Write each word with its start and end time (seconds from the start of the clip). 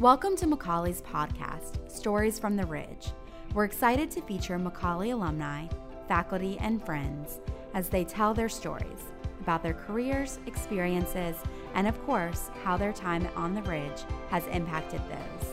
Welcome 0.00 0.34
to 0.38 0.46
McCallie's 0.46 1.02
podcast, 1.02 1.88
Stories 1.88 2.40
from 2.40 2.56
the 2.56 2.66
Ridge. 2.66 3.12
We're 3.54 3.64
excited 3.64 4.10
to 4.10 4.22
feature 4.22 4.58
McCallie 4.58 5.12
alumni, 5.12 5.68
faculty, 6.08 6.58
and 6.58 6.84
friends 6.84 7.38
as 7.74 7.88
they 7.88 8.04
tell 8.04 8.34
their 8.34 8.48
stories 8.48 9.12
about 9.40 9.62
their 9.62 9.72
careers, 9.72 10.40
experiences, 10.46 11.36
and 11.74 11.86
of 11.86 12.04
course, 12.04 12.50
how 12.64 12.76
their 12.76 12.92
time 12.92 13.28
on 13.36 13.54
the 13.54 13.62
Ridge 13.62 14.02
has 14.30 14.44
impacted 14.48 15.00
those. 15.08 15.50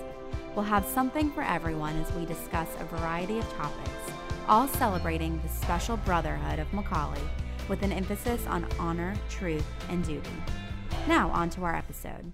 We'll 0.55 0.65
have 0.65 0.87
something 0.87 1.31
for 1.31 1.43
everyone 1.43 1.95
as 2.01 2.11
we 2.13 2.25
discuss 2.25 2.69
a 2.79 2.85
variety 2.85 3.37
of 3.37 3.53
topics, 3.53 4.11
all 4.47 4.67
celebrating 4.67 5.39
the 5.43 5.49
special 5.49 5.97
brotherhood 5.97 6.57
of 6.57 6.71
McCallie 6.71 7.29
with 7.69 7.83
an 7.83 7.91
emphasis 7.91 8.47
on 8.47 8.65
honor, 8.79 9.13
truth, 9.29 9.67
and 9.89 10.03
duty. 10.03 10.31
Now, 11.07 11.29
on 11.29 11.51
to 11.51 11.63
our 11.63 11.75
episode. 11.75 12.33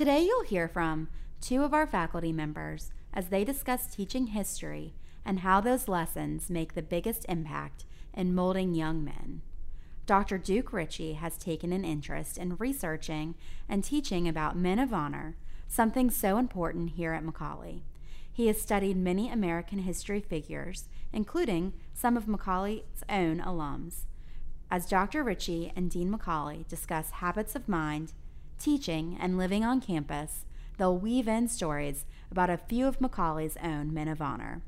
Today, 0.00 0.22
you'll 0.22 0.44
hear 0.44 0.66
from 0.66 1.08
two 1.42 1.62
of 1.62 1.74
our 1.74 1.86
faculty 1.86 2.32
members 2.32 2.90
as 3.12 3.28
they 3.28 3.44
discuss 3.44 3.86
teaching 3.86 4.28
history 4.28 4.94
and 5.26 5.40
how 5.40 5.60
those 5.60 5.88
lessons 5.88 6.48
make 6.48 6.72
the 6.72 6.80
biggest 6.80 7.26
impact 7.28 7.84
in 8.14 8.34
molding 8.34 8.72
young 8.72 9.04
men. 9.04 9.42
Dr. 10.06 10.38
Duke 10.38 10.72
Richey 10.72 11.12
has 11.12 11.36
taken 11.36 11.70
an 11.70 11.84
interest 11.84 12.38
in 12.38 12.56
researching 12.56 13.34
and 13.68 13.84
teaching 13.84 14.26
about 14.26 14.56
men 14.56 14.78
of 14.78 14.94
honor, 14.94 15.36
something 15.68 16.10
so 16.10 16.38
important 16.38 16.92
here 16.92 17.12
at 17.12 17.22
McCallie. 17.22 17.82
He 18.32 18.46
has 18.46 18.58
studied 18.58 18.96
many 18.96 19.30
American 19.30 19.80
history 19.80 20.20
figures, 20.22 20.88
including 21.12 21.74
some 21.92 22.16
of 22.16 22.24
McCallie's 22.24 23.04
own 23.10 23.40
alums. 23.40 24.06
As 24.70 24.86
Dr. 24.86 25.22
Richey 25.22 25.74
and 25.76 25.90
Dean 25.90 26.10
McCallie 26.10 26.66
discuss 26.68 27.10
habits 27.10 27.54
of 27.54 27.68
mind, 27.68 28.14
teaching, 28.60 29.16
and 29.18 29.36
living 29.38 29.64
on 29.64 29.80
campus, 29.80 30.44
they'll 30.76 30.96
weave 30.96 31.26
in 31.26 31.48
stories 31.48 32.04
about 32.30 32.50
a 32.50 32.56
few 32.56 32.86
of 32.86 33.00
McCallie's 33.00 33.56
own 33.62 33.92
men 33.92 34.06
of 34.06 34.22
honor, 34.22 34.62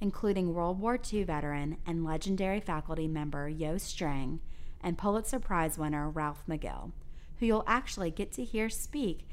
including 0.00 0.52
World 0.52 0.80
War 0.80 0.98
II 1.12 1.24
veteran 1.24 1.78
and 1.86 2.04
legendary 2.04 2.60
faculty 2.60 3.08
member 3.08 3.48
Yo 3.48 3.78
Strang 3.78 4.40
and 4.82 4.98
Pulitzer 4.98 5.38
Prize 5.38 5.78
winner 5.78 6.10
Ralph 6.10 6.42
McGill, 6.48 6.92
who 7.38 7.46
you'll 7.46 7.64
actually 7.66 8.10
get 8.10 8.32
to 8.32 8.44
hear 8.44 8.68
speak 8.68 9.26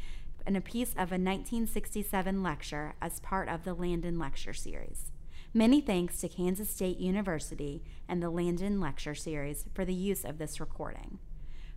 in 0.45 0.55
a 0.55 0.61
piece 0.61 0.91
of 0.91 1.11
a 1.11 1.19
1967 1.19 2.43
lecture 2.43 2.93
as 3.01 3.19
part 3.19 3.49
of 3.49 3.63
the 3.63 3.73
Landon 3.73 4.19
Lecture 4.19 4.53
Series. 4.53 5.11
Many 5.53 5.81
thanks 5.81 6.19
to 6.21 6.29
Kansas 6.29 6.69
State 6.69 6.99
University 6.99 7.83
and 8.07 8.21
the 8.21 8.29
Landon 8.29 8.79
Lecture 8.79 9.15
Series 9.15 9.65
for 9.73 9.85
the 9.85 9.93
use 9.93 10.25
of 10.25 10.37
this 10.37 10.59
recording. 10.59 11.19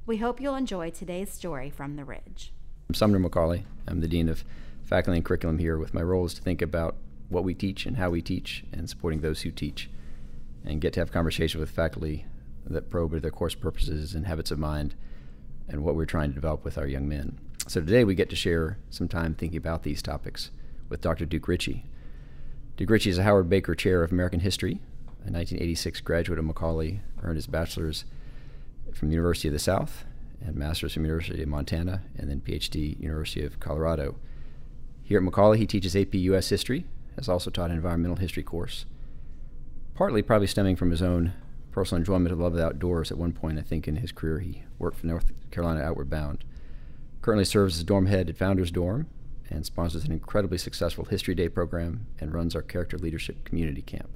We 0.06 0.18
hope 0.18 0.40
you'll 0.40 0.54
enjoy 0.54 0.90
today's 0.90 1.32
story 1.32 1.68
from 1.68 1.96
the 1.96 2.04
Ridge. 2.04 2.52
I'm 2.88 2.94
Sumner 2.94 3.18
McCallie. 3.18 3.64
I'm 3.88 4.00
the 4.00 4.06
Dean 4.06 4.28
of 4.28 4.44
Faculty 4.84 5.16
and 5.16 5.24
Curriculum 5.24 5.58
here, 5.58 5.78
with 5.78 5.94
my 5.94 6.00
role 6.00 6.24
is 6.26 6.34
to 6.34 6.42
think 6.42 6.62
about 6.62 6.94
what 7.28 7.42
we 7.42 7.54
teach 7.54 7.86
and 7.86 7.96
how 7.96 8.10
we 8.10 8.22
teach 8.22 8.62
and 8.72 8.88
supporting 8.88 9.20
those 9.20 9.42
who 9.42 9.50
teach, 9.50 9.90
and 10.64 10.80
get 10.80 10.92
to 10.92 11.00
have 11.00 11.10
conversations 11.10 11.58
with 11.58 11.70
faculty 11.72 12.24
that 12.64 12.88
probe 12.88 13.20
their 13.20 13.32
course 13.32 13.56
purposes 13.56 14.14
and 14.14 14.28
habits 14.28 14.52
of 14.52 14.60
mind 14.60 14.94
and 15.68 15.82
what 15.82 15.96
we're 15.96 16.04
trying 16.04 16.28
to 16.28 16.36
develop 16.36 16.64
with 16.64 16.78
our 16.78 16.86
young 16.86 17.08
men. 17.08 17.40
So 17.66 17.80
today 17.80 18.04
we 18.04 18.14
get 18.14 18.30
to 18.30 18.36
share 18.36 18.78
some 18.90 19.08
time 19.08 19.34
thinking 19.34 19.58
about 19.58 19.82
these 19.82 20.02
topics 20.02 20.52
with 20.88 21.00
Dr. 21.00 21.26
Duke 21.26 21.48
Richey. 21.48 21.84
Duke 22.76 22.90
Richey 22.90 23.10
is 23.10 23.18
a 23.18 23.24
Howard 23.24 23.50
Baker 23.50 23.74
Chair 23.74 24.04
of 24.04 24.12
American 24.12 24.38
History, 24.38 24.74
a 25.26 25.32
1986 25.32 26.00
graduate 26.02 26.38
of 26.38 26.44
McCallie, 26.44 27.00
earned 27.24 27.34
his 27.34 27.48
bachelor's 27.48 28.04
from 28.96 29.08
the 29.08 29.14
University 29.14 29.48
of 29.48 29.52
the 29.52 29.60
South 29.60 30.04
and 30.40 30.56
master's 30.56 30.94
from 30.94 31.04
University 31.04 31.42
of 31.42 31.48
Montana 31.48 32.02
and 32.16 32.30
then 32.30 32.40
PhD 32.40 32.98
University 32.98 33.44
of 33.44 33.60
Colorado. 33.60 34.16
Here 35.02 35.18
at 35.18 35.24
McCallie, 35.24 35.58
he 35.58 35.66
teaches 35.66 35.94
AP 35.94 36.14
U.S. 36.14 36.48
History, 36.48 36.86
has 37.16 37.28
also 37.28 37.50
taught 37.50 37.70
an 37.70 37.76
environmental 37.76 38.16
history 38.16 38.42
course, 38.42 38.86
partly 39.94 40.22
probably 40.22 40.46
stemming 40.46 40.76
from 40.76 40.90
his 40.90 41.02
own 41.02 41.34
personal 41.70 42.00
enjoyment 42.00 42.32
of 42.32 42.40
love 42.40 42.54
of 42.54 42.58
the 42.58 42.66
outdoors. 42.66 43.10
At 43.10 43.18
one 43.18 43.32
point, 43.32 43.58
I 43.58 43.62
think 43.62 43.86
in 43.86 43.96
his 43.96 44.12
career, 44.12 44.40
he 44.40 44.64
worked 44.78 44.98
for 44.98 45.06
North 45.06 45.30
Carolina 45.50 45.82
Outward 45.82 46.08
Bound. 46.08 46.44
Currently 47.20 47.44
serves 47.44 47.76
as 47.76 47.84
dorm 47.84 48.06
head 48.06 48.30
at 48.30 48.36
Founders 48.38 48.70
Dorm 48.70 49.06
and 49.50 49.64
sponsors 49.64 50.04
an 50.04 50.12
incredibly 50.12 50.58
successful 50.58 51.04
History 51.04 51.34
Day 51.34 51.48
program 51.48 52.06
and 52.18 52.32
runs 52.32 52.56
our 52.56 52.62
Character 52.62 52.98
Leadership 52.98 53.44
Community 53.44 53.82
Camp. 53.82 54.08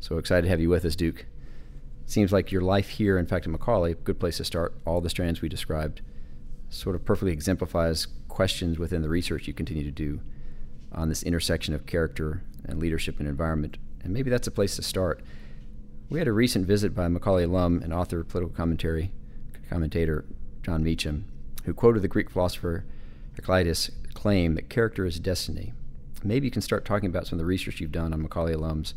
So 0.00 0.18
excited 0.18 0.42
to 0.42 0.48
have 0.48 0.60
you 0.60 0.70
with 0.70 0.84
us, 0.84 0.94
Duke 0.94 1.26
seems 2.10 2.32
like 2.32 2.50
your 2.50 2.62
life 2.62 2.88
here, 2.88 3.18
in 3.18 3.26
fact, 3.26 3.46
in 3.46 3.56
McCallie, 3.56 3.96
good 4.04 4.18
place 4.18 4.38
to 4.38 4.44
start. 4.44 4.74
All 4.86 5.00
the 5.00 5.10
strands 5.10 5.42
we 5.42 5.48
described 5.48 6.00
sort 6.70 6.96
of 6.96 7.04
perfectly 7.04 7.32
exemplifies 7.32 8.08
questions 8.28 8.78
within 8.78 9.02
the 9.02 9.08
research 9.08 9.46
you 9.46 9.52
continue 9.52 9.84
to 9.84 9.90
do 9.90 10.20
on 10.92 11.08
this 11.08 11.22
intersection 11.22 11.74
of 11.74 11.86
character 11.86 12.42
and 12.64 12.78
leadership 12.78 13.18
and 13.18 13.28
environment. 13.28 13.76
And 14.02 14.12
maybe 14.12 14.30
that's 14.30 14.46
a 14.46 14.52
place 14.52 14.76
to 14.76 14.82
start. 14.82 15.20
We 16.08 16.18
had 16.18 16.28
a 16.28 16.32
recent 16.32 16.66
visit 16.66 16.94
by 16.94 17.08
McCallie 17.08 17.44
alum 17.44 17.82
and 17.82 17.92
author 17.92 18.20
of 18.20 18.28
political 18.28 18.56
commentary 18.56 19.10
commentator 19.68 20.24
Jon 20.62 20.82
Meacham, 20.82 21.26
who 21.64 21.74
quoted 21.74 22.00
the 22.00 22.08
Greek 22.08 22.30
philosopher 22.30 22.84
Heraclitus' 23.34 23.90
claim 24.14 24.54
that 24.54 24.70
character 24.70 25.04
is 25.04 25.20
destiny. 25.20 25.74
Maybe 26.24 26.46
you 26.46 26.50
can 26.50 26.62
start 26.62 26.84
talking 26.84 27.10
about 27.10 27.26
some 27.26 27.38
of 27.38 27.40
the 27.40 27.46
research 27.46 27.80
you've 27.80 27.92
done 27.92 28.12
on 28.12 28.26
McCallie 28.26 28.56
alums 28.56 28.94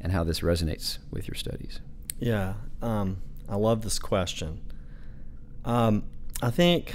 and 0.00 0.12
how 0.12 0.24
this 0.24 0.40
resonates 0.40 0.98
with 1.10 1.28
your 1.28 1.34
studies. 1.34 1.80
Yeah, 2.18 2.54
um, 2.82 3.18
I 3.48 3.56
love 3.56 3.82
this 3.82 3.98
question. 3.98 4.60
Um, 5.64 6.04
I 6.42 6.50
think 6.50 6.94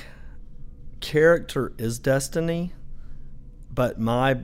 character 0.99 1.73
is 1.77 1.99
destiny, 1.99 2.73
but 3.71 3.99
my 3.99 4.37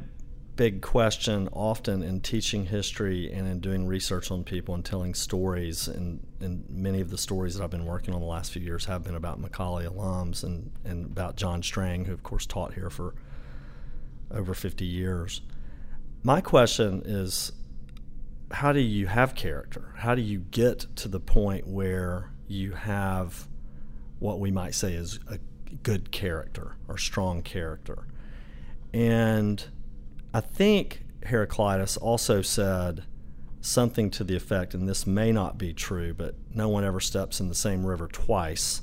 big 0.56 0.82
question 0.82 1.48
often 1.54 2.02
in 2.02 2.20
teaching 2.20 2.66
history 2.66 3.32
and 3.32 3.48
in 3.48 3.60
doing 3.60 3.86
research 3.86 4.32
on 4.32 4.44
people 4.44 4.74
and 4.76 4.84
telling 4.84 5.14
stories, 5.14 5.88
and, 5.88 6.26
and 6.42 6.68
many 6.70 7.00
of 7.00 7.10
the 7.10 7.18
stories 7.18 7.56
that 7.56 7.64
I've 7.64 7.70
been 7.70 7.86
working 7.86 8.14
on 8.14 8.20
the 8.20 8.28
last 8.28 8.52
few 8.52 8.62
years 8.62 8.86
have 8.86 9.04
been 9.04 9.16
about 9.16 9.42
McCallie 9.42 9.88
alums 9.88 10.44
and, 10.44 10.72
and 10.84 11.06
about 11.06 11.38
John 11.38 11.62
Strang, 11.62 12.06
who, 12.06 12.14
of 12.14 12.24
course, 12.24 12.46
taught 12.46 12.74
here 12.74 12.90
for 12.90 13.14
over 14.32 14.54
50 14.54 14.84
years. 14.84 15.42
My 16.24 16.42
question 16.42 17.04
is 17.06 17.52
how 18.52 18.72
do 18.72 18.80
you 18.80 19.08
have 19.08 19.36
character? 19.36 19.94
How 19.98 20.16
do 20.16 20.22
you 20.22 20.40
get 20.40 20.86
to 20.98 21.08
the 21.08 21.20
point 21.20 21.68
where 21.68 22.32
you 22.48 22.72
have 22.72 23.48
what 24.20 24.40
we 24.40 24.52
might 24.52 24.74
say 24.74 24.94
is 24.94 25.20
a 25.28 25.40
good 25.84 26.12
character 26.12 26.78
or 26.88 26.98
strong 26.98 27.42
character? 27.42 28.08
And 28.94 29.64
I 30.34 30.42
think 30.42 31.04
Heraclitus 31.26 31.98
also 31.98 32.42
said 32.42 33.04
something 33.60 34.10
to 34.12 34.24
the 34.24 34.36
effect, 34.36 34.74
and 34.74 34.88
this 34.88 35.06
may 35.06 35.32
not 35.32 35.58
be 35.58 35.74
true, 35.74 36.14
but 36.14 36.36
no 36.54 36.70
one 36.70 36.86
ever 36.86 37.00
steps 37.00 37.40
in 37.40 37.50
the 37.50 37.56
same 37.56 37.86
river 37.86 38.08
twice. 38.08 38.82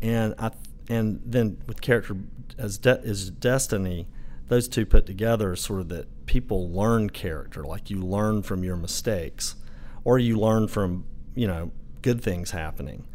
And 0.00 0.34
I, 0.38 0.52
and 0.88 1.20
then 1.24 1.58
with 1.66 1.80
character 1.80 2.16
as 2.56 2.78
de- 2.78 3.00
as 3.00 3.30
destiny, 3.30 4.06
those 4.48 4.68
two 4.68 4.86
put 4.86 5.06
together 5.06 5.52
is 5.52 5.60
sort 5.60 5.80
of 5.80 5.88
that 5.88 6.26
people 6.26 6.70
learn 6.70 7.10
character, 7.10 7.64
like 7.64 7.90
you 7.90 8.00
learn 8.00 8.42
from 8.42 8.62
your 8.62 8.76
mistakes, 8.76 9.56
or 10.04 10.18
you 10.18 10.38
learn 10.38 10.68
from 10.68 11.04
you 11.34 11.46
know 11.46 11.70
good 12.02 12.22
things 12.22 12.52
happening. 12.52 13.06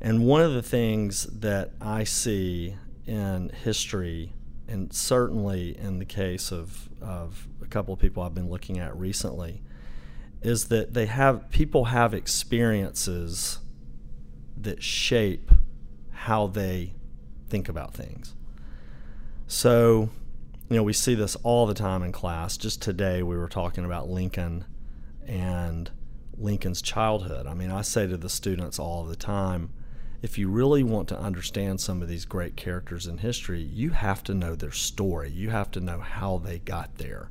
And 0.00 0.26
one 0.26 0.40
of 0.40 0.54
the 0.54 0.62
things 0.62 1.24
that 1.24 1.72
I 1.80 2.04
see 2.04 2.76
in 3.06 3.50
history, 3.50 4.32
and 4.66 4.92
certainly 4.92 5.76
in 5.78 5.98
the 5.98 6.04
case 6.04 6.50
of, 6.50 6.88
of 7.02 7.46
a 7.62 7.66
couple 7.66 7.92
of 7.92 8.00
people 8.00 8.22
I've 8.22 8.34
been 8.34 8.48
looking 8.48 8.78
at 8.78 8.96
recently, 8.96 9.62
is 10.42 10.68
that 10.68 10.94
they 10.94 11.06
have 11.06 11.50
people 11.50 11.86
have 11.86 12.14
experiences 12.14 13.58
that 14.56 14.82
shape 14.82 15.50
how 16.10 16.46
they 16.46 16.94
think 17.48 17.68
about 17.68 17.94
things. 17.94 18.34
So 19.46 20.08
you 20.70 20.76
know, 20.76 20.84
we 20.84 20.92
see 20.92 21.16
this 21.16 21.34
all 21.42 21.66
the 21.66 21.74
time 21.74 22.04
in 22.04 22.12
class. 22.12 22.56
Just 22.56 22.80
today, 22.80 23.24
we 23.24 23.36
were 23.36 23.48
talking 23.48 23.84
about 23.84 24.08
Lincoln 24.08 24.64
and 25.26 25.90
Lincoln's 26.38 26.80
childhood. 26.80 27.48
I 27.48 27.54
mean, 27.54 27.72
I 27.72 27.82
say 27.82 28.06
to 28.06 28.16
the 28.16 28.28
students 28.28 28.78
all 28.78 29.04
the 29.04 29.16
time 29.16 29.70
if 30.22 30.38
you 30.38 30.48
really 30.48 30.84
want 30.84 31.08
to 31.08 31.18
understand 31.18 31.80
some 31.80 32.02
of 32.02 32.08
these 32.08 32.24
great 32.24 32.54
characters 32.54 33.06
in 33.06 33.18
history, 33.18 33.60
you 33.60 33.90
have 33.90 34.22
to 34.24 34.34
know 34.34 34.54
their 34.54 34.70
story, 34.70 35.30
you 35.30 35.50
have 35.50 35.70
to 35.72 35.80
know 35.80 35.98
how 35.98 36.38
they 36.38 36.58
got 36.58 36.98
there. 36.98 37.30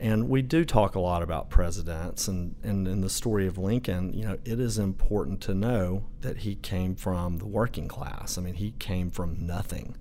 And 0.00 0.28
we 0.28 0.42
do 0.42 0.64
talk 0.64 0.94
a 0.94 1.00
lot 1.00 1.22
about 1.22 1.50
presidents, 1.50 2.26
and, 2.26 2.54
and 2.62 2.88
in 2.88 3.02
the 3.02 3.10
story 3.10 3.46
of 3.46 3.58
Lincoln, 3.58 4.12
you 4.12 4.24
know, 4.24 4.38
it 4.44 4.58
is 4.58 4.78
important 4.78 5.40
to 5.42 5.54
know 5.54 6.04
that 6.22 6.38
he 6.38 6.54
came 6.54 6.94
from 6.94 7.38
the 7.38 7.46
working 7.46 7.88
class. 7.88 8.38
I 8.38 8.42
mean, 8.42 8.54
he 8.54 8.72
came 8.78 9.10
from 9.10 9.46
nothing 9.46 9.96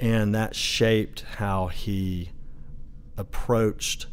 and 0.00 0.34
that 0.34 0.56
shaped 0.56 1.20
how 1.36 1.66
he 1.66 2.30
approached 3.18 4.06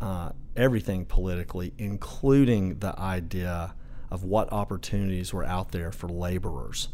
uh, 0.00 0.30
everything 0.54 1.06
politically, 1.06 1.72
including 1.78 2.78
the 2.80 2.98
idea 3.00 3.74
of 4.10 4.22
what 4.22 4.52
opportunities 4.52 5.32
were 5.32 5.44
out 5.44 5.72
there 5.72 5.90
for 5.90 6.08
laborers. 6.08 6.88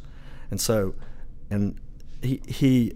And 0.51 0.61
so, 0.61 0.95
and 1.51 1.79
he, 2.23 2.41
he 2.47 2.93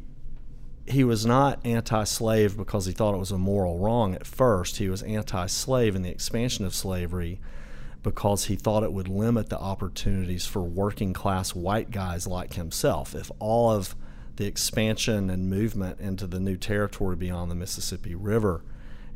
he 0.89 1.03
was 1.03 1.27
not 1.27 1.59
anti 1.67 2.05
slave 2.05 2.57
because 2.57 2.87
he 2.87 2.93
thought 2.93 3.15
it 3.15 3.19
was 3.19 3.33
a 3.33 3.39
moral 3.39 3.79
wrong 3.81 4.15
at 4.15 4.25
first. 4.25 4.77
He 4.77 4.89
was 4.89 5.03
anti 5.03 5.47
slave 5.47 5.97
in 5.97 6.03
the 6.03 6.11
expansion 6.11 6.65
of 6.65 6.73
slavery 6.73 7.41
because 8.05 8.45
he 8.45 8.55
thought 8.55 8.85
it 8.85 8.93
would 8.93 9.09
limit 9.09 9.49
the 9.49 9.59
opportunities 9.59 10.47
for 10.47 10.63
working 10.63 11.13
class 11.13 11.57
white 11.57 11.91
guys 11.91 12.29
like 12.29 12.55
himself. 12.55 13.17
If 13.17 13.33
all 13.41 13.73
of 13.73 13.97
the 14.37 14.47
expansion 14.47 15.31
and 15.31 15.49
movement 15.49 16.01
into 16.01 16.27
the 16.27 16.41
new 16.41 16.57
territory 16.57 17.17
beyond 17.17 17.51
the 17.51 17.55
Mississippi 17.55 18.15
River 18.15 18.63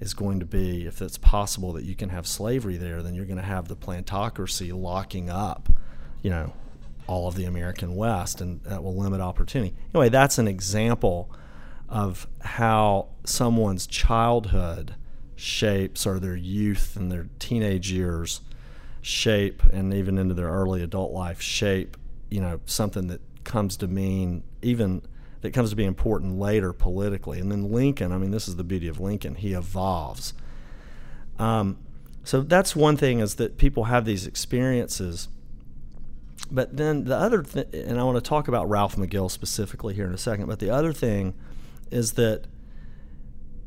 is 0.00 0.14
going 0.14 0.40
to 0.40 0.46
be, 0.46 0.86
if 0.86 1.02
it's 1.02 1.18
possible 1.18 1.72
that 1.74 1.84
you 1.84 1.94
can 1.94 2.08
have 2.08 2.26
slavery 2.26 2.76
there, 2.76 3.02
then 3.02 3.14
you're 3.14 3.26
going 3.26 3.36
to 3.36 3.42
have 3.42 3.68
the 3.68 3.76
plantocracy 3.76 4.72
locking 4.72 5.28
up, 5.28 5.68
you 6.22 6.30
know, 6.30 6.54
all 7.06 7.28
of 7.28 7.34
the 7.34 7.44
American 7.44 7.94
West, 7.96 8.40
and 8.40 8.62
that 8.62 8.82
will 8.82 8.96
limit 8.96 9.20
opportunity. 9.20 9.74
Anyway, 9.94 10.08
that's 10.08 10.38
an 10.38 10.48
example 10.48 11.30
of 11.88 12.26
how 12.40 13.08
someone's 13.24 13.86
childhood 13.86 14.94
shapes 15.36 16.06
or 16.06 16.18
their 16.18 16.36
youth 16.36 16.96
and 16.96 17.10
their 17.10 17.28
teenage 17.38 17.90
years 17.90 18.40
shape 19.02 19.62
and 19.72 19.92
even 19.92 20.18
into 20.18 20.34
their 20.34 20.48
early 20.48 20.82
adult 20.82 21.12
life 21.12 21.40
shape 21.40 21.96
you 22.28 22.38
know 22.38 22.60
something 22.66 23.06
that 23.06 23.20
comes 23.42 23.76
to 23.78 23.88
mean 23.88 24.42
even 24.60 25.00
that 25.40 25.52
comes 25.52 25.70
to 25.70 25.76
be 25.76 25.84
important 25.84 26.38
later 26.38 26.72
politically. 26.72 27.40
And 27.40 27.50
then 27.50 27.70
lincoln 27.70 28.12
i 28.12 28.18
mean 28.18 28.30
this 28.30 28.48
is 28.48 28.56
the 28.56 28.64
beauty 28.64 28.88
of 28.88 29.00
lincoln. 29.00 29.34
He 29.34 29.52
evolves. 29.52 30.34
Um, 31.38 31.78
so 32.24 32.42
that's 32.42 32.76
one 32.76 32.96
thing 32.96 33.20
is 33.20 33.36
that 33.36 33.56
people 33.56 33.84
have 33.84 34.04
these 34.04 34.26
experiences. 34.26 35.28
But 36.50 36.76
then 36.76 37.04
the 37.04 37.16
other 37.16 37.42
thing 37.44 37.66
and 37.72 38.00
i 38.00 38.02
want 38.02 38.16
to 38.16 38.28
talk 38.28 38.48
about 38.48 38.68
ralph 38.68 38.96
mcgill 38.96 39.30
specifically 39.30 39.94
here 39.94 40.06
in 40.06 40.12
a 40.12 40.18
second 40.18 40.46
but 40.46 40.58
the 40.58 40.70
other 40.70 40.92
thing 40.92 41.34
is 41.90 42.12
that 42.14 42.46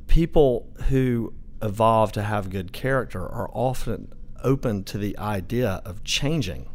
people 0.07 0.67
who 0.89 1.33
evolve 1.61 2.11
to 2.11 2.21
have 2.21 2.49
good 2.49 2.73
character 2.73 3.21
are 3.21 3.49
often 3.53 4.13
open 4.43 4.83
to 4.83 4.97
the 4.97 5.17
idea 5.17 5.81
of 5.85 6.03
changing. 6.03 6.67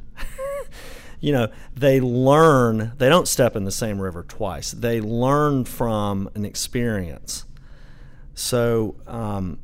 You 1.21 1.33
know, 1.33 1.49
they 1.75 2.01
learn, 2.01 2.93
they 2.99 3.09
don't 3.09 3.29
step 3.29 3.57
in 3.57 3.65
the 3.65 3.73
same 3.73 4.01
river 4.01 4.23
twice. 4.23 4.73
They 4.73 5.01
learn 5.01 5.65
from 5.65 6.31
an 6.35 6.45
experience. 6.45 7.45
So, 8.35 8.97
um, 9.07 9.59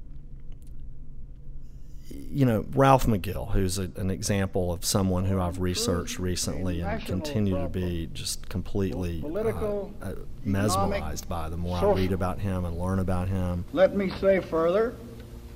you 2.11 2.45
know, 2.45 2.65
Ralph 2.75 3.07
McGill, 3.07 3.53
who's 3.53 3.79
a, 3.79 3.91
an 3.97 4.11
example 4.11 4.73
of 4.73 4.85
someone 4.85 5.25
who 5.25 5.41
I've 5.41 5.61
researched 5.61 6.19
recently 6.19 6.81
and 6.81 7.05
continue 7.05 7.55
to 7.57 7.69
be 7.69 8.09
just 8.13 8.49
completely 8.49 9.23
uh, 9.25 9.39
uh, 10.03 10.15
mesmerized 10.45 11.29
by 11.29 11.49
the 11.49 11.57
more 11.57 11.79
I 11.79 11.93
read 11.93 12.11
about 12.11 12.41
him 12.41 12.65
and 12.65 12.77
learn 12.77 12.99
about 12.99 13.29
him. 13.29 13.65
Let 13.73 13.95
me 13.95 14.11
say 14.11 14.41
further 14.41 14.97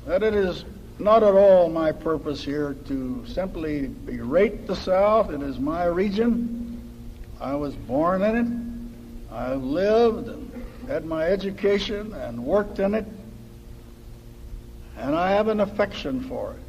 that 0.06 0.22
it 0.22 0.34
is 0.34 0.64
not 0.98 1.22
at 1.22 1.34
all 1.34 1.68
my 1.68 1.92
purpose 1.92 2.42
here 2.42 2.74
to 2.86 3.24
simply 3.26 3.86
berate 3.86 4.66
the 4.66 4.76
South. 4.76 5.30
It 5.30 5.42
is 5.42 5.58
my 5.58 5.84
region. 5.84 6.80
I 7.40 7.54
was 7.54 7.74
born 7.74 8.22
in 8.22 8.36
it. 8.36 9.34
I 9.34 9.54
lived 9.54 10.28
and 10.28 10.64
had 10.88 11.04
my 11.04 11.24
education 11.24 12.12
and 12.14 12.44
worked 12.44 12.78
in 12.78 12.94
it. 12.94 13.06
And 14.96 15.14
I 15.14 15.30
have 15.30 15.48
an 15.48 15.60
affection 15.60 16.28
for 16.28 16.54
it. 16.54 16.60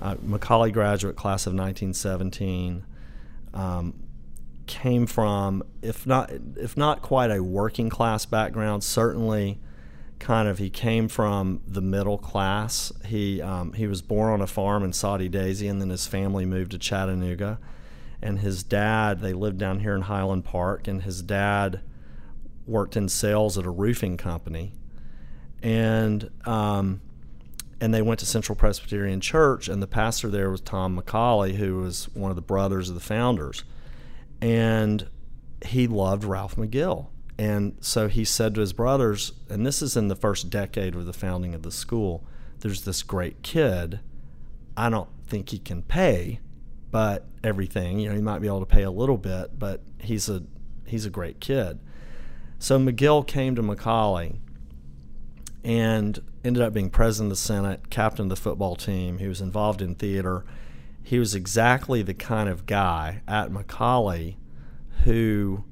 Uh, 0.00 0.14
McCallie 0.16 0.72
graduate 0.72 1.16
class 1.16 1.46
of 1.46 1.52
1917 1.52 2.84
um, 3.54 3.94
came 4.66 5.06
from, 5.06 5.62
if 5.82 6.06
not, 6.06 6.32
if 6.56 6.76
not 6.76 7.02
quite 7.02 7.30
a 7.30 7.42
working 7.42 7.88
class 7.88 8.24
background, 8.24 8.82
certainly 8.82 9.58
kind 10.18 10.48
of 10.48 10.58
he 10.58 10.70
came 10.70 11.08
from 11.08 11.60
the 11.66 11.80
middle 11.80 12.18
class. 12.18 12.92
He 13.06 13.40
um, 13.40 13.72
he 13.72 13.86
was 13.86 14.02
born 14.02 14.32
on 14.32 14.40
a 14.40 14.46
farm 14.46 14.84
in 14.84 14.92
Soddy-Daisy, 14.92 15.68
and 15.68 15.80
then 15.80 15.90
his 15.90 16.06
family 16.06 16.44
moved 16.44 16.72
to 16.72 16.78
Chattanooga. 16.78 17.58
And 18.20 18.40
his 18.40 18.64
dad, 18.64 19.20
they 19.20 19.32
lived 19.32 19.58
down 19.58 19.80
here 19.80 19.94
in 19.94 20.02
Highland 20.02 20.44
Park, 20.44 20.88
and 20.88 21.02
his 21.02 21.22
dad 21.22 21.80
worked 22.66 22.96
in 22.96 23.08
sales 23.08 23.56
at 23.56 23.64
a 23.64 23.70
roofing 23.70 24.16
company, 24.16 24.72
and 25.62 26.30
um, 26.44 27.00
and 27.80 27.94
they 27.94 28.02
went 28.02 28.20
to 28.20 28.26
Central 28.26 28.56
Presbyterian 28.56 29.20
Church, 29.20 29.68
and 29.68 29.80
the 29.80 29.86
pastor 29.86 30.28
there 30.28 30.50
was 30.50 30.60
Tom 30.60 31.00
McCallie, 31.00 31.54
who 31.54 31.76
was 31.76 32.08
one 32.14 32.30
of 32.30 32.36
the 32.36 32.42
brothers 32.42 32.88
of 32.88 32.96
the 32.96 33.00
founders, 33.00 33.62
and 34.40 35.08
he 35.64 35.86
loved 35.86 36.24
Ralph 36.24 36.56
McGill 36.56 37.06
and 37.38 37.76
so 37.80 38.08
he 38.08 38.24
said 38.24 38.54
to 38.54 38.60
his 38.60 38.72
brothers, 38.72 39.32
and 39.48 39.64
this 39.64 39.80
is 39.80 39.96
in 39.96 40.08
the 40.08 40.16
first 40.16 40.50
decade 40.50 40.94
of 40.94 41.06
the 41.06 41.12
founding 41.12 41.54
of 41.54 41.62
the 41.62 41.70
school 41.70 42.24
there's 42.60 42.82
this 42.82 43.02
great 43.02 43.42
kid. 43.42 44.00
I 44.76 44.90
don't 44.90 45.08
think 45.26 45.50
he 45.50 45.58
can 45.58 45.82
pay, 45.82 46.40
but 46.90 47.26
everything, 47.44 48.00
you 48.00 48.08
know, 48.08 48.14
he 48.14 48.20
might 48.20 48.40
be 48.40 48.46
able 48.46 48.60
to 48.60 48.66
pay 48.66 48.82
a 48.82 48.90
little 48.90 49.16
bit, 49.16 49.58
but 49.58 49.82
he's 49.98 50.28
a 50.28 50.42
he's 50.86 51.04
a 51.04 51.10
great 51.10 51.40
kid. 51.40 51.78
So 52.58 52.78
McGill 52.78 53.26
came 53.26 53.54
to 53.54 53.62
McCallie 53.62 54.38
and 55.62 56.20
ended 56.44 56.62
up 56.62 56.72
being 56.72 56.90
president 56.90 57.32
of 57.32 57.38
the 57.38 57.42
Senate, 57.42 57.90
captain 57.90 58.24
of 58.24 58.28
the 58.30 58.36
football 58.36 58.74
team. 58.74 59.18
He 59.18 59.28
was 59.28 59.40
involved 59.40 59.82
in 59.82 59.94
theater. 59.94 60.44
He 61.02 61.18
was 61.18 61.34
exactly 61.34 62.02
the 62.02 62.14
kind 62.14 62.48
of 62.48 62.66
guy 62.66 63.22
at 63.28 63.50
McCallie 63.50 64.36
who 65.04 65.64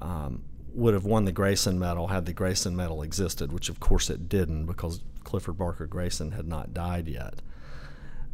um, 0.00 0.42
would 0.74 0.94
have 0.94 1.04
won 1.04 1.24
the 1.24 1.32
Grayson 1.32 1.78
Medal 1.78 2.08
had 2.08 2.26
the 2.26 2.32
Grayson 2.32 2.74
Medal 2.76 3.02
existed, 3.02 3.52
which 3.52 3.68
of 3.68 3.80
course 3.80 4.10
it 4.10 4.28
didn't 4.28 4.66
because 4.66 5.00
Clifford 5.22 5.58
Barker 5.58 5.86
Grayson 5.86 6.32
had 6.32 6.46
not 6.46 6.74
died 6.74 7.08
yet. 7.08 7.40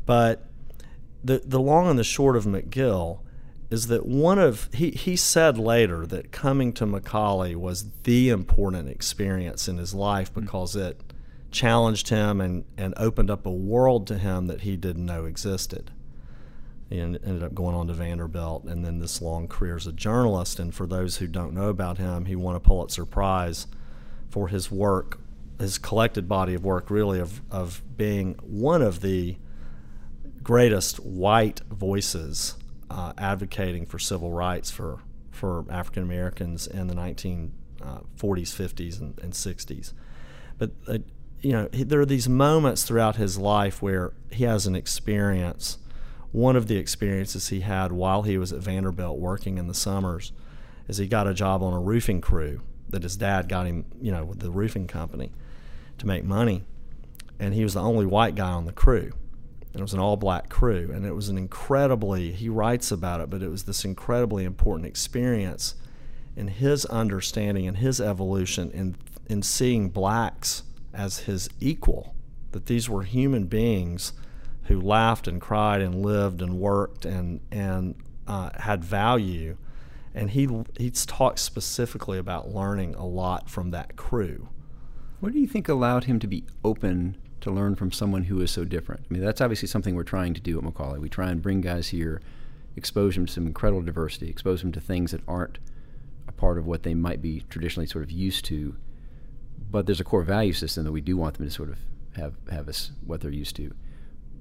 But 0.06 0.46
the 1.22 1.42
the 1.44 1.60
long 1.60 1.88
and 1.88 1.98
the 1.98 2.04
short 2.04 2.36
of 2.36 2.44
McGill 2.44 3.20
is 3.70 3.86
that 3.86 4.04
one 4.04 4.38
of 4.38 4.68
he, 4.72 4.90
he 4.90 5.16
said 5.16 5.56
later 5.56 6.06
that 6.06 6.32
coming 6.32 6.72
to 6.74 6.86
McCallie 6.86 7.54
was 7.54 7.86
the 8.02 8.28
important 8.28 8.88
experience 8.88 9.68
in 9.68 9.78
his 9.78 9.94
life 9.94 10.32
mm. 10.32 10.42
because 10.42 10.74
mm-hmm. 10.74 10.88
it 10.88 11.00
challenged 11.50 12.08
him 12.08 12.40
and, 12.40 12.64
and 12.76 12.94
opened 12.96 13.30
up 13.30 13.46
a 13.46 13.50
world 13.50 14.06
to 14.06 14.18
him 14.18 14.46
that 14.46 14.62
he 14.62 14.76
didn't 14.76 15.06
know 15.06 15.24
existed. 15.24 15.90
He 16.90 16.98
ended 16.98 17.44
up 17.44 17.54
going 17.54 17.76
on 17.76 17.86
to 17.86 17.92
Vanderbilt 17.92 18.64
and 18.64 18.84
then 18.84 18.98
this 18.98 19.22
long 19.22 19.46
career 19.46 19.76
as 19.76 19.86
a 19.86 19.92
journalist. 19.92 20.58
And 20.58 20.74
for 20.74 20.88
those 20.88 21.18
who 21.18 21.28
don't 21.28 21.54
know 21.54 21.68
about 21.68 21.98
him, 21.98 22.24
he 22.24 22.34
won 22.34 22.56
a 22.56 22.60
Pulitzer 22.60 23.06
Prize 23.06 23.68
for 24.28 24.48
his 24.48 24.72
work, 24.72 25.20
his 25.60 25.78
collected 25.78 26.28
body 26.28 26.52
of 26.54 26.64
work, 26.64 26.90
really, 26.90 27.20
of, 27.20 27.42
of 27.48 27.80
being 27.96 28.34
one 28.42 28.82
of 28.82 29.02
the 29.02 29.36
greatest 30.42 30.98
white 30.98 31.60
voices 31.70 32.56
uh, 32.90 33.12
advocating 33.16 33.86
for 33.86 34.00
civil 34.00 34.32
rights 34.32 34.68
for, 34.68 34.98
for 35.30 35.64
African 35.70 36.02
Americans 36.02 36.66
in 36.66 36.88
the 36.88 36.94
1940s, 36.94 37.50
50s, 38.18 39.00
and, 39.00 39.16
and 39.20 39.32
60s. 39.32 39.92
But, 40.58 40.72
uh, 40.88 40.98
you 41.40 41.52
know, 41.52 41.68
there 41.68 42.00
are 42.00 42.06
these 42.06 42.28
moments 42.28 42.82
throughout 42.82 43.14
his 43.14 43.38
life 43.38 43.80
where 43.80 44.12
he 44.32 44.42
has 44.42 44.66
an 44.66 44.74
experience 44.74 45.78
one 46.32 46.56
of 46.56 46.68
the 46.68 46.76
experiences 46.76 47.48
he 47.48 47.60
had 47.60 47.92
while 47.92 48.22
he 48.22 48.38
was 48.38 48.52
at 48.52 48.60
Vanderbilt 48.60 49.18
working 49.18 49.58
in 49.58 49.66
the 49.66 49.74
summers 49.74 50.32
is 50.86 50.98
he 50.98 51.06
got 51.06 51.26
a 51.26 51.34
job 51.34 51.62
on 51.62 51.72
a 51.72 51.80
roofing 51.80 52.20
crew 52.20 52.60
that 52.88 53.02
his 53.02 53.16
dad 53.16 53.48
got 53.48 53.66
him, 53.66 53.84
you 54.00 54.12
know, 54.12 54.24
with 54.24 54.40
the 54.40 54.50
roofing 54.50 54.86
company 54.86 55.30
to 55.98 56.06
make 56.06 56.24
money. 56.24 56.64
And 57.38 57.54
he 57.54 57.62
was 57.62 57.74
the 57.74 57.80
only 57.80 58.06
white 58.06 58.34
guy 58.34 58.50
on 58.50 58.66
the 58.66 58.72
crew. 58.72 59.12
And 59.72 59.80
it 59.80 59.82
was 59.82 59.94
an 59.94 60.00
all 60.00 60.16
black 60.16 60.48
crew. 60.48 60.90
And 60.92 61.06
it 61.06 61.14
was 61.14 61.28
an 61.28 61.38
incredibly, 61.38 62.32
he 62.32 62.48
writes 62.48 62.90
about 62.90 63.20
it, 63.20 63.30
but 63.30 63.42
it 63.42 63.48
was 63.48 63.64
this 63.64 63.84
incredibly 63.84 64.44
important 64.44 64.86
experience 64.86 65.74
in 66.36 66.48
his 66.48 66.84
understanding 66.86 67.66
and 67.66 67.76
his 67.76 68.00
evolution 68.00 68.70
in, 68.72 68.96
in 69.28 69.42
seeing 69.42 69.88
blacks 69.88 70.64
as 70.92 71.20
his 71.20 71.48
equal, 71.60 72.14
that 72.52 72.66
these 72.66 72.88
were 72.88 73.02
human 73.02 73.46
beings 73.46 74.12
who 74.70 74.80
laughed 74.80 75.26
and 75.26 75.40
cried 75.40 75.82
and 75.82 76.00
lived 76.00 76.40
and 76.40 76.60
worked 76.60 77.04
and 77.04 77.40
and 77.50 77.96
uh, 78.28 78.50
had 78.60 78.84
value. 78.84 79.56
And 80.14 80.30
he 80.30 80.48
he's 80.78 81.04
talked 81.04 81.40
specifically 81.40 82.18
about 82.18 82.54
learning 82.54 82.94
a 82.94 83.04
lot 83.04 83.50
from 83.50 83.72
that 83.72 83.96
crew. 83.96 84.48
What 85.18 85.32
do 85.32 85.40
you 85.40 85.48
think 85.48 85.68
allowed 85.68 86.04
him 86.04 86.20
to 86.20 86.28
be 86.28 86.44
open 86.64 87.16
to 87.40 87.50
learn 87.50 87.74
from 87.74 87.90
someone 87.90 88.24
who 88.24 88.40
is 88.40 88.52
so 88.52 88.64
different? 88.64 89.06
I 89.10 89.12
mean, 89.12 89.24
that's 89.24 89.40
obviously 89.40 89.66
something 89.66 89.96
we're 89.96 90.04
trying 90.04 90.34
to 90.34 90.40
do 90.40 90.56
at 90.56 90.64
McCallie. 90.64 91.00
We 91.00 91.08
try 91.08 91.30
and 91.30 91.42
bring 91.42 91.60
guys 91.60 91.88
here, 91.88 92.22
expose 92.76 93.16
them 93.16 93.26
to 93.26 93.32
some 93.32 93.48
incredible 93.48 93.82
diversity, 93.82 94.30
expose 94.30 94.62
them 94.62 94.70
to 94.72 94.80
things 94.80 95.10
that 95.10 95.22
aren't 95.26 95.58
a 96.28 96.32
part 96.32 96.58
of 96.58 96.66
what 96.66 96.84
they 96.84 96.94
might 96.94 97.20
be 97.20 97.42
traditionally 97.50 97.88
sort 97.88 98.04
of 98.04 98.12
used 98.12 98.44
to. 98.46 98.76
But 99.68 99.86
there's 99.86 100.00
a 100.00 100.04
core 100.04 100.22
value 100.22 100.52
system 100.52 100.84
that 100.84 100.92
we 100.92 101.00
do 101.00 101.16
want 101.16 101.38
them 101.38 101.46
to 101.46 101.52
sort 101.52 101.70
of 101.70 101.78
have 102.14 102.34
have 102.52 102.68
us 102.68 102.92
what 103.04 103.20
they're 103.20 103.32
used 103.32 103.56
to. 103.56 103.74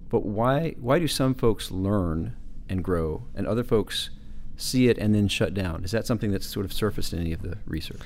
But 0.10 0.25
why 0.25 0.75
why 0.80 1.00
do 1.00 1.08
some 1.08 1.34
folks 1.34 1.72
learn 1.72 2.36
and 2.68 2.84
grow 2.84 3.24
and 3.36 3.48
other 3.48 3.63
folks 3.63 4.10
see 4.58 4.89
it 4.89 4.98
and 4.98 5.16
then 5.16 5.28
shut 5.28 5.54
down? 5.54 5.84
Is 5.84 5.92
that 5.92 6.06
something 6.06 6.32
that's 6.32 6.48
sort 6.48 6.66
of 6.66 6.74
surfaced 6.74 7.13
in 7.13 7.20
any 7.20 7.34
of 7.34 7.42
the 7.42 7.58
research? 7.66 8.01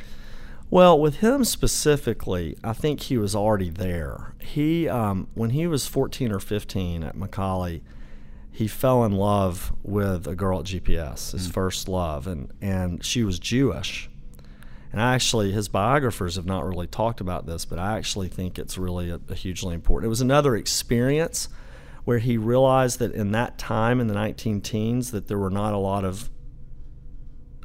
Well, 0.69 0.99
with 0.99 1.17
him 1.17 1.43
specifically, 1.43 2.57
I 2.63 2.73
think 2.73 3.01
he 3.01 3.17
was 3.17 3.35
already 3.35 3.69
there. 3.69 4.33
He, 4.39 4.89
um, 4.89 5.27
when 5.35 5.51
he 5.51 5.67
was 5.67 5.85
14 5.85 6.31
or 6.31 6.39
15 6.39 7.03
at 7.03 7.15
McCallie, 7.15 7.81
he 8.51 8.67
fell 8.67 9.03
in 9.03 9.11
love 9.11 9.71
with 9.83 10.25
a 10.25 10.35
girl 10.35 10.61
at 10.61 10.65
GPS, 10.65 11.31
his 11.33 11.47
mm. 11.47 11.53
first 11.53 11.87
love, 11.87 12.25
and, 12.25 12.51
and 12.59 13.05
she 13.05 13.23
was 13.23 13.37
Jewish. 13.37 14.09
And 14.91 14.99
actually, 14.99 15.51
his 15.51 15.67
biographers 15.67 16.37
have 16.37 16.45
not 16.45 16.65
really 16.65 16.87
talked 16.87 17.21
about 17.21 17.45
this, 17.45 17.65
but 17.65 17.77
I 17.77 17.97
actually 17.97 18.29
think 18.29 18.57
it's 18.57 18.77
really 18.77 19.11
a, 19.11 19.19
a 19.29 19.35
hugely 19.35 19.75
important. 19.75 20.07
It 20.07 20.09
was 20.09 20.21
another 20.21 20.55
experience 20.55 21.49
where 22.05 22.19
he 22.19 22.37
realized 22.37 22.99
that 22.99 23.13
in 23.13 23.31
that 23.31 23.57
time 23.57 23.99
in 23.99 24.07
the 24.07 24.13
19 24.13 24.61
teens 24.61 25.11
that 25.11 25.27
there 25.27 25.37
were 25.37 25.49
not 25.49 25.73
a 25.73 25.77
lot 25.77 26.03
of 26.03 26.29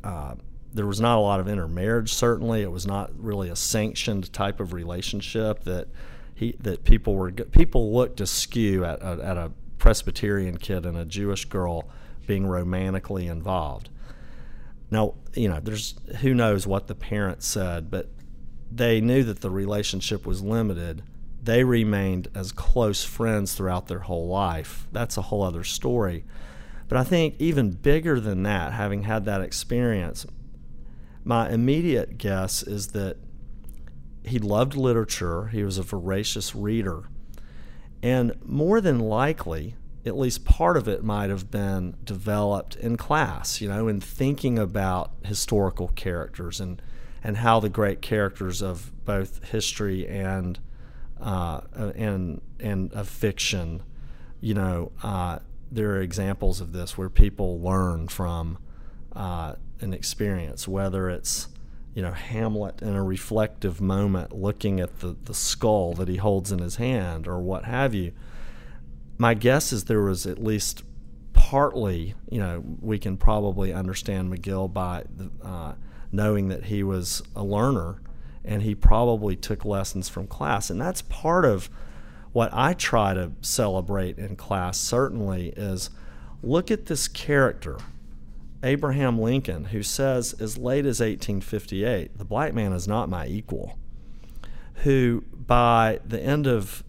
uh, 0.04 0.34
there 0.72 0.86
was 0.86 1.00
not 1.00 1.18
a 1.18 1.20
lot 1.20 1.40
of 1.40 1.48
intermarriage. 1.48 2.12
Certainly, 2.12 2.62
it 2.62 2.70
was 2.70 2.86
not 2.86 3.10
really 3.16 3.48
a 3.48 3.56
sanctioned 3.56 4.32
type 4.32 4.60
of 4.60 4.72
relationship 4.72 5.64
that 5.64 5.88
he 6.34 6.56
that 6.60 6.84
people 6.84 7.14
were 7.14 7.32
people 7.32 7.92
looked 7.92 8.20
askew 8.20 8.84
at 8.84 9.00
a, 9.00 9.20
at 9.22 9.36
a 9.36 9.50
Presbyterian 9.78 10.56
kid 10.58 10.86
and 10.86 10.96
a 10.96 11.04
Jewish 11.04 11.46
girl 11.46 11.88
being 12.26 12.46
romantically 12.46 13.26
involved. 13.26 13.88
Now, 14.90 15.14
you 15.34 15.48
know, 15.48 15.60
there's 15.60 15.94
who 16.20 16.34
knows 16.34 16.66
what 16.66 16.86
the 16.86 16.94
parents 16.94 17.46
said, 17.46 17.90
but 17.90 18.10
they 18.70 19.00
knew 19.00 19.24
that 19.24 19.40
the 19.40 19.50
relationship 19.50 20.26
was 20.26 20.42
limited. 20.42 21.02
They 21.42 21.64
remained 21.64 22.28
as 22.34 22.52
close 22.52 23.04
friends 23.04 23.54
throughout 23.54 23.86
their 23.86 24.00
whole 24.00 24.28
life. 24.28 24.86
That's 24.92 25.16
a 25.16 25.22
whole 25.22 25.42
other 25.42 25.64
story. 25.64 26.24
But 26.88 26.98
I 26.98 27.04
think 27.04 27.34
even 27.38 27.70
bigger 27.70 28.18
than 28.18 28.42
that, 28.44 28.72
having 28.72 29.02
had 29.02 29.24
that 29.26 29.42
experience, 29.42 30.26
my 31.22 31.50
immediate 31.50 32.18
guess 32.18 32.62
is 32.62 32.88
that 32.88 33.18
he 34.24 34.38
loved 34.38 34.74
literature, 34.74 35.48
he 35.48 35.62
was 35.62 35.78
a 35.78 35.82
voracious 35.82 36.54
reader, 36.54 37.08
and 38.02 38.34
more 38.44 38.80
than 38.80 38.98
likely, 38.98 39.74
at 40.06 40.16
least 40.16 40.44
part 40.44 40.76
of 40.76 40.88
it 40.88 41.02
might 41.02 41.30
have 41.30 41.50
been 41.50 41.96
developed 42.04 42.76
in 42.76 42.96
class, 42.96 43.60
you 43.60 43.68
know, 43.68 43.88
in 43.88 44.00
thinking 44.00 44.58
about 44.58 45.12
historical 45.24 45.88
characters 45.88 46.60
and 46.60 46.80
and 47.22 47.38
how 47.38 47.58
the 47.58 47.68
great 47.68 48.00
characters 48.00 48.62
of 48.62 48.92
both 49.04 49.42
history 49.50 50.06
and 50.06 50.58
uh, 51.20 51.60
and 51.94 52.40
and 52.60 52.92
of 52.92 53.08
fiction, 53.08 53.82
you 54.40 54.54
know, 54.54 54.92
uh, 55.02 55.38
there 55.70 55.90
are 55.90 56.00
examples 56.00 56.60
of 56.60 56.72
this 56.72 56.96
where 56.96 57.08
people 57.08 57.60
learn 57.60 58.08
from 58.08 58.58
uh, 59.14 59.54
an 59.80 59.92
experience, 59.92 60.66
whether 60.66 61.10
it's 61.10 61.48
you 61.94 62.02
know 62.02 62.12
Hamlet 62.12 62.82
in 62.82 62.94
a 62.94 63.02
reflective 63.02 63.80
moment 63.80 64.32
looking 64.32 64.80
at 64.80 65.00
the, 65.00 65.16
the 65.24 65.34
skull 65.34 65.94
that 65.94 66.08
he 66.08 66.16
holds 66.16 66.52
in 66.52 66.60
his 66.60 66.76
hand 66.76 67.26
or 67.26 67.38
what 67.40 67.64
have 67.64 67.94
you. 67.94 68.12
My 69.16 69.34
guess 69.34 69.72
is 69.72 69.84
there 69.84 70.02
was 70.02 70.26
at 70.26 70.42
least 70.42 70.84
partly, 71.32 72.14
you 72.30 72.38
know, 72.38 72.62
we 72.80 72.98
can 72.98 73.16
probably 73.16 73.72
understand 73.72 74.32
McGill 74.32 74.72
by 74.72 75.04
the, 75.16 75.30
uh, 75.42 75.74
knowing 76.12 76.48
that 76.48 76.64
he 76.64 76.82
was 76.82 77.22
a 77.34 77.42
learner 77.42 78.00
and 78.48 78.62
he 78.62 78.74
probably 78.74 79.36
took 79.36 79.64
lessons 79.64 80.08
from 80.08 80.26
class. 80.26 80.70
And 80.70 80.80
that's 80.80 81.02
part 81.02 81.44
of 81.44 81.68
what 82.32 82.50
I 82.52 82.72
try 82.72 83.12
to 83.12 83.32
celebrate 83.42 84.18
in 84.18 84.36
class, 84.36 84.78
certainly, 84.78 85.50
is 85.50 85.90
look 86.42 86.70
at 86.70 86.86
this 86.86 87.08
character, 87.08 87.78
Abraham 88.62 89.20
Lincoln, 89.20 89.66
who 89.66 89.82
says 89.82 90.32
as 90.40 90.56
late 90.56 90.86
as 90.86 91.00
1858, 91.00 92.16
the 92.16 92.24
black 92.24 92.54
man 92.54 92.72
is 92.72 92.88
not 92.88 93.10
my 93.10 93.26
equal, 93.26 93.78
who 94.76 95.24
by 95.32 96.00
the 96.04 96.20
end 96.20 96.46
of, 96.46 96.82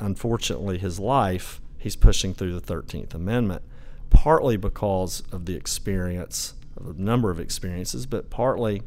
unfortunately, 0.00 0.78
his 0.78 0.98
life, 0.98 1.60
he's 1.76 1.96
pushing 1.96 2.32
through 2.32 2.58
the 2.58 2.74
13th 2.74 3.12
Amendment, 3.12 3.62
partly 4.08 4.56
because 4.56 5.22
of 5.30 5.44
the 5.44 5.56
experience, 5.56 6.54
of 6.74 6.88
a 6.88 7.00
number 7.00 7.30
of 7.30 7.38
experiences, 7.38 8.06
but 8.06 8.30
partly 8.30 8.82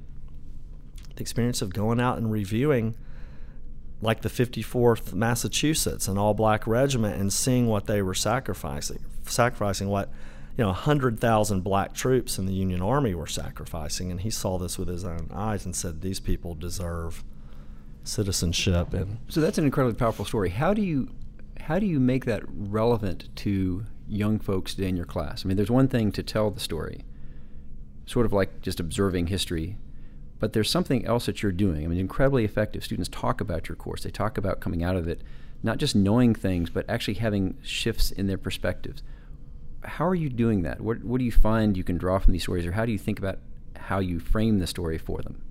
experience 1.21 1.61
of 1.61 1.73
going 1.73 1.99
out 1.99 2.17
and 2.17 2.31
reviewing 2.31 2.95
like 4.01 4.21
the 4.21 4.29
54th 4.29 5.13
Massachusetts, 5.13 6.07
an 6.07 6.17
all 6.17 6.33
black 6.33 6.65
regiment, 6.65 7.19
and 7.19 7.31
seeing 7.33 7.67
what 7.67 7.85
they 7.85 8.01
were 8.01 8.13
sacrificing, 8.13 9.03
sacrificing 9.25 9.89
what 9.89 10.09
you 10.57 10.63
know 10.63 10.69
100,000 10.69 11.61
black 11.61 11.93
troops 11.93 12.37
in 12.37 12.45
the 12.45 12.53
Union 12.53 12.81
Army 12.81 13.13
were 13.13 13.27
sacrificing, 13.27 14.11
and 14.11 14.21
he 14.21 14.29
saw 14.29 14.57
this 14.57 14.77
with 14.77 14.87
his 14.87 15.03
own 15.03 15.29
eyes 15.33 15.65
and 15.65 15.75
said, 15.75 16.01
"These 16.01 16.19
people 16.19 16.55
deserve 16.55 17.23
citizenship." 18.03 18.93
And 18.93 19.17
so 19.27 19.41
that's 19.41 19.57
an 19.57 19.65
incredibly 19.65 19.97
powerful 19.97 20.25
story. 20.25 20.49
How 20.49 20.73
do 20.73 20.81
you 20.81 21.09
how 21.61 21.77
do 21.77 21.85
you 21.85 21.99
make 21.99 22.25
that 22.25 22.43
relevant 22.47 23.29
to 23.35 23.85
young 24.07 24.39
folks 24.39 24.73
today 24.73 24.89
in 24.89 24.97
your 24.97 25.05
class? 25.05 25.45
I 25.45 25.47
mean, 25.47 25.57
there's 25.57 25.69
one 25.69 25.87
thing 25.87 26.11
to 26.13 26.23
tell 26.23 26.49
the 26.49 26.59
story, 26.59 27.03
sort 28.05 28.25
of 28.25 28.33
like 28.33 28.61
just 28.61 28.79
observing 28.79 29.27
history 29.27 29.77
but 30.39 30.53
there's 30.53 30.69
something 30.69 31.05
else 31.05 31.25
that 31.25 31.43
you're 31.43 31.51
doing. 31.51 31.83
I 31.83 31.87
mean, 31.87 31.99
incredibly 31.99 32.45
effective. 32.45 32.83
Students 32.83 33.09
talk 33.09 33.41
about 33.41 33.67
your 33.67 33.75
course. 33.75 34.03
They 34.03 34.09
talk 34.09 34.37
about 34.37 34.61
coming 34.61 34.83
out 34.83 34.95
of 34.95 35.07
it, 35.07 35.21
not 35.61 35.77
just 35.77 35.95
knowing 35.95 36.33
things, 36.33 36.69
but 36.69 36.89
actually 36.89 37.15
having 37.15 37.57
shifts 37.61 38.11
in 38.11 38.27
their 38.27 38.37
perspectives. 38.37 39.03
How 39.83 40.07
are 40.07 40.15
you 40.15 40.29
doing 40.29 40.61
that? 40.63 40.81
What, 40.81 41.03
what 41.03 41.19
do 41.19 41.25
you 41.25 41.31
find 41.31 41.75
you 41.75 41.83
can 41.83 41.97
draw 41.97 42.19
from 42.19 42.33
these 42.33 42.43
stories, 42.43 42.65
or 42.65 42.71
how 42.71 42.85
do 42.85 42.91
you 42.91 42.97
think 42.97 43.19
about 43.19 43.39
how 43.75 43.99
you 43.99 44.19
frame 44.19 44.59
the 44.59 44.67
story 44.67 44.97
for 44.97 45.21
them? 45.21 45.41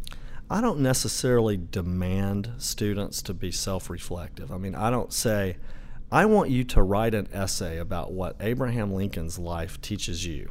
I 0.51 0.63
don't 0.63 0.81
necessarily 0.81 1.59
demand 1.59 2.53
students 2.57 3.21
to 3.23 3.35
be 3.35 3.53
self 3.53 3.91
reflective. 3.91 4.51
I 4.51 4.57
mean, 4.57 4.75
I 4.75 4.89
don't 4.89 5.13
say, 5.13 5.59
I 6.11 6.25
want 6.25 6.49
you 6.49 6.65
to 6.65 6.83
write 6.83 7.13
an 7.13 7.29
essay 7.35 7.77
about 7.77 8.13
what 8.13 8.37
Abraham 8.41 8.95
Lincoln's 8.95 9.39
life 9.39 9.79
teaches 9.83 10.25
you. 10.25 10.49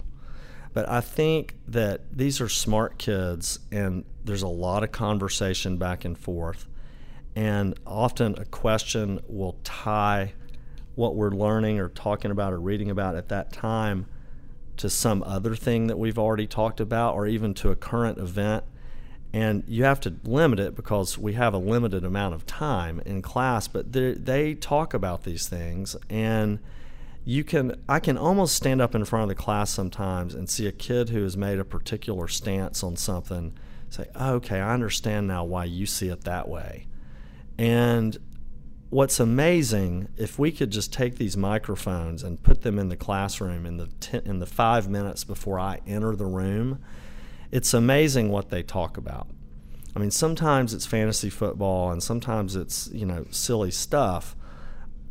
But 0.78 0.88
I 0.88 1.02
think 1.02 1.56
that 1.70 2.02
these 2.16 2.40
are 2.40 2.48
smart 2.48 3.00
kids, 3.00 3.58
and 3.72 4.06
there's 4.24 4.44
a 4.44 4.48
lot 4.48 4.84
of 4.84 4.92
conversation 4.92 5.78
back 5.78 6.06
and 6.06 6.16
forth. 6.16 6.68
And 7.36 7.74
often 7.88 8.38
a 8.38 8.46
question 8.46 9.20
will 9.28 9.58
tie 9.64 10.34
what 10.94 11.16
we're 11.16 11.32
learning 11.32 11.80
or 11.80 11.90
talking 11.90 12.30
about 12.30 12.54
or 12.54 12.60
reading 12.60 12.92
about 12.92 13.16
at 13.16 13.30
that 13.30 13.52
time 13.52 14.06
to 14.76 14.88
some 14.88 15.24
other 15.24 15.56
thing 15.56 15.88
that 15.88 15.98
we've 15.98 16.20
already 16.20 16.46
talked 16.46 16.80
about 16.80 17.16
or 17.16 17.26
even 17.26 17.56
to 17.56 17.72
a 17.72 17.76
current 17.76 18.20
event. 18.20 18.64
And 19.34 19.64
you 19.68 19.84
have 19.84 20.00
to 20.02 20.14
limit 20.26 20.60
it 20.60 20.76
because 20.76 21.18
we 21.18 21.34
have 21.34 21.56
a 21.56 21.58
limited 21.58 22.06
amount 22.06 22.36
of 22.36 22.46
time 22.46 23.02
in 23.04 23.24
class, 23.24 23.68
but 23.68 23.94
they 23.94 24.54
talk 24.54 24.94
about 24.94 25.24
these 25.24 25.50
things. 25.50 25.96
And 26.08 26.60
you 27.28 27.44
can 27.44 27.76
I 27.90 28.00
can 28.00 28.18
almost 28.18 28.56
stand 28.56 28.82
up 28.82 28.96
in 28.96 29.04
front 29.04 29.24
of 29.24 29.28
the 29.28 29.36
class 29.36 29.70
sometimes 29.70 30.34
and 30.34 30.50
see 30.50 30.66
a 30.66 30.72
kid 30.72 31.10
who 31.10 31.24
has 31.24 31.36
made 31.36 31.60
a 31.60 31.66
particular 31.66 32.30
stance 32.30 32.84
on 32.84 32.96
something 32.96 33.54
say, 33.90 34.06
oh, 34.16 34.36
"Okay, 34.36 34.62
I 34.62 34.74
understand 34.74 35.28
now 35.28 35.44
why 35.44 35.66
you 35.66 35.86
see 35.86 36.08
it 36.08 36.24
that 36.24 36.48
way." 36.48 36.88
And 37.58 38.18
what's 38.90 39.20
amazing 39.20 40.08
if 40.16 40.40
we 40.40 40.54
could 40.54 40.72
just 40.72 40.94
take 40.94 41.18
these 41.18 41.36
microphones 41.36 42.24
and 42.24 42.42
put 42.42 42.62
them 42.62 42.80
in 42.80 42.88
the 42.88 42.96
classroom 42.96 43.66
in 43.66 43.76
the 43.76 43.88
ten, 44.00 44.22
in 44.24 44.40
the 44.40 44.46
5 44.46 44.88
minutes 44.88 45.26
before 45.26 45.60
I 45.60 45.82
enter 45.86 46.16
the 46.16 46.26
room, 46.26 46.80
it's 47.52 47.74
amazing 47.74 48.30
what 48.30 48.52
they 48.52 48.64
talk 48.64 48.96
about. 48.96 49.28
I 49.94 50.00
mean, 50.00 50.12
sometimes 50.12 50.74
it's 50.74 50.86
fantasy 50.86 51.30
football 51.30 51.92
and 51.92 52.02
sometimes 52.02 52.56
it's, 52.56 52.90
you 52.94 53.06
know, 53.06 53.26
silly 53.32 53.72
stuff 53.72 54.34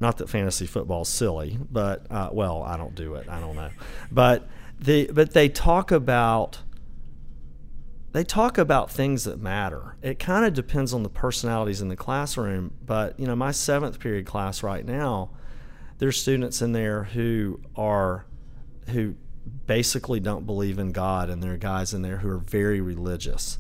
not 0.00 0.19
that 0.19 0.29
fantasy 0.29 0.67
football 0.67 1.03
is 1.03 1.09
silly, 1.09 1.59
but 1.71 2.11
uh, 2.11 2.31
well, 2.33 2.62
I 2.62 2.76
don't 2.76 2.95
do 2.95 3.15
it. 3.15 3.29
I 3.29 3.41
don't 3.41 3.57
know, 3.57 3.71
but 4.11 4.49
the 4.79 5.11
but 5.12 5.33
they 5.33 5.49
talk 5.49 5.91
about 5.91 6.61
they 8.12 8.25
talk 8.25 8.57
about 8.57 8.91
things 8.91 9.25
that 9.25 9.41
matter. 9.41 9.97
It 10.00 10.19
kind 10.19 10.45
of 10.47 10.55
depends 10.55 10.95
on 10.95 11.03
the 11.03 11.09
personalities 11.11 11.83
in 11.83 11.88
the 11.88 11.97
classroom, 11.97 12.73
but 12.85 13.19
you 13.21 13.26
know, 13.26 13.37
my 13.37 13.50
seventh 13.50 14.00
period 14.00 14.26
class 14.26 14.62
right 14.62 14.85
now, 14.85 15.31
there's 15.99 16.21
students 16.21 16.62
in 16.62 16.73
there 16.73 17.05
who 17.05 17.61
are 17.76 18.26
who 18.88 19.17
basically 19.67 20.21
don't 20.21 20.47
believe 20.47 20.79
in 20.79 20.93
God, 20.93 21.31
and 21.31 21.43
there 21.43 21.53
are 21.53 21.59
guys 21.59 21.93
in 21.93 22.03
there 22.03 22.19
who 22.19 22.29
are 22.31 22.38
very 22.38 22.81
religious, 22.81 23.59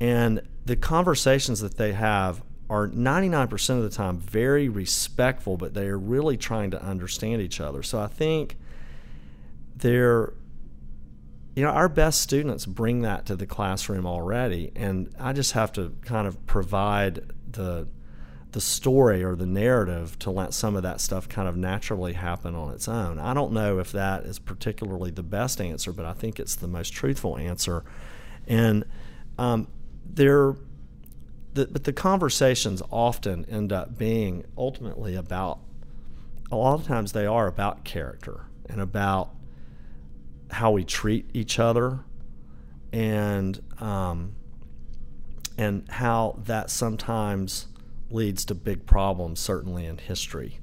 and 0.00 0.40
the 0.64 0.76
conversations 0.76 1.60
that 1.60 1.76
they 1.76 1.92
have 1.92 2.42
are 2.70 2.88
99% 2.88 3.70
of 3.76 3.82
the 3.82 3.90
time 3.90 4.18
very 4.18 4.68
respectful, 4.68 5.56
but 5.56 5.74
they 5.74 5.86
are 5.88 5.98
really 5.98 6.36
trying 6.36 6.70
to 6.70 6.82
understand 6.82 7.42
each 7.42 7.60
other. 7.60 7.82
So 7.82 8.00
I 8.00 8.06
think 8.06 8.56
they're, 9.76 10.32
you 11.54 11.62
know, 11.62 11.70
our 11.70 11.88
best 11.88 12.20
students 12.20 12.64
bring 12.64 13.02
that 13.02 13.26
to 13.26 13.36
the 13.36 13.46
classroom 13.46 14.06
already, 14.06 14.72
and 14.74 15.12
I 15.18 15.32
just 15.32 15.52
have 15.52 15.72
to 15.72 15.94
kind 16.02 16.26
of 16.26 16.46
provide 16.46 17.30
the 17.50 17.88
the 18.52 18.60
story 18.60 19.24
or 19.24 19.34
the 19.34 19.46
narrative 19.46 20.18
to 20.18 20.30
let 20.30 20.52
some 20.52 20.76
of 20.76 20.82
that 20.82 21.00
stuff 21.00 21.26
kind 21.26 21.48
of 21.48 21.56
naturally 21.56 22.12
happen 22.12 22.54
on 22.54 22.72
its 22.72 22.86
own. 22.86 23.18
I 23.18 23.32
don't 23.32 23.52
know 23.52 23.78
if 23.78 23.92
that 23.92 24.24
is 24.24 24.38
particularly 24.38 25.10
the 25.10 25.22
best 25.22 25.58
answer, 25.60 25.90
but 25.90 26.04
I 26.04 26.12
think 26.12 26.38
it's 26.38 26.54
the 26.54 26.68
most 26.68 26.90
truthful 26.90 27.38
answer. 27.38 27.82
And 28.46 28.84
um, 29.38 29.68
there 30.04 30.54
the, 31.54 31.66
but 31.66 31.84
the 31.84 31.92
conversations 31.92 32.82
often 32.90 33.44
end 33.46 33.72
up 33.72 33.98
being 33.98 34.44
ultimately 34.56 35.14
about 35.14 35.58
a 36.50 36.56
lot 36.56 36.74
of 36.74 36.86
times 36.86 37.12
they 37.12 37.26
are 37.26 37.46
about 37.46 37.84
character 37.84 38.46
and 38.68 38.80
about 38.80 39.30
how 40.50 40.70
we 40.70 40.84
treat 40.84 41.28
each 41.32 41.58
other 41.58 42.00
and 42.92 43.60
um, 43.80 44.34
and 45.56 45.88
how 45.90 46.38
that 46.44 46.70
sometimes 46.70 47.66
leads 48.10 48.44
to 48.44 48.54
big 48.54 48.84
problems 48.86 49.40
certainly 49.40 49.86
in 49.86 49.98
history 49.98 50.58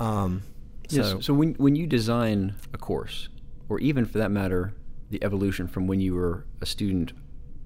um, 0.00 0.42
Yes. 0.90 1.10
so, 1.10 1.20
So 1.20 1.34
when 1.34 1.54
when 1.54 1.76
you 1.76 1.86
design 1.86 2.54
a 2.72 2.78
course, 2.78 3.28
or 3.68 3.80
even 3.80 4.04
for 4.04 4.18
that 4.18 4.30
matter, 4.30 4.74
the 5.10 5.22
evolution 5.24 5.66
from 5.66 5.86
when 5.86 6.00
you 6.00 6.14
were 6.14 6.44
a 6.60 6.66
student 6.66 7.12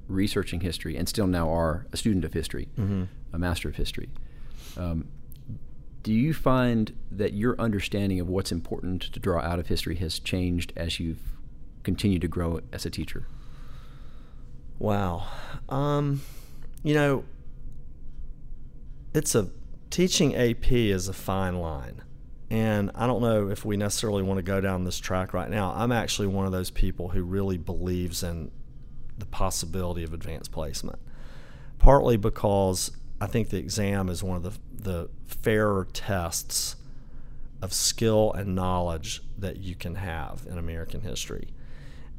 researching 0.09 0.61
history 0.61 0.97
and 0.97 1.09
still 1.09 1.27
now 1.27 1.49
are 1.50 1.87
a 1.93 1.97
student 1.97 2.25
of 2.25 2.33
history, 2.33 2.69
a 3.33 3.38
master 3.38 3.69
of 3.69 3.77
history, 3.77 4.09
um, 4.77 5.09
do 6.03 6.12
you 6.12 6.33
find 6.33 6.95
that 7.11 7.35
your 7.35 7.61
understanding 7.61 8.21
of 8.21 8.29
what's 8.29 8.53
important 8.53 9.03
to 9.03 9.21
draw 9.21 9.41
out 9.41 9.59
of 9.59 9.67
history 9.67 9.97
has 9.97 10.19
changed 10.19 10.73
as 10.77 10.99
you've 10.99 11.21
continued 11.83 12.23
to 12.23 12.29
grow 12.29 12.61
as 12.73 12.87
a 12.87 12.91
teacher? 12.91 13.27
Wow. 14.79 15.27
Um, 15.69 16.23
you 16.83 16.95
know, 16.95 17.25
it's 19.12 19.35
a 19.35 19.50
teaching 19.91 20.35
AP 20.37 20.71
is 20.73 21.09
a 21.09 21.12
fine 21.12 21.57
line. 21.57 22.03
And 22.50 22.91
I 22.95 23.07
don't 23.07 23.21
know 23.21 23.50
if 23.50 23.65
we 23.65 23.77
necessarily 23.77 24.23
want 24.23 24.38
to 24.38 24.43
go 24.43 24.61
down 24.61 24.85
this 24.85 24.99
track 24.99 25.35
right 25.35 25.50
now. 25.50 25.73
I'm 25.77 25.93
actually 25.93 26.29
one 26.29 26.47
of 26.47 26.53
those 26.53 26.71
people 26.71 27.09
who 27.09 27.23
really 27.23 27.59
believes 27.59 28.23
in 28.23 28.50
the 29.18 29.26
possibility 29.26 30.04
of 30.04 30.12
advanced 30.12 30.52
placement. 30.52 30.98
Partly 31.78 32.16
because 32.16 32.90
I 33.20 33.26
think 33.26 33.50
the 33.50 33.58
exam 33.58 34.08
is 34.08 34.22
one 34.22 34.37
of 34.37 34.42
the 34.42 34.52
the 34.80 35.10
fairer 35.26 35.88
tests 35.92 36.76
of 37.60 37.72
skill 37.72 38.32
and 38.32 38.54
knowledge 38.54 39.22
that 39.37 39.56
you 39.56 39.75
can 39.75 39.96
have 39.96 40.46
in 40.48 40.56
American 40.56 41.00
history 41.00 41.48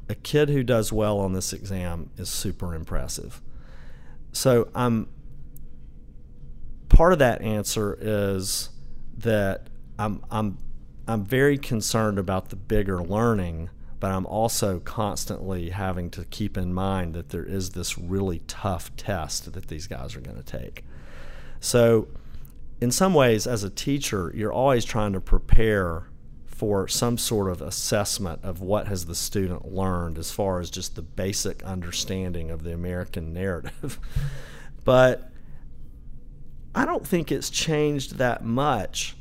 a 0.10 0.16
kid 0.16 0.50
who 0.50 0.64
does 0.64 0.92
well 0.92 1.20
on 1.20 1.34
this 1.34 1.54
exam 1.54 2.10
is 2.18 2.30
super 2.30 2.74
impressive. 2.74 3.42
So 4.34 4.68
I'm 4.74 5.08
part 6.90 7.14
of 7.14 7.20
that 7.20 7.42
answer 7.42 7.98
is 8.02 8.70
that 9.20 9.68
I'm 10.00 10.24
I'm 10.32 10.58
I'm 11.08 11.24
very 11.24 11.58
concerned 11.58 12.18
about 12.18 12.50
the 12.50 12.56
bigger 12.56 13.02
learning, 13.02 13.70
but 14.00 14.12
I'm 14.12 14.26
also 14.26 14.80
constantly 14.80 15.70
having 15.72 16.10
to 16.12 16.26
keep 16.26 16.58
in 16.58 16.74
mind 16.74 17.14
that 17.14 17.30
there 17.30 17.44
is 17.44 17.72
this 17.72 17.98
really 17.98 18.40
tough 18.48 18.96
test 18.96 19.52
that 19.52 19.68
these 19.68 19.88
guys 19.88 20.16
are 20.16 20.22
going 20.22 20.38
to 20.38 20.44
take. 20.44 20.86
So 21.60 22.08
in 22.80 22.92
some 22.92 23.14
ways 23.14 23.46
as 23.46 23.64
a 23.64 23.70
teacher, 23.70 24.32
you're 24.34 24.54
always 24.54 24.86
trying 24.86 25.14
to 25.14 25.22
prepare 25.22 26.08
for 26.46 26.88
some 26.88 27.18
sort 27.18 27.50
of 27.50 27.62
assessment 27.62 28.42
of 28.44 28.62
what 28.62 28.88
has 28.88 29.06
the 29.06 29.16
student 29.16 29.74
learned 29.74 30.18
as 30.18 30.32
far 30.32 30.60
as 30.60 30.70
just 30.70 30.96
the 30.96 31.02
basic 31.02 31.64
understanding 31.64 32.52
of 32.52 32.64
the 32.64 32.74
American 32.74 33.34
narrative. 33.34 34.00
but 34.84 35.32
I 36.76 36.86
don't 36.86 37.06
think 37.06 37.32
it's 37.32 37.50
changed 37.50 38.18
that 38.18 38.44
much 38.44 39.16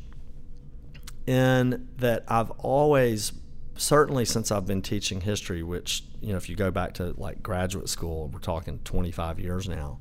in 1.26 1.88
that 1.98 2.24
I've 2.28 2.50
always 2.52 3.32
certainly 3.78 4.24
since 4.24 4.50
I've 4.50 4.66
been 4.66 4.82
teaching 4.82 5.22
history, 5.22 5.62
which 5.62 6.04
you 6.20 6.30
know 6.30 6.36
if 6.36 6.48
you 6.48 6.56
go 6.56 6.70
back 6.70 6.94
to 6.94 7.14
like 7.16 7.42
graduate 7.42 7.88
school, 7.88 8.28
we're 8.28 8.40
talking 8.40 8.80
25 8.84 9.40
years 9.40 9.68
now. 9.68 10.00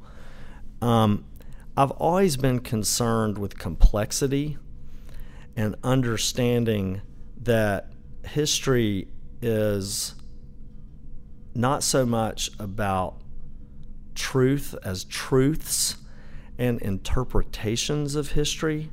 Um, 0.81 1.25
I've 1.75 1.91
always 1.91 2.37
been 2.37 2.59
concerned 2.59 3.37
with 3.37 3.57
complexity 3.57 4.57
and 5.55 5.75
understanding 5.83 7.01
that 7.43 7.91
history 8.25 9.07
is 9.41 10.15
not 11.53 11.83
so 11.83 12.05
much 12.05 12.49
about 12.59 13.21
truth 14.15 14.75
as 14.83 15.03
truths 15.03 15.97
and 16.57 16.81
interpretations 16.81 18.15
of 18.15 18.31
history. 18.31 18.91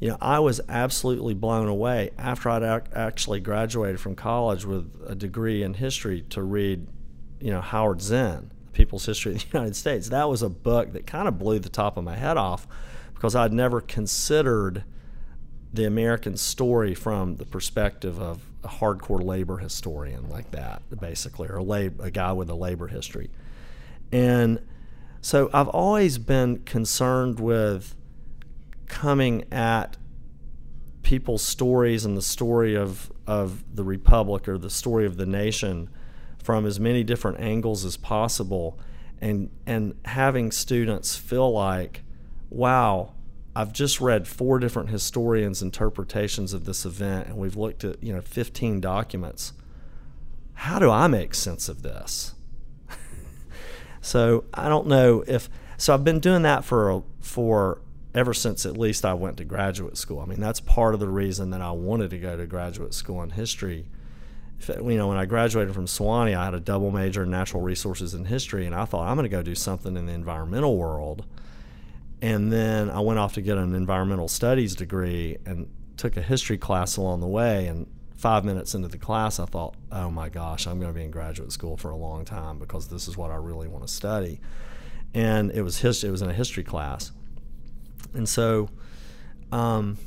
You 0.00 0.08
know, 0.08 0.16
I 0.20 0.38
was 0.38 0.62
absolutely 0.66 1.34
blown 1.34 1.68
away 1.68 2.10
after 2.16 2.48
I'd 2.48 2.62
ac- 2.62 2.90
actually 2.94 3.40
graduated 3.40 4.00
from 4.00 4.16
college 4.16 4.64
with 4.64 4.90
a 5.06 5.14
degree 5.14 5.62
in 5.62 5.74
history 5.74 6.22
to 6.30 6.42
read, 6.42 6.86
you 7.38 7.50
know, 7.50 7.60
Howard 7.60 8.00
Zinn, 8.00 8.50
People's 8.72 9.04
History 9.04 9.34
of 9.34 9.40
the 9.40 9.46
United 9.58 9.76
States. 9.76 10.08
That 10.08 10.28
was 10.30 10.42
a 10.42 10.48
book 10.48 10.94
that 10.94 11.06
kind 11.06 11.28
of 11.28 11.38
blew 11.38 11.58
the 11.58 11.68
top 11.68 11.98
of 11.98 12.04
my 12.04 12.16
head 12.16 12.38
off 12.38 12.66
because 13.12 13.36
I'd 13.36 13.52
never 13.52 13.82
considered 13.82 14.84
the 15.72 15.84
American 15.84 16.36
story 16.38 16.94
from 16.94 17.36
the 17.36 17.44
perspective 17.44 18.18
of 18.18 18.40
a 18.64 18.68
hardcore 18.68 19.22
labor 19.22 19.58
historian 19.58 20.28
like 20.30 20.50
that, 20.52 20.82
basically, 20.98 21.48
or 21.48 21.56
a, 21.56 21.62
lab, 21.62 22.00
a 22.00 22.10
guy 22.10 22.32
with 22.32 22.48
a 22.48 22.54
labor 22.54 22.88
history. 22.88 23.30
And 24.10 24.60
so 25.20 25.50
I've 25.52 25.68
always 25.68 26.16
been 26.16 26.60
concerned 26.60 27.38
with 27.38 27.94
coming 28.90 29.44
at 29.52 29.96
people's 31.02 31.42
stories 31.42 32.04
and 32.04 32.16
the 32.16 32.22
story 32.22 32.76
of, 32.76 33.10
of 33.26 33.64
the 33.74 33.84
republic 33.84 34.48
or 34.48 34.58
the 34.58 34.68
story 34.68 35.06
of 35.06 35.16
the 35.16 35.24
nation 35.24 35.88
from 36.42 36.66
as 36.66 36.80
many 36.80 37.04
different 37.04 37.40
angles 37.40 37.84
as 37.84 37.96
possible 37.96 38.78
and 39.20 39.48
and 39.66 39.94
having 40.06 40.50
students 40.50 41.16
feel 41.16 41.52
like 41.52 42.02
wow 42.48 43.12
I've 43.54 43.72
just 43.72 44.00
read 44.00 44.26
four 44.26 44.58
different 44.58 44.90
historians 44.90 45.62
interpretations 45.62 46.52
of 46.52 46.64
this 46.64 46.84
event 46.84 47.28
and 47.28 47.36
we've 47.36 47.56
looked 47.56 47.84
at 47.84 48.02
you 48.02 48.12
know 48.12 48.20
15 48.20 48.80
documents. 48.80 49.52
How 50.54 50.78
do 50.78 50.90
I 50.90 51.06
make 51.06 51.34
sense 51.34 51.68
of 51.68 51.82
this? 51.82 52.34
So 54.02 54.44
I 54.54 54.70
don't 54.70 54.86
know 54.86 55.22
if 55.26 55.50
so 55.76 55.92
I've 55.92 56.04
been 56.04 56.20
doing 56.20 56.40
that 56.42 56.64
for 56.64 57.02
for 57.20 57.82
ever 58.14 58.34
since 58.34 58.66
at 58.66 58.76
least 58.76 59.04
I 59.04 59.14
went 59.14 59.36
to 59.36 59.44
graduate 59.44 59.96
school. 59.96 60.20
I 60.20 60.24
mean, 60.24 60.40
that's 60.40 60.60
part 60.60 60.94
of 60.94 61.00
the 61.00 61.08
reason 61.08 61.50
that 61.50 61.60
I 61.60 61.70
wanted 61.70 62.10
to 62.10 62.18
go 62.18 62.36
to 62.36 62.46
graduate 62.46 62.94
school 62.94 63.22
in 63.22 63.30
history. 63.30 63.86
You 64.68 64.96
know, 64.96 65.08
when 65.08 65.16
I 65.16 65.24
graduated 65.24 65.74
from 65.74 65.86
Sewanee, 65.86 66.36
I 66.36 66.44
had 66.44 66.54
a 66.54 66.60
double 66.60 66.90
major 66.90 67.22
in 67.22 67.30
natural 67.30 67.62
resources 67.62 68.12
and 68.12 68.26
history, 68.26 68.66
and 68.66 68.74
I 68.74 68.84
thought 68.84 69.08
I'm 69.08 69.16
going 69.16 69.24
to 69.24 69.34
go 69.34 69.42
do 69.42 69.54
something 69.54 69.96
in 69.96 70.06
the 70.06 70.12
environmental 70.12 70.76
world. 70.76 71.24
And 72.20 72.52
then 72.52 72.90
I 72.90 73.00
went 73.00 73.18
off 73.18 73.32
to 73.34 73.40
get 73.40 73.56
an 73.56 73.74
environmental 73.74 74.28
studies 74.28 74.74
degree 74.74 75.38
and 75.46 75.68
took 75.96 76.16
a 76.16 76.22
history 76.22 76.58
class 76.58 76.98
along 76.98 77.20
the 77.20 77.26
way. 77.26 77.66
And 77.68 77.86
five 78.16 78.44
minutes 78.44 78.74
into 78.74 78.88
the 78.88 78.98
class, 78.98 79.38
I 79.40 79.46
thought, 79.46 79.76
oh 79.90 80.10
my 80.10 80.28
gosh, 80.28 80.66
I'm 80.66 80.78
going 80.78 80.92
to 80.92 80.98
be 80.98 81.04
in 81.04 81.10
graduate 81.10 81.52
school 81.52 81.78
for 81.78 81.90
a 81.90 81.96
long 81.96 82.26
time 82.26 82.58
because 82.58 82.88
this 82.88 83.08
is 83.08 83.16
what 83.16 83.30
I 83.30 83.36
really 83.36 83.68
want 83.68 83.86
to 83.86 83.92
study. 83.92 84.40
And 85.14 85.50
it 85.52 85.62
was 85.62 85.78
his, 85.78 86.04
it 86.04 86.10
was 86.10 86.20
in 86.20 86.28
a 86.28 86.34
history 86.34 86.64
class 86.64 87.12
and 88.14 88.28
so, 88.28 88.68
um, 89.52 89.98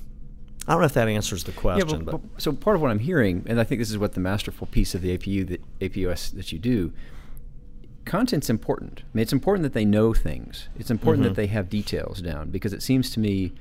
I 0.67 0.71
don't 0.73 0.81
know 0.81 0.85
if 0.85 0.93
that 0.93 1.07
answers 1.07 1.43
the 1.43 1.51
question. 1.51 1.89
Yeah, 1.89 2.03
but, 2.03 2.11
but, 2.11 2.41
so 2.41 2.53
part 2.53 2.75
of 2.75 2.81
what 2.81 2.89
I'm 2.91 2.99
hearing, 2.99 3.43
and 3.47 3.59
I 3.59 3.63
think 3.63 3.79
this 3.79 3.89
is 3.89 3.97
what 3.97 4.13
the 4.13 4.19
masterful 4.21 4.67
piece 4.67 4.95
of 4.95 5.01
the 5.01 5.17
APU 5.17 5.47
that 5.49 5.61
APUS 5.79 6.31
that 6.35 6.51
you 6.51 6.59
do. 6.59 6.93
Content's 8.05 8.49
important. 8.49 9.01
I 9.03 9.07
mean, 9.13 9.21
it's 9.21 9.31
important 9.33 9.63
that 9.63 9.73
they 9.73 9.85
know 9.85 10.13
things. 10.13 10.67
It's 10.77 10.91
important 10.91 11.23
Mm-hmm. 11.25 11.35
that 11.35 11.41
they 11.41 11.47
have 11.47 11.69
details 11.69 12.21
down 12.21 12.49
because 12.49 12.73
it 12.73 12.81
seems 12.83 13.09
to 13.11 13.19
me 13.19 13.53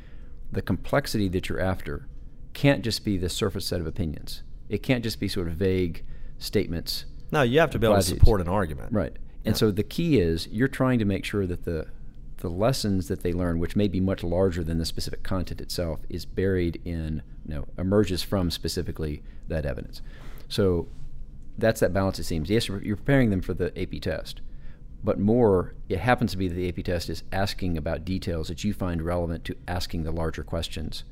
the 0.51 0.62
complexity 0.62 1.29
that 1.29 1.49
you're 1.49 1.61
after 1.61 2.07
can't 2.53 2.83
just 2.83 3.05
be 3.05 3.16
the 3.16 3.29
surface 3.29 3.64
set 3.66 3.81
of 3.81 3.87
opinions. 3.87 4.42
It 4.68 4.83
can't 4.83 5.03
just 5.05 5.21
be 5.21 5.29
sort 5.29 5.47
of 5.49 5.55
vague 5.55 6.05
statements. 6.38 7.05
no, 7.31 7.42
you 7.42 7.61
have 7.61 7.71
to 7.71 7.79
be 7.79 7.87
able 7.87 7.97
to 7.97 8.03
support 8.03 8.40
an 8.40 8.49
argument. 8.49 8.92
Right. 8.92 9.12
And 9.45 9.55
Yeah. 9.55 9.59
so 9.59 9.71
the 9.71 9.83
key 9.85 10.21
is 10.21 10.49
you're 10.49 10.68
trying 10.68 10.99
to 10.99 11.05
make 11.05 11.25
sure 11.25 11.47
that 11.47 11.64
the 11.64 11.87
the 12.42 12.50
lessons 12.50 13.09
that 13.09 13.22
they 13.22 13.33
learn, 13.33 13.59
which 13.59 13.76
may 13.76 13.88
be 13.88 14.00
much 14.00 14.22
larger 14.22 14.62
than 14.62 14.78
the 14.78 14.85
specific 14.85 15.22
content 15.22 15.61
itself, 15.61 16.00
is 16.09 16.26
buried 16.26 16.81
in, 16.85 17.22
you 17.46 17.55
know, 17.55 17.66
emerges 17.78 18.22
from 18.22 18.50
specifically 18.50 19.22
that 19.48 19.64
evidence. 19.64 20.02
So 20.48 20.88
that's 21.57 21.81
that 21.81 21.94
balance 21.94 22.18
it 22.18 22.24
seems. 22.24 22.50
Yes, 22.50 22.68
you're 22.68 22.96
preparing 22.96 23.31
them 23.31 23.40
for 23.40 23.55
the 23.55 23.72
AP 23.81 24.00
test, 24.02 24.42
but 25.02 25.18
more, 25.18 25.74
it 25.88 26.00
happens 26.00 26.33
to 26.33 26.37
be 26.37 26.48
that 26.48 26.55
the 26.55 26.68
AP 26.68 26.85
test 26.85 27.09
is 27.09 27.22
asking 27.33 27.78
about 27.78 28.05
details 28.05 28.48
that 28.48 28.64
you 28.64 28.74
find 28.74 29.02
relevant 29.02 29.44
to 29.46 29.57
asking 29.66 30.02
the 30.02 30.12
larger 30.12 30.42
questions. 30.42 31.05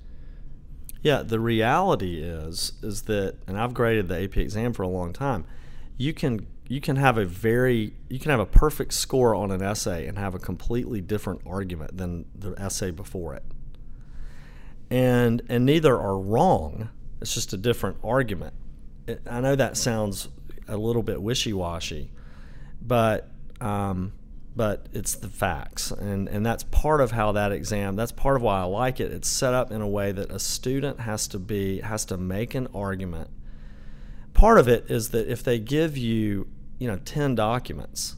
Yeah, 1.02 1.22
the 1.22 1.40
reality 1.40 2.22
is 2.22 2.74
is 2.82 3.02
that, 3.02 3.36
and 3.46 3.58
I've 3.58 3.72
graded 3.72 4.08
the 4.08 4.22
AP 4.22 4.36
exam 4.36 4.72
for 4.72 4.82
a 4.82 4.88
long 4.88 5.12
time. 5.12 5.46
You 5.96 6.12
can 6.12 6.46
you 6.70 6.80
can 6.80 6.94
have 6.94 7.18
a 7.18 7.24
very 7.24 7.94
you 8.08 8.20
can 8.20 8.30
have 8.30 8.38
a 8.38 8.46
perfect 8.46 8.94
score 8.94 9.34
on 9.34 9.50
an 9.50 9.60
essay 9.60 10.06
and 10.06 10.16
have 10.16 10.36
a 10.36 10.38
completely 10.38 11.00
different 11.00 11.40
argument 11.44 11.96
than 11.96 12.26
the 12.32 12.54
essay 12.60 12.92
before 12.92 13.34
it. 13.34 13.42
And 14.88 15.42
and 15.48 15.66
neither 15.66 15.98
are 15.98 16.16
wrong. 16.16 16.88
It's 17.20 17.34
just 17.34 17.52
a 17.52 17.56
different 17.56 17.96
argument. 18.04 18.54
I 19.28 19.40
know 19.40 19.56
that 19.56 19.76
sounds 19.76 20.28
a 20.68 20.76
little 20.76 21.02
bit 21.02 21.20
wishy 21.20 21.52
washy, 21.52 22.12
but 22.80 23.28
um, 23.60 24.12
but 24.54 24.86
it's 24.92 25.16
the 25.16 25.28
facts. 25.28 25.90
And, 25.90 26.28
and 26.28 26.46
that's 26.46 26.62
part 26.62 27.00
of 27.00 27.10
how 27.10 27.32
that 27.32 27.50
exam, 27.50 27.96
that's 27.96 28.12
part 28.12 28.36
of 28.36 28.42
why 28.42 28.60
I 28.60 28.64
like 28.64 29.00
it. 29.00 29.10
It's 29.10 29.28
set 29.28 29.54
up 29.54 29.72
in 29.72 29.80
a 29.80 29.88
way 29.88 30.12
that 30.12 30.30
a 30.30 30.38
student 30.38 31.00
has 31.00 31.26
to 31.28 31.40
be, 31.40 31.80
has 31.80 32.04
to 32.06 32.16
make 32.16 32.54
an 32.54 32.68
argument. 32.72 33.28
Part 34.34 34.58
of 34.58 34.68
it 34.68 34.88
is 34.88 35.10
that 35.10 35.28
if 35.28 35.42
they 35.42 35.58
give 35.58 35.96
you, 35.96 36.46
you 36.80 36.88
know, 36.88 36.96
10 36.96 37.36
documents 37.36 38.16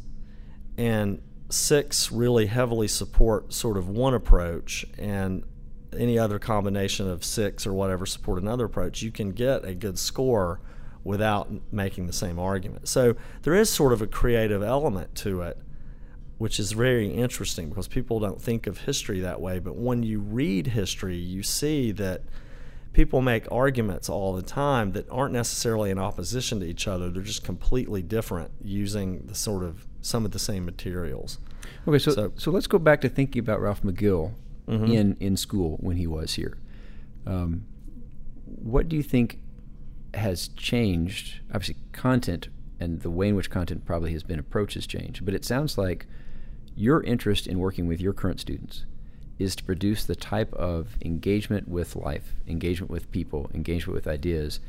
and 0.78 1.20
six 1.50 2.10
really 2.10 2.46
heavily 2.46 2.88
support 2.88 3.52
sort 3.52 3.76
of 3.76 3.88
one 3.88 4.14
approach 4.14 4.86
and 4.96 5.44
any 5.94 6.18
other 6.18 6.38
combination 6.38 7.10
of 7.10 7.22
six 7.22 7.66
or 7.66 7.74
whatever 7.74 8.06
support 8.06 8.40
another 8.40 8.64
approach, 8.64 9.02
you 9.02 9.10
can 9.10 9.32
get 9.32 9.64
a 9.64 9.74
good 9.74 9.98
score 9.98 10.60
without 11.04 11.50
making 11.72 12.06
the 12.06 12.12
same 12.12 12.38
argument. 12.38 12.88
So 12.88 13.14
there 13.42 13.54
is 13.54 13.68
sort 13.68 13.92
of 13.92 14.00
a 14.00 14.06
creative 14.06 14.62
element 14.62 15.14
to 15.16 15.42
it, 15.42 15.58
which 16.38 16.58
is 16.58 16.72
very 16.72 17.08
interesting 17.12 17.68
because 17.68 17.88
people 17.88 18.20
don't 18.20 18.40
think 18.40 18.66
of 18.66 18.82
history 18.82 19.20
that 19.20 19.40
way. 19.40 19.58
But 19.58 19.76
when 19.76 20.04
you 20.04 20.20
read 20.20 20.68
history, 20.68 21.16
you 21.16 21.42
see 21.42 21.90
that 21.92 22.22
people 22.92 23.22
make 23.22 23.50
arguments 23.50 24.08
all 24.08 24.34
the 24.34 24.42
time 24.42 24.92
that 24.92 25.08
aren't 25.10 25.32
necessarily 25.32 25.90
in 25.90 25.98
opposition 25.98 26.60
to 26.60 26.66
each 26.66 26.86
other. 26.86 27.10
They're 27.10 27.22
just 27.22 27.44
completely 27.44 28.02
different 28.02 28.50
using 28.60 29.26
the 29.26 29.34
sort 29.34 29.64
of 29.64 29.86
some 30.00 30.24
of 30.24 30.32
the 30.32 30.38
same 30.38 30.64
materials. 30.64 31.38
Okay, 31.86 31.98
so 31.98 32.12
so, 32.12 32.32
so 32.36 32.50
let's 32.50 32.66
go 32.66 32.78
back 32.78 33.00
to 33.02 33.08
thinking 33.08 33.40
about 33.40 33.60
Ralph 33.60 33.82
McGill 33.82 34.34
mm-hmm. 34.68 34.86
in 34.86 35.16
in 35.20 35.36
school 35.36 35.78
when 35.80 35.96
he 35.96 36.06
was 36.06 36.34
here. 36.34 36.58
Um, 37.26 37.64
what 38.44 38.88
do 38.88 38.96
you 38.96 39.02
think 39.02 39.40
has 40.14 40.48
changed? 40.48 41.40
Obviously, 41.50 41.76
content 41.92 42.48
and 42.78 43.00
the 43.00 43.10
way 43.10 43.28
in 43.28 43.36
which 43.36 43.48
content 43.48 43.84
probably 43.84 44.12
has 44.12 44.22
been 44.22 44.38
approached 44.38 44.74
has 44.74 44.86
changed. 44.86 45.24
But 45.24 45.34
it 45.34 45.44
sounds 45.44 45.78
like 45.78 46.06
your 46.74 47.02
interest 47.04 47.46
in 47.46 47.58
working 47.58 47.86
with 47.86 48.00
your 48.00 48.12
current 48.12 48.40
students 48.40 48.84
is 49.42 49.56
to 49.56 49.64
produce 49.64 50.04
the 50.04 50.16
type 50.16 50.52
of 50.54 50.96
engagement 51.04 51.68
with 51.68 51.96
life, 51.96 52.34
engagement 52.46 52.90
with 52.90 53.10
people, 53.10 53.50
engagement 53.54 53.94
with 53.94 54.06
ideas 54.06 54.60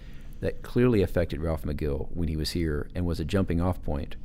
that 0.41 0.62
clearly 0.62 1.01
affected 1.01 1.41
Ralph 1.41 1.63
McGill 1.63 2.09
when 2.13 2.27
he 2.27 2.36
was 2.36 2.51
here 2.51 2.89
and 2.93 3.05
was 3.05 3.19
a 3.19 3.25
jumping 3.25 3.62
off 3.62 3.81
point 3.83 4.15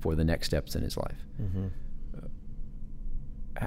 for 0.00 0.14
the 0.14 0.24
next 0.24 0.46
steps 0.46 0.74
in 0.74 0.82
his 0.82 0.96
life. 0.96 1.24
Mm-hmm 1.40 1.68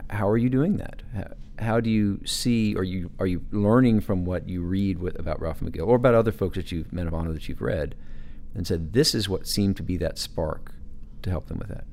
how 0.10 0.28
are 0.28 0.38
you 0.38 0.50
doing 0.50 0.78
that? 0.78 1.04
How, 1.16 1.28
how, 1.60 1.80
do 1.80 1.90
you 1.90 2.20
see, 2.26 2.76
or 2.76 2.84
you 2.84 3.12
are 3.20 3.28
you 3.28 3.46
learning 3.52 4.02
from 4.02 4.26
what 4.26 4.50
you 4.50 4.62
read 4.62 5.00
with, 5.00 5.18
about 5.20 5.42
Ralph 5.42 5.60
McGill 5.60 5.88
or 5.88 5.96
about 5.96 6.16
other 6.16 6.32
folks 6.32 6.58
that 6.58 6.72
you've 6.72 6.92
men 6.92 7.08
of 7.08 7.14
honor 7.14 7.32
that 7.34 7.48
you've 7.48 7.62
read, 7.62 7.96
and 8.56 8.66
said 8.66 8.94
this 8.94 9.14
is 9.14 9.30
what 9.30 9.48
seemed 9.48 9.78
to 9.78 9.84
be 9.84 9.98
that 9.98 10.18
spark 10.18 10.74
to 11.22 11.30
help 11.30 11.48
them 11.48 11.60
with 11.60 11.70
that? 11.70 11.86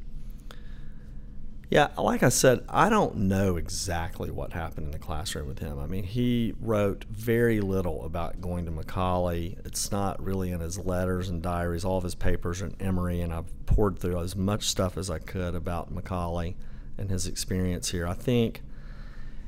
Yeah, 1.70 1.90
like 1.96 2.24
I 2.24 2.30
said, 2.30 2.64
I 2.68 2.88
don't 2.88 3.14
know 3.14 3.54
exactly 3.54 4.28
what 4.28 4.52
happened 4.52 4.86
in 4.86 4.90
the 4.90 4.98
classroom 4.98 5.46
with 5.46 5.60
him. 5.60 5.78
I 5.78 5.86
mean, 5.86 6.02
he 6.02 6.52
wrote 6.60 7.04
very 7.04 7.60
little 7.60 8.04
about 8.04 8.40
going 8.40 8.66
to 8.66 8.72
McCallie. 8.72 9.64
It's 9.64 9.92
not 9.92 10.20
really 10.20 10.50
in 10.50 10.58
his 10.58 10.80
letters 10.80 11.28
and 11.28 11.40
diaries. 11.40 11.84
All 11.84 11.96
of 11.96 12.02
his 12.02 12.16
papers 12.16 12.60
are 12.60 12.66
in 12.66 12.76
Emory, 12.80 13.20
and 13.20 13.32
I've 13.32 13.66
poured 13.66 14.00
through 14.00 14.18
as 14.18 14.34
much 14.34 14.64
stuff 14.64 14.98
as 14.98 15.10
I 15.10 15.20
could 15.20 15.54
about 15.54 15.94
McCallie 15.94 16.56
and 16.98 17.08
his 17.08 17.28
experience 17.28 17.90
here. 17.90 18.06
I 18.06 18.14
think. 18.14 18.62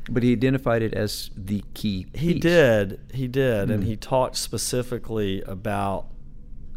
But 0.09 0.23
he 0.23 0.31
identified 0.31 0.83
it 0.83 0.95
as 0.95 1.31
the 1.37 1.65
key. 1.75 2.07
Piece. 2.13 2.21
He 2.21 2.39
did. 2.39 3.01
He 3.13 3.27
did. 3.27 3.69
Mm. 3.69 3.75
And 3.75 3.83
hmm. 3.83 3.89
he 3.89 3.97
talked 3.97 4.37
specifically 4.37 5.43
about, 5.43 6.07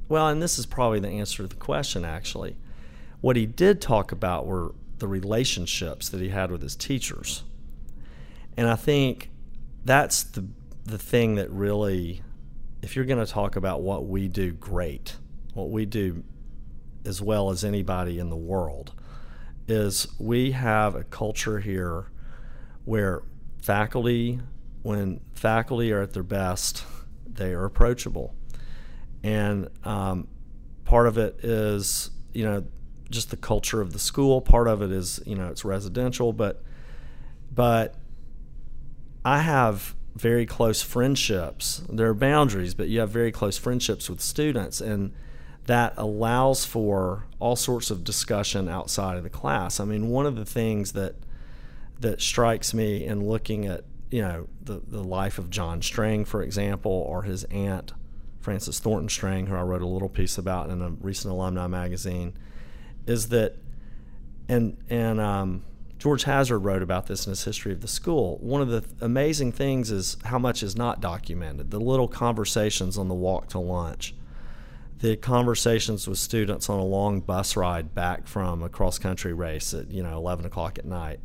well, 0.09 0.27
and 0.27 0.41
this 0.41 0.57
is 0.57 0.65
probably 0.65 0.99
the 0.99 1.09
answer 1.09 1.43
to 1.43 1.47
the 1.47 1.55
question, 1.55 2.03
actually. 2.03 2.55
What 3.21 3.35
he 3.35 3.45
did 3.45 3.81
talk 3.81 4.11
about 4.11 4.45
were 4.45 4.73
the 4.99 5.07
relationships 5.07 6.09
that 6.09 6.21
he 6.21 6.29
had 6.29 6.51
with 6.51 6.61
his 6.61 6.75
teachers. 6.75 7.43
And 8.57 8.67
I 8.67 8.75
think 8.75 9.29
that's 9.83 10.23
the, 10.23 10.47
the 10.85 10.97
thing 10.97 11.35
that 11.35 11.49
really, 11.51 12.21
if 12.81 12.95
you're 12.95 13.05
going 13.05 13.23
to 13.23 13.31
talk 13.31 13.55
about 13.55 13.81
what 13.81 14.07
we 14.07 14.27
do 14.27 14.51
great, 14.51 15.17
what 15.53 15.69
we 15.69 15.85
do 15.85 16.23
as 17.05 17.21
well 17.21 17.49
as 17.49 17.63
anybody 17.63 18.19
in 18.19 18.29
the 18.29 18.35
world, 18.35 18.93
is 19.67 20.07
we 20.19 20.51
have 20.51 20.95
a 20.95 21.03
culture 21.03 21.59
here 21.59 22.07
where 22.85 23.23
faculty, 23.61 24.39
when 24.83 25.19
faculty 25.33 25.91
are 25.91 26.01
at 26.01 26.13
their 26.13 26.23
best, 26.23 26.83
they 27.27 27.51
are 27.53 27.65
approachable. 27.65 28.35
And 29.23 29.69
um, 29.83 30.27
part 30.85 31.07
of 31.07 31.17
it 31.17 31.43
is, 31.43 32.11
you 32.33 32.45
know, 32.45 32.63
just 33.09 33.29
the 33.31 33.37
culture 33.37 33.81
of 33.81 33.93
the 33.93 33.99
school. 33.99 34.41
Part 34.41 34.67
of 34.67 34.81
it 34.81 34.91
is, 34.91 35.21
you 35.25 35.35
know, 35.35 35.47
it's 35.47 35.65
residential, 35.65 36.33
but 36.33 36.61
but 37.53 37.95
I 39.23 39.39
have 39.39 39.95
very 40.15 40.45
close 40.45 40.81
friendships. 40.81 41.83
There 41.89 42.09
are 42.09 42.13
boundaries, 42.13 42.73
but 42.73 42.87
you 42.87 42.99
have 42.99 43.09
very 43.09 43.31
close 43.31 43.57
friendships 43.57 44.09
with 44.09 44.21
students 44.21 44.81
and 44.81 45.13
that 45.65 45.93
allows 45.97 46.63
for 46.63 47.25
all 47.39 47.55
sorts 47.55 47.89
of 47.89 48.03
discussion 48.03 48.69
outside 48.69 49.17
of 49.17 49.23
the 49.23 49.29
class. 49.29 49.79
I 49.79 49.85
mean, 49.85 50.09
one 50.09 50.25
of 50.25 50.35
the 50.35 50.45
things 50.45 50.91
that 50.93 51.15
that 51.99 52.21
strikes 52.21 52.73
me 52.73 53.05
in 53.05 53.25
looking 53.25 53.65
at 53.65 53.83
you 54.11 54.21
know 54.21 54.47
the 54.61 54.81
the 54.85 55.03
life 55.03 55.39
of 55.39 55.49
John 55.49 55.81
Strang, 55.81 56.25
for 56.25 56.41
example, 56.43 56.91
or 56.91 57.23
his 57.23 57.43
aunt 57.45 57.93
Frances 58.41 58.79
Thornton 58.79 59.09
Strang, 59.09 59.47
who 59.47 59.55
I 59.55 59.61
wrote 59.61 59.81
a 59.81 59.87
little 59.87 60.09
piece 60.09 60.37
about 60.37 60.69
in 60.69 60.81
a 60.81 60.89
recent 60.89 61.33
alumni 61.33 61.67
magazine, 61.67 62.33
is 63.07 63.29
that 63.29 63.55
and 64.47 64.77
and 64.89 65.19
um, 65.19 65.63
George 65.97 66.23
Hazard 66.23 66.59
wrote 66.59 66.81
about 66.81 67.07
this 67.07 67.25
in 67.25 67.31
his 67.31 67.43
history 67.43 67.71
of 67.71 67.81
the 67.81 67.87
school. 67.87 68.37
One 68.37 68.61
of 68.61 68.67
the 68.67 68.81
th- 68.81 68.93
amazing 69.01 69.53
things 69.53 69.91
is 69.91 70.17
how 70.25 70.37
much 70.37 70.61
is 70.61 70.75
not 70.75 71.01
documented. 71.01 71.71
The 71.71 71.79
little 71.79 72.07
conversations 72.07 72.97
on 72.97 73.07
the 73.07 73.15
walk 73.15 73.49
to 73.49 73.59
lunch 73.59 74.13
the 74.99 75.15
conversations 75.15 76.07
with 76.07 76.17
students 76.17 76.69
on 76.69 76.79
a 76.79 76.83
long 76.83 77.19
bus 77.19 77.55
ride 77.55 77.93
back 77.93 78.27
from 78.27 78.63
a 78.63 78.69
cross 78.69 78.97
country 78.97 79.33
race 79.33 79.73
at 79.73 79.91
you 79.91 80.01
know 80.01 80.17
11 80.17 80.45
o'clock 80.45 80.79
at 80.79 80.85
night 80.85 81.19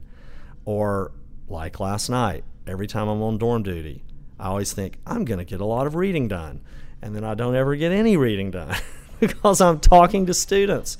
or 0.64 1.12
like 1.48 1.78
last 1.78 2.08
night 2.08 2.44
every 2.66 2.86
time 2.86 3.08
i'm 3.08 3.22
on 3.22 3.38
dorm 3.38 3.62
duty 3.62 4.02
i 4.38 4.48
always 4.48 4.72
think 4.72 4.98
i'm 5.06 5.24
going 5.24 5.38
to 5.38 5.44
get 5.44 5.60
a 5.60 5.64
lot 5.64 5.86
of 5.86 5.94
reading 5.94 6.26
done 6.26 6.60
and 7.00 7.14
then 7.14 7.24
i 7.24 7.34
don't 7.34 7.54
ever 7.54 7.76
get 7.76 7.92
any 7.92 8.16
reading 8.16 8.50
done 8.50 8.74
because 9.20 9.60
i'm 9.60 9.78
talking 9.78 10.26
to 10.26 10.34
students 10.34 10.98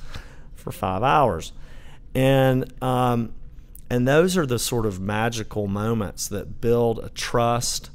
for 0.61 0.73
five 0.73 1.03
hours 1.03 1.53
and 2.15 2.73
um, 2.83 3.33
and 3.89 4.07
those 4.07 4.37
are 4.37 4.47
the 4.47 4.59
sort 4.59 4.87
of 4.87 5.01
magical 5.01 5.67
moments 5.67 6.29
that 6.29 6.61
build 6.61 7.01
a 7.01 7.09
trust 7.09 7.91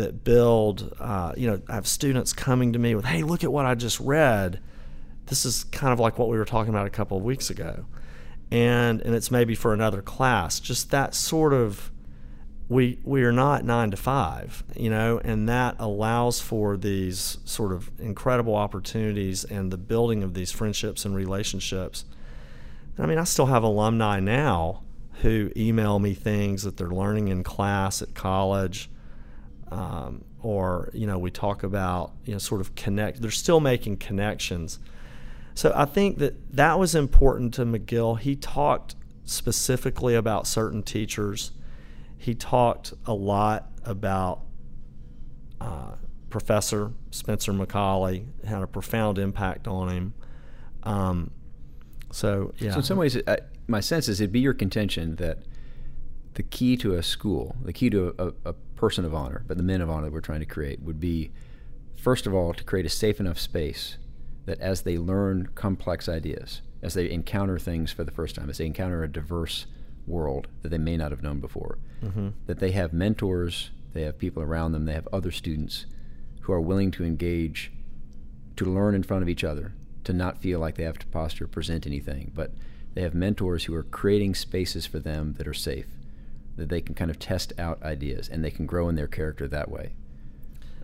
that 0.00 0.24
build, 0.24 0.94
uh, 0.98 1.32
you 1.36 1.46
know, 1.46 1.60
I 1.68 1.74
have 1.74 1.86
students 1.86 2.32
coming 2.32 2.72
to 2.72 2.78
me 2.78 2.94
with, 2.94 3.04
hey, 3.04 3.22
look 3.22 3.44
at 3.44 3.52
what 3.52 3.66
I 3.66 3.74
just 3.74 4.00
read. 4.00 4.60
This 5.26 5.44
is 5.44 5.64
kind 5.64 5.92
of 5.92 6.00
like 6.00 6.18
what 6.18 6.28
we 6.28 6.38
were 6.38 6.44
talking 6.44 6.70
about 6.70 6.86
a 6.86 6.90
couple 6.90 7.16
of 7.16 7.22
weeks 7.22 7.50
ago. 7.50 7.84
And, 8.50 9.00
and 9.02 9.14
it's 9.14 9.30
maybe 9.30 9.54
for 9.54 9.72
another 9.72 10.02
class. 10.02 10.58
Just 10.58 10.90
that 10.90 11.14
sort 11.14 11.52
of, 11.52 11.90
we, 12.70 13.00
we 13.02 13.24
are 13.24 13.32
not 13.32 13.64
nine 13.64 13.90
to 13.90 13.96
five, 13.96 14.62
you 14.76 14.88
know, 14.88 15.20
and 15.24 15.48
that 15.48 15.74
allows 15.80 16.40
for 16.40 16.76
these 16.76 17.38
sort 17.44 17.72
of 17.72 17.90
incredible 17.98 18.54
opportunities 18.54 19.42
and 19.42 19.72
the 19.72 19.76
building 19.76 20.22
of 20.22 20.34
these 20.34 20.52
friendships 20.52 21.04
and 21.04 21.16
relationships. 21.16 22.04
I 22.96 23.06
mean, 23.06 23.18
I 23.18 23.24
still 23.24 23.46
have 23.46 23.64
alumni 23.64 24.20
now 24.20 24.82
who 25.22 25.50
email 25.56 25.98
me 25.98 26.14
things 26.14 26.62
that 26.62 26.76
they're 26.76 26.86
learning 26.86 27.26
in 27.26 27.42
class 27.42 28.02
at 28.02 28.14
college 28.14 28.88
um, 29.72 30.24
or 30.40 30.90
you 30.92 31.06
know 31.06 31.18
we 31.18 31.30
talk 31.30 31.62
about 31.62 32.12
you 32.24 32.32
know 32.32 32.38
sort 32.38 32.60
of 32.60 32.74
connect 32.74 33.20
they're 33.20 33.30
still 33.30 33.60
making 33.60 33.96
connections. 33.96 34.78
So 35.54 35.72
i 35.76 35.84
think 35.84 36.18
that 36.18 36.56
that 36.56 36.78
was 36.78 36.94
important 36.94 37.52
to 37.54 37.64
mcgill. 37.64 38.18
He 38.18 38.36
talked 38.36 38.94
specifically 39.24 40.14
about 40.14 40.46
certain 40.46 40.82
teachers 40.82 41.52
he 42.20 42.34
talked 42.34 42.92
a 43.06 43.14
lot 43.14 43.70
about 43.84 44.42
uh, 45.60 45.92
professor 46.28 46.92
spencer 47.10 47.52
mccallie 47.52 48.26
had 48.44 48.62
a 48.62 48.66
profound 48.66 49.18
impact 49.18 49.66
on 49.66 49.88
him. 49.88 50.14
Um, 50.82 51.30
so 52.12 52.52
yeah. 52.58 52.72
So 52.72 52.76
in 52.78 52.82
some 52.84 52.98
ways 52.98 53.16
I, 53.26 53.38
my 53.66 53.80
sense 53.80 54.06
is 54.06 54.20
it'd 54.20 54.32
be 54.32 54.40
your 54.40 54.54
contention 54.54 55.16
that 55.16 55.38
the 56.34 56.42
key 56.42 56.76
to 56.76 56.94
a 56.94 57.02
school 57.02 57.56
the 57.62 57.72
key 57.72 57.88
to 57.90 58.14
a, 58.18 58.50
a 58.50 58.52
person 58.52 59.04
of 59.04 59.14
honor, 59.14 59.44
but 59.46 59.56
the 59.56 59.62
men 59.62 59.80
of 59.80 59.88
honor 59.88 60.06
that 60.06 60.12
we're 60.12 60.20
trying 60.20 60.40
to 60.40 60.46
create 60.46 60.80
would 60.82 61.00
be, 61.00 61.30
first 61.96 62.26
of 62.26 62.34
all, 62.34 62.52
to 62.52 62.64
create 62.64 62.86
a 62.86 62.90
safe 62.90 63.18
enough 63.18 63.38
space 63.38 63.96
that 64.44 64.60
as 64.60 64.82
they 64.82 64.98
learn 64.98 65.48
complex 65.54 66.08
ideas, 66.08 66.60
as 66.82 66.94
they 66.94 67.10
encounter 67.10 67.58
things 67.58 67.92
for 67.92 68.04
the 68.04 68.10
first 68.10 68.36
time, 68.36 68.50
as 68.50 68.58
they 68.58 68.66
encounter 68.66 69.02
a 69.02 69.08
diverse 69.08 69.66
world 70.10 70.48
that 70.62 70.68
they 70.68 70.78
may 70.78 70.96
not 70.96 71.10
have 71.10 71.22
known 71.22 71.40
before, 71.40 71.78
mm-hmm. 72.02 72.28
that 72.46 72.58
they 72.58 72.72
have 72.72 72.92
mentors, 72.92 73.70
they 73.92 74.02
have 74.02 74.18
people 74.18 74.42
around 74.42 74.72
them, 74.72 74.84
they 74.84 74.92
have 74.92 75.08
other 75.12 75.30
students 75.30 75.86
who 76.42 76.52
are 76.52 76.60
willing 76.60 76.90
to 76.90 77.04
engage, 77.04 77.72
to 78.56 78.64
learn 78.64 78.94
in 78.94 79.02
front 79.02 79.22
of 79.22 79.28
each 79.28 79.44
other, 79.44 79.72
to 80.04 80.12
not 80.12 80.38
feel 80.38 80.58
like 80.58 80.76
they 80.76 80.84
have 80.84 80.98
to 80.98 81.06
posture 81.06 81.44
or 81.44 81.48
present 81.48 81.86
anything, 81.86 82.32
but 82.34 82.52
they 82.94 83.02
have 83.02 83.14
mentors 83.14 83.64
who 83.64 83.74
are 83.74 83.82
creating 83.82 84.34
spaces 84.34 84.86
for 84.86 84.98
them 84.98 85.34
that 85.34 85.46
are 85.46 85.54
safe, 85.54 85.86
that 86.56 86.68
they 86.68 86.80
can 86.80 86.94
kind 86.94 87.10
of 87.10 87.18
test 87.18 87.52
out 87.58 87.82
ideas 87.82 88.28
and 88.28 88.44
they 88.44 88.50
can 88.50 88.66
grow 88.66 88.88
in 88.88 88.96
their 88.96 89.06
character 89.06 89.46
that 89.48 89.70
way. 89.70 89.92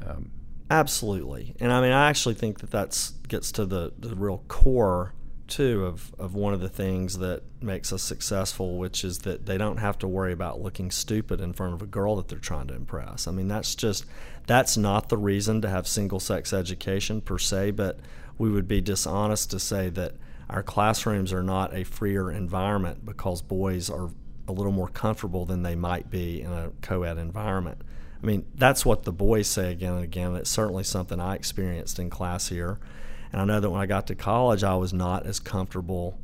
Um, 0.06 0.30
Absolutely, 0.70 1.54
and 1.60 1.72
I 1.72 1.80
mean, 1.80 1.92
I 1.92 2.08
actually 2.08 2.34
think 2.34 2.58
that 2.58 2.70
that's 2.70 3.10
gets 3.28 3.52
to 3.52 3.64
the 3.64 3.92
the 3.98 4.16
real 4.16 4.42
core 4.48 5.14
too 5.48 5.84
of, 5.84 6.14
of 6.18 6.34
one 6.34 6.54
of 6.54 6.60
the 6.60 6.68
things 6.68 7.18
that 7.18 7.42
makes 7.60 7.92
us 7.92 8.02
successful, 8.02 8.78
which 8.78 9.04
is 9.04 9.20
that 9.20 9.46
they 9.46 9.58
don't 9.58 9.78
have 9.78 9.98
to 9.98 10.08
worry 10.08 10.32
about 10.32 10.60
looking 10.60 10.90
stupid 10.90 11.40
in 11.40 11.52
front 11.52 11.74
of 11.74 11.82
a 11.82 11.86
girl 11.86 12.16
that 12.16 12.28
they're 12.28 12.38
trying 12.38 12.66
to 12.68 12.74
impress. 12.74 13.26
I 13.26 13.32
mean, 13.32 13.48
that's 13.48 13.74
just 13.74 14.04
that's 14.46 14.76
not 14.76 15.08
the 15.08 15.16
reason 15.16 15.60
to 15.62 15.68
have 15.68 15.86
single 15.86 16.20
sex 16.20 16.52
education 16.52 17.20
per 17.20 17.38
se, 17.38 17.72
but 17.72 17.98
we 18.38 18.50
would 18.50 18.68
be 18.68 18.80
dishonest 18.80 19.50
to 19.50 19.58
say 19.58 19.88
that 19.90 20.14
our 20.48 20.62
classrooms 20.62 21.32
are 21.32 21.42
not 21.42 21.74
a 21.74 21.84
freer 21.84 22.30
environment 22.30 23.04
because 23.04 23.42
boys 23.42 23.90
are 23.90 24.10
a 24.48 24.52
little 24.52 24.72
more 24.72 24.88
comfortable 24.88 25.44
than 25.44 25.62
they 25.62 25.74
might 25.74 26.10
be 26.10 26.42
in 26.42 26.52
a 26.52 26.70
co-ed 26.82 27.18
environment. 27.18 27.82
I 28.22 28.26
mean, 28.26 28.46
that's 28.54 28.86
what 28.86 29.02
the 29.02 29.12
boys 29.12 29.48
say 29.48 29.72
again 29.72 29.94
and 29.94 30.04
again. 30.04 30.34
It's 30.36 30.50
certainly 30.50 30.84
something 30.84 31.20
I 31.20 31.34
experienced 31.34 31.98
in 31.98 32.10
class 32.10 32.48
here. 32.48 32.78
And 33.32 33.40
I 33.40 33.44
know 33.44 33.60
that 33.60 33.70
when 33.70 33.80
I 33.80 33.86
got 33.86 34.06
to 34.08 34.14
college, 34.14 34.62
I 34.62 34.74
was 34.76 34.92
not 34.92 35.26
as 35.26 35.40
comfortable, 35.40 36.18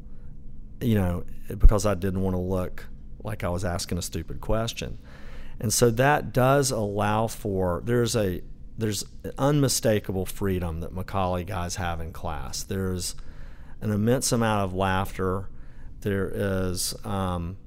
you 0.80 0.94
know, 0.94 1.24
because 1.48 1.86
I 1.86 1.94
didn't 1.94 2.22
want 2.22 2.34
to 2.34 2.40
look 2.40 2.86
like 3.22 3.44
I 3.44 3.48
was 3.48 3.64
asking 3.64 3.98
a 3.98 4.02
stupid 4.02 4.40
question. 4.40 4.98
And 5.60 5.72
so 5.72 5.90
that 5.90 6.32
does 6.32 6.70
allow 6.70 7.26
for 7.26 7.82
there's 7.84 8.16
a 8.16 8.42
there's 8.78 9.04
unmistakable 9.38 10.26
freedom 10.26 10.80
that 10.80 10.94
McCallie 10.94 11.46
guys 11.46 11.76
have 11.76 12.00
in 12.00 12.12
class. 12.12 12.62
There's 12.62 13.14
an 13.80 13.90
immense 13.90 14.32
amount 14.32 14.64
of 14.64 14.74
laughter. 14.74 15.48
There 16.00 16.30
is 16.34 16.94
um, 17.04 17.58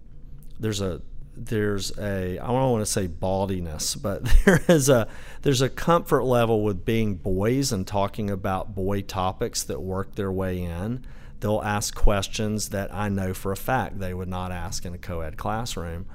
there's 0.60 0.82
a 0.82 1.02
there's 1.38 1.98
a 1.98 2.40
I 2.40 2.48
don't 2.48 2.72
want 2.72 2.86
to 2.86 2.92
say 2.92 3.08
baldiness, 3.08 4.02
but 4.02 4.24
there 4.46 4.62
is 4.68 4.90
a 4.90 5.08
there's 5.42 5.62
a 5.62 5.70
comfort 5.70 6.24
level 6.24 6.64
with 6.64 6.86
being 6.86 7.16
boys 7.16 7.72
and 7.72 7.86
talking 7.86 8.30
about 8.30 8.76
boy 8.76 9.02
topics 9.02 9.64
that 9.64 9.82
work 9.82 10.16
their 10.16 10.32
way 10.32 10.62
in. 10.62 11.06
They'll 11.40 11.62
ask 11.62 11.94
questions 11.94 12.70
that 12.70 12.94
I 12.94 13.10
know 13.10 13.34
for 13.34 13.52
a 13.52 13.58
fact 13.58 14.00
they 14.00 14.14
would 14.14 14.30
not 14.30 14.52
ask 14.52 14.86
in 14.86 14.94
a 14.94 14.98
co-ed 14.98 15.38
classroom. 15.38 16.06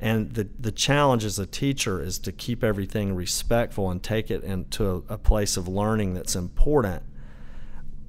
And 0.00 0.32
the 0.34 0.48
the 0.58 0.72
challenge 0.72 1.24
as 1.24 1.38
a 1.38 1.46
teacher 1.46 2.02
is 2.02 2.18
to 2.20 2.32
keep 2.32 2.64
everything 2.64 3.14
respectful 3.14 3.90
and 3.90 4.02
take 4.02 4.30
it 4.30 4.42
into 4.42 5.04
a, 5.08 5.14
a 5.14 5.18
place 5.18 5.56
of 5.56 5.68
learning 5.68 6.14
that's 6.14 6.34
important. 6.34 7.04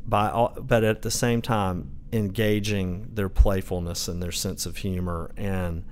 By 0.06 0.30
all, 0.30 0.58
but 0.60 0.84
at 0.84 1.02
the 1.02 1.12
same 1.12 1.42
time 1.42 1.92
engaging 2.12 3.10
their 3.14 3.30
playfulness 3.30 4.08
and 4.08 4.22
their 4.22 4.32
sense 4.32 4.66
of 4.66 4.78
humor 4.78 5.32
and 5.38 5.84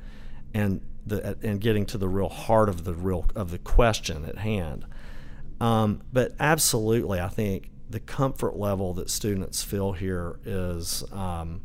and 0.54 0.82
the 1.06 1.38
and 1.42 1.60
getting 1.60 1.86
to 1.88 1.98
the 1.98 2.08
real 2.08 2.30
heart 2.30 2.70
of 2.70 2.84
the 2.84 2.94
real 2.94 3.26
of 3.36 3.52
the 3.52 3.58
question 3.58 4.26
at 4.26 4.38
hand. 4.38 4.86
Um, 5.60 6.02
but 6.12 6.34
absolutely, 6.40 7.20
I 7.20 7.28
think 7.28 7.70
the 7.90 8.00
comfort 8.00 8.56
level 8.56 8.94
that 8.96 9.10
students 9.10 9.64
feel 9.64 9.92
here 9.92 10.40
is, 10.46 11.04
um, 11.12 11.62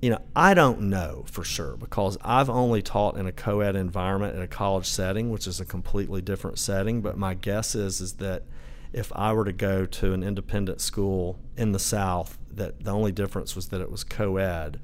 you 0.00 0.10
know, 0.10 0.20
I 0.34 0.54
don't 0.54 0.82
know 0.82 1.24
for 1.30 1.44
sure 1.44 1.76
because 1.76 2.16
I've 2.22 2.48
only 2.48 2.82
taught 2.82 3.16
in 3.16 3.26
a 3.26 3.32
co-ed 3.32 3.76
environment 3.76 4.34
in 4.34 4.42
a 4.42 4.48
college 4.48 4.86
setting, 4.86 5.30
which 5.30 5.46
is 5.46 5.60
a 5.60 5.64
completely 5.64 6.22
different 6.22 6.58
setting. 6.58 7.00
But 7.00 7.16
my 7.16 7.34
guess 7.34 7.74
is 7.74 8.00
is 8.00 8.14
that 8.14 8.44
if 8.92 9.12
I 9.14 9.32
were 9.32 9.44
to 9.44 9.52
go 9.52 9.86
to 9.86 10.12
an 10.12 10.24
independent 10.24 10.80
school 10.80 11.38
in 11.56 11.72
the 11.72 11.78
South, 11.78 12.38
that 12.50 12.84
the 12.84 12.90
only 12.90 13.12
difference 13.12 13.54
was 13.54 13.68
that 13.68 13.80
it 13.80 13.90
was 13.90 14.02
co-ed 14.02 14.80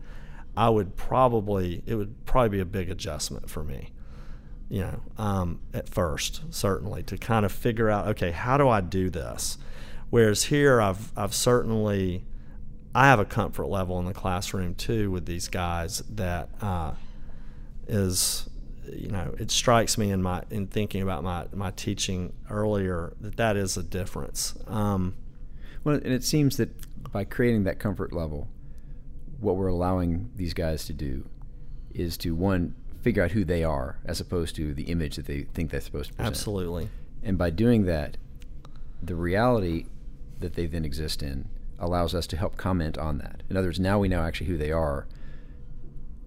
I 0.56 0.70
would 0.70 0.96
probably 0.96 1.82
it 1.86 1.94
would 1.94 2.24
probably 2.26 2.50
be 2.50 2.60
a 2.60 2.66
big 2.66 2.90
adjustment 2.90 3.50
for 3.50 3.62
me. 3.62 3.92
You 4.68 4.80
know, 4.80 5.00
um, 5.16 5.60
at 5.72 5.88
first, 5.88 6.42
certainly 6.50 7.04
to 7.04 7.16
kind 7.16 7.46
of 7.46 7.52
figure 7.52 7.88
out, 7.88 8.08
okay, 8.08 8.32
how 8.32 8.56
do 8.56 8.68
I 8.68 8.80
do 8.80 9.10
this? 9.10 9.58
Whereas 10.10 10.44
here, 10.44 10.80
I've 10.80 11.12
I've 11.16 11.34
certainly 11.34 12.24
I 12.94 13.06
have 13.06 13.20
a 13.20 13.24
comfort 13.24 13.66
level 13.66 13.98
in 13.98 14.06
the 14.06 14.14
classroom 14.14 14.74
too 14.74 15.10
with 15.10 15.26
these 15.26 15.48
guys 15.48 16.02
that 16.08 16.48
uh, 16.62 16.92
is 17.86 18.48
you 18.90 19.08
know 19.08 19.34
it 19.38 19.50
strikes 19.50 19.98
me 19.98 20.10
in 20.10 20.22
my 20.22 20.42
in 20.50 20.66
thinking 20.66 21.02
about 21.02 21.22
my 21.22 21.46
my 21.52 21.70
teaching 21.72 22.32
earlier 22.48 23.12
that 23.20 23.36
that 23.36 23.56
is 23.56 23.76
a 23.76 23.82
difference. 23.82 24.54
Um, 24.66 25.14
well, 25.84 25.96
and 25.96 26.06
it 26.12 26.24
seems 26.24 26.56
that 26.56 26.70
by 27.12 27.24
creating 27.24 27.64
that 27.64 27.78
comfort 27.78 28.12
level, 28.12 28.48
what 29.40 29.56
we're 29.56 29.68
allowing 29.68 30.30
these 30.36 30.54
guys 30.54 30.84
to 30.86 30.92
do 30.92 31.28
is 31.92 32.16
to 32.18 32.34
one 32.34 32.74
figure 33.02 33.22
out 33.22 33.32
who 33.32 33.44
they 33.44 33.62
are 33.62 33.98
as 34.04 34.20
opposed 34.20 34.56
to 34.56 34.74
the 34.74 34.84
image 34.84 35.16
that 35.16 35.26
they 35.26 35.42
think 35.42 35.70
they're 35.70 35.80
supposed 35.80 36.10
to 36.10 36.16
present. 36.16 36.34
Absolutely. 36.34 36.88
And 37.22 37.38
by 37.38 37.50
doing 37.50 37.84
that, 37.84 38.16
the 39.02 39.14
reality 39.14 39.86
that 40.40 40.54
they 40.54 40.66
then 40.66 40.84
exist 40.84 41.22
in 41.22 41.48
allows 41.78 42.14
us 42.14 42.26
to 42.28 42.36
help 42.36 42.56
comment 42.56 42.98
on 42.98 43.18
that. 43.18 43.42
In 43.48 43.56
other 43.56 43.68
words, 43.68 43.80
now 43.80 43.98
we 43.98 44.08
know 44.08 44.22
actually 44.22 44.46
who 44.48 44.56
they 44.56 44.72
are. 44.72 45.06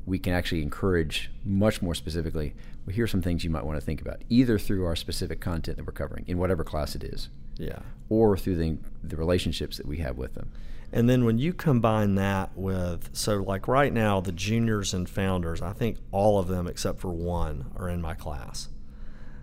We 0.05 0.19
can 0.19 0.33
actually 0.33 0.61
encourage 0.61 1.31
much 1.43 1.81
more 1.81 1.95
specifically. 1.95 2.55
Well, 2.85 2.95
here 2.95 3.03
are 3.03 3.07
some 3.07 3.21
things 3.21 3.43
you 3.43 3.49
might 3.49 3.65
want 3.65 3.79
to 3.79 3.85
think 3.85 4.01
about, 4.01 4.23
either 4.29 4.57
through 4.57 4.85
our 4.85 4.95
specific 4.95 5.39
content 5.39 5.77
that 5.77 5.85
we're 5.85 5.91
covering 5.91 6.25
in 6.27 6.37
whatever 6.37 6.63
class 6.63 6.95
it 6.95 7.03
is, 7.03 7.29
yeah, 7.59 7.79
or 8.09 8.35
through 8.37 8.55
the 8.55 8.77
the 9.03 9.15
relationships 9.15 9.77
that 9.77 9.85
we 9.85 9.97
have 9.97 10.17
with 10.17 10.33
them. 10.33 10.51
And 10.91 11.07
then 11.07 11.23
when 11.23 11.37
you 11.37 11.53
combine 11.53 12.15
that 12.15 12.49
with, 12.55 13.11
so 13.13 13.43
like 13.43 13.67
right 13.67 13.93
now, 13.93 14.21
the 14.21 14.31
juniors 14.31 14.91
and 14.91 15.07
founders, 15.07 15.61
I 15.61 15.71
think 15.71 15.97
all 16.11 16.39
of 16.39 16.47
them 16.47 16.65
except 16.65 16.99
for 16.99 17.11
one 17.11 17.71
are 17.75 17.87
in 17.87 18.01
my 18.01 18.15
class. 18.15 18.69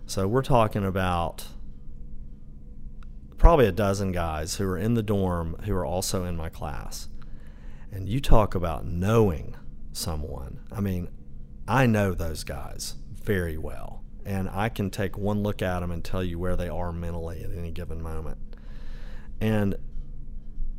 So 0.07 0.27
we're 0.27 0.43
talking 0.43 0.85
about 0.85 1.47
probably 3.39 3.67
a 3.67 3.73
dozen 3.73 4.11
guys 4.11 4.57
who 4.57 4.67
are 4.67 4.79
in 4.79 4.95
the 4.95 5.03
dorm 5.03 5.57
who 5.65 5.75
are 5.75 5.85
also 5.85 6.25
in 6.25 6.37
my 6.37 6.49
class. 6.49 7.09
And 7.93 8.09
you 8.09 8.21
talk 8.21 8.55
about 8.57 8.85
knowing 8.85 9.55
someone. 9.93 10.61
I 10.73 10.81
mean, 10.81 11.09
I 11.69 11.87
know 11.87 12.13
those 12.13 12.43
guys 12.43 12.97
very 13.13 13.57
well. 13.57 14.03
And 14.27 14.51
I 14.51 14.69
can 14.69 14.91
take 14.91 15.17
one 15.17 15.45
look 15.45 15.63
at 15.63 15.81
them 15.81 15.93
and 15.93 16.05
tell 16.05 16.23
you 16.23 16.37
where 16.37 16.57
they 16.57 16.69
are 16.69 16.93
mentally 16.93 17.45
at 17.45 17.57
any 17.57 17.71
given 17.71 18.03
moment. 18.03 18.39
And, 19.41 19.77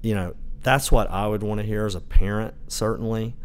you 0.01 0.13
know, 0.13 0.35
that's 0.61 0.91
what 0.91 1.09
I 1.09 1.27
would 1.27 1.43
want 1.43 1.61
to 1.61 1.65
hear 1.65 1.85
as 1.85 1.95
a 1.95 2.01
parent, 2.01 2.55
certainly. 2.67 3.37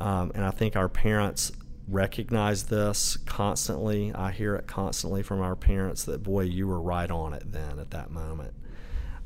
Um, 0.00 0.32
and 0.34 0.44
I 0.44 0.50
think 0.50 0.74
our 0.74 0.88
parents 0.88 1.52
recognize 1.86 2.64
this 2.64 3.16
constantly. 3.26 4.12
I 4.12 4.32
hear 4.32 4.56
it 4.56 4.66
constantly 4.66 5.22
from 5.22 5.40
our 5.40 5.54
parents 5.54 6.02
that, 6.04 6.24
boy, 6.24 6.42
you 6.42 6.66
were 6.66 6.80
right 6.80 7.10
on 7.10 7.32
it 7.32 7.44
then 7.46 7.78
at 7.78 7.92
that 7.92 8.10
moment. 8.10 8.54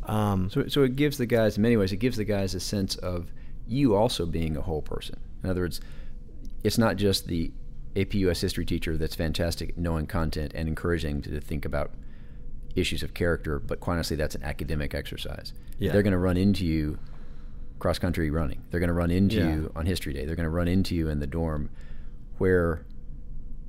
Um, 0.03 0.51
so, 0.51 0.68
so 0.68 0.83
it 0.83 0.94
gives 0.94 1.16
the 1.16 1.27
guys, 1.27 1.57
in 1.57 1.62
many 1.62 1.79
ways, 1.79 1.92
it 1.92 1.96
gives 1.96 2.18
the 2.18 2.25
guys 2.25 2.55
a 2.55 2.61
sense 2.61 2.96
of 2.96 3.33
you 3.66 3.94
also 3.94 4.27
being 4.27 4.59
a 4.59 4.61
whole 4.61 4.83
person. 4.83 5.18
In 5.42 5.48
other 5.48 5.62
words, 5.62 5.81
it's 6.62 6.77
not 6.77 6.96
just 6.96 7.29
the 7.29 7.51
AP 7.96 8.14
US 8.14 8.40
history 8.40 8.64
teacher 8.64 8.96
that's 8.96 9.14
fantastic 9.14 9.76
knowing 9.76 10.07
content 10.07 10.52
and 10.55 10.68
encouraging 10.68 11.22
to 11.22 11.40
think 11.40 11.64
about 11.64 11.92
issues 12.74 13.02
of 13.02 13.14
character, 13.14 13.59
but 13.59 13.81
quite 13.81 13.94
honestly, 13.94 14.16
that's 14.16 14.35
an 14.35 14.42
academic 14.42 14.94
exercise. 14.94 15.52
Yeah. 15.78 15.92
They're 15.92 16.02
going 16.02 16.12
to 16.12 16.18
run 16.18 16.37
into 16.37 16.64
you 16.64 16.98
cross 17.78 17.98
country 17.98 18.31
running. 18.31 18.62
They're 18.70 18.81
going 18.81 18.88
to 18.88 18.94
run 18.94 19.11
into 19.11 19.37
yeah. 19.37 19.55
you 19.55 19.72
on 19.74 19.87
history 19.87 20.12
day. 20.12 20.24
They're 20.24 20.37
going 20.37 20.44
to 20.44 20.50
run 20.50 20.68
into 20.68 20.94
you 20.94 21.09
in 21.09 21.18
the 21.20 21.26
dorm 21.26 21.70
where 22.38 22.85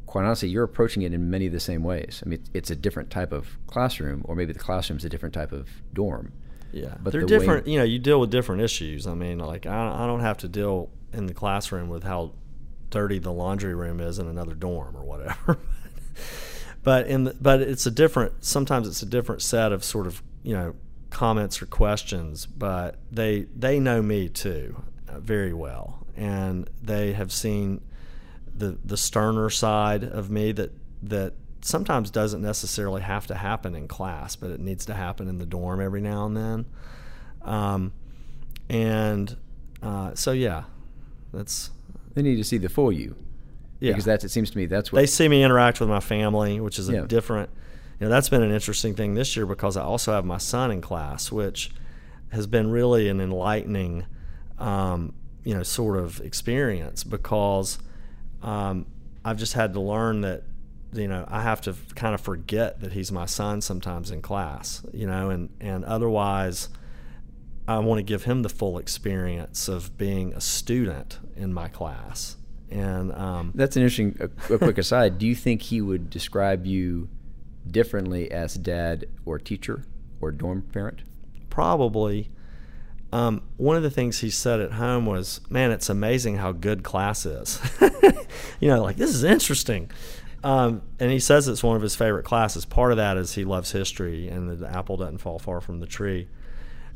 quite 0.06 0.26
honestly 0.26 0.50
you're 0.50 0.64
approaching 0.64 1.02
it 1.02 1.14
in 1.14 1.30
many 1.30 1.48
of 1.48 1.52
the 1.52 1.60
same 1.60 1.84
ways. 1.84 2.22
I 2.24 2.30
mean 2.30 2.44
it's 2.54 2.70
a 2.70 2.76
different 2.76 3.10
type 3.10 3.32
of 3.32 3.58
classroom 3.68 4.22
or 4.26 4.36
maybe 4.36 4.54
the 4.54 4.60
classroom's 4.60 5.04
a 5.04 5.10
different 5.10 5.34
type 5.34 5.52
of 5.52 5.68
dorm. 5.94 6.32
Yeah. 6.72 6.96
But 7.02 7.12
they're 7.12 7.22
the 7.22 7.28
different, 7.28 7.68
you 7.68 7.78
know, 7.78 7.84
you 7.84 8.00
deal 8.00 8.20
with 8.20 8.30
different 8.30 8.62
issues. 8.62 9.08
I 9.08 9.16
mean, 9.16 9.40
like 9.40 9.66
I, 9.66 10.04
I 10.04 10.08
don't 10.08 10.22
have 10.22 10.38
to 10.40 10.48
deal 10.48 10.90
in 11.12 11.26
the 11.26 11.34
classroom 11.34 11.90
with 11.90 12.04
how 12.04 12.34
dirty 12.94 13.18
the 13.18 13.32
laundry 13.32 13.74
room 13.74 14.00
is 14.00 14.20
in 14.20 14.28
another 14.28 14.54
dorm 14.54 14.96
or 14.96 15.04
whatever. 15.04 15.58
but 16.84 17.08
in 17.08 17.24
the, 17.24 17.36
but 17.42 17.60
it's 17.60 17.88
a 17.88 17.92
different 17.92 18.46
sometimes 18.46 18.88
it's 18.88 19.02
a 19.02 19.08
different 19.08 19.42
set 19.42 19.72
of 19.72 19.84
sort 19.84 20.06
of, 20.06 20.22
you 20.44 20.54
know, 20.54 20.76
comments 21.10 21.60
or 21.60 21.66
questions, 21.66 22.46
but 22.46 22.98
they 23.12 23.48
they 23.56 23.80
know 23.80 24.02
me 24.04 24.30
too 24.30 24.84
uh, 25.10 25.20
very 25.20 25.54
well, 25.54 26.06
and 26.16 26.70
they 26.84 27.14
have 27.14 27.32
seen 27.32 27.82
the 28.56 28.78
the 28.86 28.96
sterner 28.96 29.50
side 29.50 30.04
of 30.04 30.30
me 30.30 30.52
that 30.52 30.72
that 31.02 31.34
sometimes 31.62 32.12
doesn't 32.12 32.44
necessarily 32.44 33.02
have 33.02 33.26
to 33.26 33.34
happen 33.34 33.74
in 33.74 33.88
class, 33.88 34.36
but 34.36 34.52
it 34.52 34.60
needs 34.60 34.86
to 34.86 34.94
happen 34.94 35.28
in 35.28 35.40
the 35.40 35.48
dorm 35.48 35.82
every 35.82 36.02
now 36.02 36.28
and 36.28 36.38
then. 36.38 36.66
Um, 37.42 37.94
and 38.70 39.36
uh, 39.82 40.14
so 40.14 40.32
yeah, 40.32 40.66
that's 41.34 41.72
they 42.13 42.21
need 42.21 42.36
to 42.36 42.43
see 42.43 42.58
the 42.58 42.69
full 42.69 42.91
you. 42.91 43.15
Yeah, 43.80 43.91
because 43.91 44.06
that's 44.06 44.23
it 44.23 44.30
seems 44.30 44.49
to 44.52 44.58
me 44.58 44.65
that's 44.65 44.91
what 44.91 44.99
they 44.99 45.06
see 45.06 45.28
me 45.28 45.43
interact 45.43 45.80
with 45.80 45.89
my 45.89 45.99
family, 45.99 46.60
which 46.60 46.80
is 46.80 46.89
a 46.89 46.93
yeah. 46.93 47.06
different 47.06 47.49
you 47.99 48.06
know, 48.06 48.10
that's 48.10 48.30
been 48.30 48.43
an 48.43 48.52
interesting 48.52 48.95
thing 48.95 49.13
this 49.13 49.36
year 49.36 49.45
because 49.45 49.78
I 49.78 49.84
also 49.84 50.12
have 50.12 50.26
my 50.26 50.38
son 50.38 50.71
in 50.71 50.82
class, 50.82 51.32
which 51.32 51.71
has 52.32 52.47
been 52.47 52.71
really 52.71 53.08
an 53.08 53.21
enlightening 53.21 54.06
um, 54.60 55.13
you 55.43 55.54
know, 55.54 55.63
sort 55.63 55.97
of 55.97 56.19
experience 56.21 57.04
because 57.04 57.80
um, 58.41 58.86
I've 59.23 59.38
just 59.38 59.54
had 59.54 59.73
to 59.73 59.80
learn 59.80 60.21
that 60.21 60.43
you 60.93 61.08
know 61.08 61.26
I 61.28 61.41
have 61.41 61.62
to 61.62 61.76
kind 61.95 62.13
of 62.13 62.21
forget 62.21 62.82
that 62.82 62.93
he's 62.93 63.12
my 63.12 63.26
son 63.26 63.62
sometimes 63.62 64.12
in 64.12 64.21
class, 64.21 64.86
you 64.91 65.08
know, 65.08 65.30
and 65.30 65.49
and 65.60 65.86
otherwise. 65.86 66.69
I 67.67 67.80
want 67.80 67.99
to 67.99 68.04
give 68.04 68.23
him 68.23 68.41
the 68.41 68.49
full 68.49 68.78
experience 68.78 69.67
of 69.67 69.97
being 69.97 70.34
a 70.34 70.41
student 70.41 71.19
in 71.36 71.54
my 71.54 71.67
class. 71.69 72.38
And 72.69 73.13
um, 73.13 73.52
that's 73.56 73.76
an 73.76 73.84
interesting, 73.84 74.17
a, 74.19 74.54
a 74.54 74.58
quick 74.58 74.78
aside. 74.78 75.17
Do 75.17 75.28
you 75.28 75.36
think 75.36 75.62
he 75.62 75.80
would 75.80 76.10
describe 76.10 76.65
you 76.65 77.08
differently 77.69 78.32
as 78.32 78.56
dad 78.56 79.06
or 79.26 79.39
teacher 79.39 79.86
or 80.19 80.32
dorm 80.32 80.63
parent? 80.63 81.04
Probably. 81.49 82.32
Um, 83.12 83.43
one 83.58 83.78
of 83.78 83.84
the 83.84 83.91
things 83.91 84.19
he 84.19 84.32
said 84.32 84.60
at 84.60 84.71
home 84.73 85.06
was, 85.06 85.39
"Man, 85.47 85.69
it's 85.69 85.88
amazing 85.88 86.38
how 86.38 86.52
good 86.52 86.84
class 86.84 87.28
is." 87.28 87.60
you 88.60 88.67
know, 88.69 88.82
like 88.82 88.97
this 88.97 89.12
is 89.13 89.23
interesting. 89.23 89.91
Um, 90.43 90.82
and 90.99 91.12
he 91.12 91.19
says 91.19 91.47
it's 91.47 91.63
one 91.63 91.76
of 91.76 91.84
his 91.84 91.95
favorite 91.95 92.26
classes. 92.26 92.65
Part 92.65 92.91
of 92.91 92.97
that 92.97 93.15
is 93.17 93.36
he 93.36 93.45
loves 93.45 93.71
history, 93.71 94.28
and 94.28 94.49
the 94.49 94.67
apple 94.67 94.97
doesn't 94.97 95.19
fall 95.19 95.38
far 95.38 95.62
from 95.62 95.80
the 95.80 95.86
tree. 95.86 96.28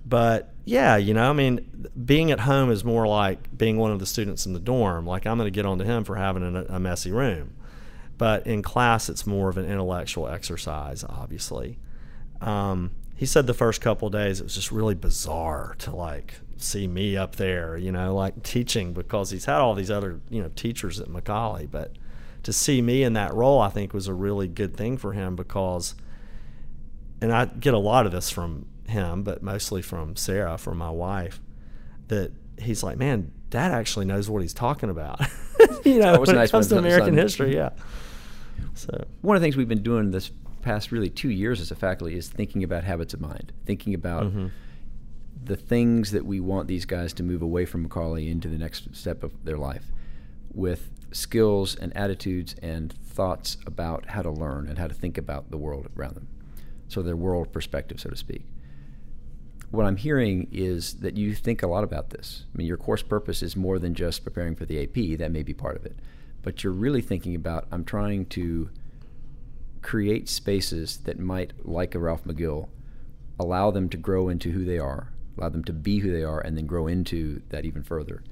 But 0.08 0.54
yeah, 0.63 0.96
you 0.96 1.13
know, 1.13 1.30
I 1.30 1.34
mean, 1.34 1.89
being 2.06 2.32
at 2.32 2.41
home 2.41 2.72
is 2.72 2.86
more 2.86 3.08
like 3.08 3.56
being 3.58 3.78
one 3.78 3.91
of 3.91 4.00
the 4.00 4.06
students 4.06 4.46
in 4.46 4.54
the 4.54 4.60
dorm. 4.60 5.06
Like 5.06 5.26
I'm 5.26 5.38
going 5.38 5.48
to 5.48 5.52
get 5.52 5.65
onto 5.65 5.84
him 5.84 6.04
for 6.04 6.15
having 6.15 6.56
a, 6.56 6.65
a 6.70 6.80
messy 6.80 7.12
room. 7.12 7.56
But 8.17 8.48
in 8.48 8.62
class, 8.62 9.10
it's 9.10 9.28
more 9.28 9.50
of 9.50 9.58
an 9.58 9.65
intellectual 9.65 10.28
exercise, 10.28 11.04
obviously. 11.04 11.78
Um, 12.41 12.91
he 13.15 13.26
said 13.26 13.48
the 13.48 13.54
first 13.54 13.82
couple 13.82 14.10
days 14.10 14.39
it 14.39 14.43
was 14.43 14.56
just 14.56 14.72
really 14.72 14.96
bizarre 14.96 15.76
to 15.80 15.96
like 15.96 16.36
see 16.56 16.88
me 16.88 17.17
up 17.17 17.36
there, 17.36 17.76
you 17.78 17.91
know, 17.91 18.15
like 18.15 18.43
teaching 18.43 18.93
because 18.93 19.32
he's 19.32 19.46
had 19.46 19.58
all 19.58 19.74
these 19.74 19.91
other, 19.91 20.22
you 20.30 20.41
know, 20.41 20.50
teachers 20.56 21.00
at 21.00 21.08
McCallie. 21.08 21.70
But 21.70 21.93
to 22.43 22.54
see 22.54 22.82
me 22.82 23.04
in 23.04 23.13
that 23.13 23.34
role, 23.34 23.60
I 23.60 23.70
think 23.70 23.93
was 23.93 24.08
a 24.08 24.13
really 24.13 24.48
good 24.48 24.78
thing 24.78 24.98
for 24.98 25.13
him 25.13 25.36
because, 25.36 25.96
and 27.20 27.32
I 27.32 27.46
get 27.46 27.74
a 27.74 27.80
lot 27.80 28.06
of 28.06 28.12
this 28.12 28.30
from 28.30 28.67
him, 28.88 29.23
but 29.23 29.43
mostly 29.43 29.82
from 29.82 30.15
Sarah, 30.15 30.58
from 30.58 30.78
my 30.78 30.89
wife, 30.89 31.39
that 32.08 32.32
he's 32.60 32.84
like, 32.84 32.97
man, 32.97 33.32
dad 33.50 33.71
actually 33.71 34.06
knows 34.06 34.30
what 34.30 34.41
he's 34.41 34.54
talking 34.54 34.89
about. 34.89 35.21
you 35.86 36.00
know, 36.00 36.19
when 36.19 36.36
nice 36.36 36.50
it 36.50 36.52
comes 36.52 36.67
to 36.67 36.78
American 36.78 37.10
son. 37.10 37.17
history, 37.17 37.56
yeah. 37.56 37.69
So 38.73 39.06
one 39.21 39.36
of 39.36 39.41
the 39.41 39.45
things 39.45 39.56
we've 39.56 39.67
been 39.67 39.84
doing 39.84 40.12
this 40.12 40.32
past 40.62 40.91
really 40.91 41.10
two 41.10 41.30
years 41.30 41.62
as 41.62 41.71
a 41.71 41.76
faculty 41.76 42.17
is 42.17 42.30
thinking 42.30 42.63
about 42.63 42.84
habits 42.84 43.13
of 43.13 43.21
mind, 43.21 43.54
thinking 43.65 43.93
about 43.93 44.26
mm-hmm. 44.26 44.47
the 45.43 45.56
things 45.56 46.12
that 46.12 46.26
we 46.26 46.39
want 46.39 46.67
these 46.67 46.86
guys 46.86 47.13
to 47.13 47.23
move 47.23 47.41
away 47.41 47.65
from 47.65 47.88
McCallie 47.88 48.30
into 48.30 48.47
the 48.47 48.58
next 48.58 48.95
step 48.95 49.23
of 49.23 49.45
their 49.45 49.58
life 49.58 49.91
with 50.54 50.89
skills 51.12 51.76
and 51.76 51.95
attitudes 51.95 52.56
and 52.62 52.93
thoughts 52.93 53.58
about 53.65 54.08
how 54.08 54.21
to 54.21 54.30
learn 54.30 54.67
and 54.67 54.78
how 54.78 54.88
to 54.88 54.93
think 54.93 55.17
about 55.17 55.52
the 55.52 55.58
world 55.58 55.88
around 55.97 56.15
them. 56.15 56.28
So 56.88 57.02
their 57.02 57.15
world 57.15 57.52
perspective, 57.52 58.00
so 58.00 58.10
to 58.10 58.15
speak 58.15 58.43
what 59.71 59.86
I'm 59.86 59.97
hearing 59.97 60.47
is 60.51 60.95
that 60.95 61.17
you 61.17 61.36
think 61.36 61.62
a 61.62 61.67
lot 61.67 61.84
about 61.84 62.12
this. 62.12 62.45
I 62.53 62.58
mean, 62.58 62.67
your 62.67 62.77
course 62.77 63.03
purpose 63.03 63.43
is 63.43 63.56
more 63.56 63.80
than 63.80 63.93
just 63.93 64.23
preparing 64.23 64.56
for 64.56 64.65
the 64.65 64.82
AP, 64.82 65.19
that 65.19 65.32
may 65.32 65.43
be 65.43 65.53
part 65.53 65.75
of 65.75 65.86
it. 65.86 65.97
But 66.41 66.63
you're 66.63 66.73
really 66.73 67.01
thinking 67.01 67.36
about 67.36 67.67
I'm 67.71 67.84
trying 67.84 68.27
to 68.27 68.69
create 69.82 70.30
spaces 70.30 70.97
that 70.99 71.19
might, 71.19 71.53
like 71.65 71.95
a 71.95 71.99
Ralph 71.99 72.23
McGill, 72.23 72.69
allow 73.39 73.71
them 73.71 73.89
to 73.89 73.97
grow 73.97 74.30
into 74.30 74.51
who 74.51 74.63
they 74.63 74.80
are, 74.80 75.12
allow 75.38 75.49
them 75.49 75.63
to 75.65 75.73
be 75.73 75.99
who 75.99 76.12
they 76.12 76.23
are, 76.23 76.39
and 76.39 76.58
then 76.58 76.65
grow 76.65 76.88
into 76.88 77.41
that 77.49 77.65
even 77.65 77.84
further 77.84 78.23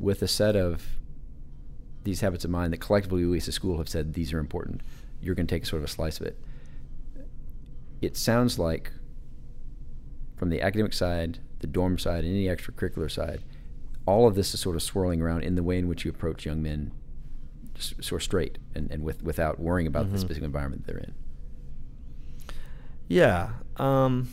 with 0.00 0.22
a 0.22 0.28
set 0.28 0.56
of 0.56 0.86
these 2.04 2.22
habits 2.22 2.44
of 2.44 2.50
mind 2.50 2.72
that 2.72 2.78
collectively 2.78 3.24
we 3.26 3.36
as 3.36 3.46
a 3.46 3.52
school 3.52 3.76
have 3.76 3.88
said 3.88 4.14
these 4.14 4.32
are 4.32 4.38
important. 4.38 4.80
You're 5.20 5.34
going 5.34 5.46
to 5.46 5.54
take 5.54 5.66
sort 5.66 5.82
of 5.82 5.88
a 5.88 5.92
slice 5.92 6.18
of 6.18 6.26
it. 6.26 6.38
It 8.00 8.16
sounds 8.16 8.58
like 8.58 8.92
from 10.40 10.48
the 10.48 10.62
academic 10.62 10.94
side, 10.94 11.38
the 11.58 11.66
dorm 11.66 11.98
side, 11.98 12.24
and 12.24 12.32
any 12.32 12.46
extracurricular 12.46 13.10
side, 13.10 13.42
all 14.06 14.26
of 14.26 14.34
this 14.34 14.54
is 14.54 14.60
sort 14.60 14.74
of 14.74 14.82
swirling 14.82 15.20
around 15.20 15.42
in 15.42 15.54
the 15.54 15.62
way 15.62 15.78
in 15.78 15.86
which 15.86 16.06
you 16.06 16.10
approach 16.10 16.46
young 16.46 16.62
men 16.62 16.92
sort 17.78 18.22
of 18.22 18.22
straight 18.22 18.56
and, 18.74 18.90
and 18.90 19.04
with, 19.04 19.22
without 19.22 19.60
worrying 19.60 19.86
about 19.86 20.04
mm-hmm. 20.04 20.14
the 20.14 20.18
specific 20.18 20.42
environment 20.42 20.86
they're 20.86 20.96
in. 20.96 21.12
Yeah. 23.06 23.50
Um, 23.76 24.30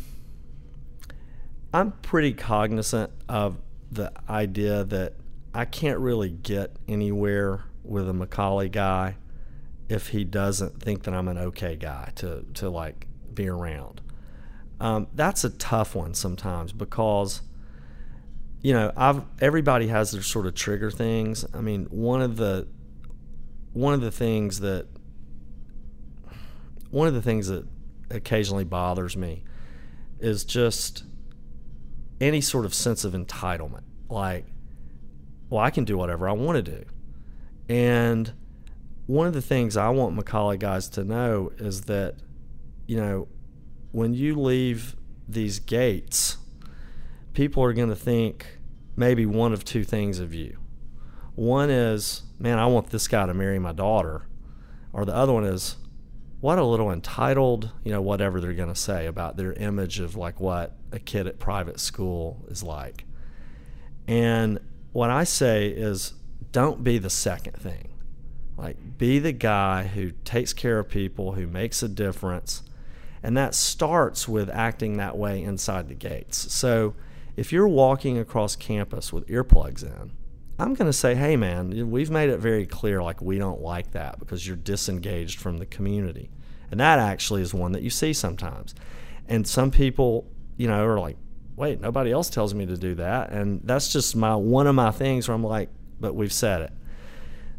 I'm 1.73 1.91
pretty 1.91 2.31
cognizant 2.31 3.11
of 3.27 3.57
the 3.91 4.13
idea 4.29 4.85
that 4.85 5.15
I 5.53 5.65
can't 5.65 5.99
really 5.99 6.29
get 6.29 6.73
anywhere 6.87 7.65
with 7.83 8.07
a 8.09 8.13
McCallie 8.13 8.71
guy 8.71 9.17
if 9.89 10.07
he 10.07 10.23
doesn't 10.23 10.81
think 10.81 11.03
that 11.03 11.13
I'm 11.13 11.27
an 11.27 11.37
okay 11.37 11.75
guy 11.75 12.13
to, 12.15 12.45
to 12.53 12.69
like 12.69 13.07
be 13.33 13.49
around. 13.49 13.99
Um, 14.79 15.07
that's 15.13 15.43
a 15.43 15.49
tough 15.49 15.95
one 15.95 16.13
sometimes 16.13 16.71
because 16.71 17.41
you 18.61 18.73
know 18.73 18.91
I've 18.95 19.23
everybody 19.41 19.87
has 19.87 20.11
their 20.11 20.21
sort 20.21 20.45
of 20.45 20.55
trigger 20.55 20.91
things. 20.91 21.45
I 21.53 21.61
mean, 21.61 21.85
one 21.85 22.21
of 22.21 22.37
the 22.37 22.67
one 23.73 23.93
of 23.93 24.01
the 24.01 24.11
things 24.11 24.59
that 24.59 24.87
one 26.89 27.07
of 27.07 27.13
the 27.13 27.21
things 27.21 27.47
that 27.47 27.65
occasionally 28.09 28.63
bothers 28.63 29.17
me 29.17 29.43
is 30.19 30.43
just 30.43 31.03
any 32.19 32.41
sort 32.41 32.65
of 32.65 32.73
sense 32.73 33.03
of 33.03 33.13
entitlement. 33.13 33.83
Like, 34.09 34.45
well, 35.49 35.63
I 35.63 35.69
can 35.69 35.83
do 35.83 35.97
whatever 35.97 36.27
I 36.27 36.31
want 36.31 36.63
to 36.63 36.71
do. 36.71 36.85
And 37.69 38.33
one 39.05 39.27
of 39.27 39.33
the 39.33 39.41
things 39.41 39.77
I 39.77 39.89
want 39.89 40.17
McCallie 40.17 40.59
guys 40.59 40.89
to 40.89 41.03
know 41.03 41.51
is 41.57 41.83
that, 41.83 42.15
you 42.87 42.97
know, 42.97 43.27
when 43.91 44.13
you 44.13 44.39
leave 44.39 44.95
these 45.27 45.59
gates, 45.59 46.37
people 47.33 47.63
are 47.63 47.73
going 47.73 47.89
to 47.89 47.95
think 47.95 48.59
maybe 48.95 49.25
one 49.25 49.53
of 49.53 49.63
two 49.63 49.83
things 49.83 50.19
of 50.19 50.33
you. 50.33 50.57
One 51.35 51.69
is, 51.69 52.23
man, 52.39 52.57
I 52.57 52.65
want 52.65 52.89
this 52.89 53.07
guy 53.07 53.25
to 53.25 53.33
marry 53.33 53.59
my 53.59 53.71
daughter. 53.71 54.27
Or 54.91 55.05
the 55.05 55.15
other 55.15 55.33
one 55.33 55.43
is, 55.43 55.77
what 56.39 56.57
a 56.57 56.63
little 56.63 56.91
entitled, 56.91 57.71
you 57.83 57.91
know, 57.91 58.01
whatever 58.01 58.39
they're 58.39 58.53
going 58.53 58.73
to 58.73 58.75
say 58.75 59.05
about 59.05 59.37
their 59.37 59.53
image 59.53 59.99
of 59.99 60.15
like 60.15 60.39
what 60.39 60.75
a 60.91 60.99
kid 60.99 61.27
at 61.27 61.39
private 61.39 61.79
school 61.79 62.45
is 62.47 62.63
like. 62.63 63.05
And 64.07 64.59
what 64.93 65.09
I 65.09 65.23
say 65.23 65.67
is, 65.67 66.13
don't 66.51 66.83
be 66.83 66.97
the 66.97 67.09
second 67.09 67.57
thing. 67.57 67.89
Like, 68.55 68.97
be 68.97 69.19
the 69.19 69.31
guy 69.31 69.83
who 69.85 70.11
takes 70.23 70.53
care 70.53 70.79
of 70.79 70.89
people, 70.89 71.33
who 71.33 71.45
makes 71.45 71.83
a 71.83 71.87
difference, 71.87 72.63
and 73.23 73.35
that 73.37 73.55
starts 73.55 74.27
with 74.27 74.49
acting 74.49 74.97
that 74.97 75.17
way 75.17 75.43
inside 75.43 75.87
the 75.87 75.95
gates. 75.95 76.53
So 76.53 76.95
if 77.35 77.51
you're 77.51 77.67
walking 77.67 78.17
across 78.17 78.55
campus 78.55 79.13
with 79.13 79.27
earplugs 79.27 79.83
in, 79.83 80.11
I'm 80.59 80.73
going 80.73 80.89
to 80.89 80.93
say, 80.93 81.13
hey, 81.13 81.35
man, 81.35 81.89
we've 81.91 82.09
made 82.09 82.29
it 82.29 82.37
very 82.39 82.65
clear 82.65 83.03
like 83.03 83.21
we 83.21 83.37
don't 83.37 83.61
like 83.61 83.91
that 83.91 84.17
because 84.17 84.47
you're 84.47 84.55
disengaged 84.55 85.39
from 85.39 85.57
the 85.57 85.67
community. 85.67 86.31
And 86.71 86.79
that 86.79 86.99
actually 86.99 87.43
is 87.43 87.53
one 87.53 87.73
that 87.73 87.83
you 87.83 87.91
see 87.91 88.11
sometimes. 88.13 88.73
And 89.27 89.47
some 89.47 89.69
people, 89.69 90.27
you 90.57 90.67
know, 90.67 90.83
are 90.85 90.99
like, 90.99 91.17
wait, 91.55 91.79
nobody 91.79 92.11
else 92.11 92.29
tells 92.29 92.53
me 92.53 92.65
to 92.65 92.77
do 92.77 92.95
that. 92.95 93.31
And 93.31 93.61
that's 93.63 93.93
just 93.93 94.15
my 94.15 94.35
one 94.35 94.67
of 94.67 94.75
my 94.75 94.91
things 94.91 95.27
where 95.27 95.35
I'm 95.35 95.43
like, 95.43 95.69
but 95.99 96.15
we've 96.15 96.33
said 96.33 96.61
it. 96.61 96.71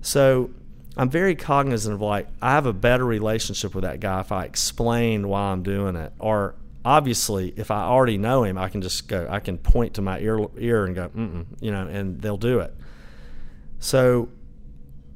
So 0.01 0.51
I'm 0.99 1.09
very 1.09 1.37
cognizant 1.37 1.95
of 1.95 2.03
like 2.03 2.27
I 2.43 2.51
have 2.51 2.67
a 2.67 2.73
better 2.73 3.05
relationship 3.05 3.73
with 3.73 3.85
that 3.85 4.01
guy 4.01 4.21
if 4.21 4.33
I 4.33 4.45
explain 4.45 5.29
why 5.29 5.53
I'm 5.53 5.63
doing 5.63 5.95
it. 5.95 6.13
Or 6.19 6.57
obviously, 6.85 7.55
if 7.57 7.71
I 7.71 7.83
already 7.83 8.19
know 8.19 8.43
him, 8.43 8.59
I 8.59 8.69
can 8.69 8.83
just 8.83 9.07
go. 9.07 9.29
I 9.31 9.39
can 9.39 9.59
point 9.59 9.95
to 9.95 10.03
my 10.03 10.19
ear 10.19 10.45
ear 10.59 10.85
and 10.85 10.97
go, 10.97 11.09
Mm-mm, 11.11 11.47
you 11.61 11.70
know, 11.70 11.87
and 11.87 12.20
they'll 12.20 12.37
do 12.37 12.59
it. 12.59 12.75
So, 13.79 14.29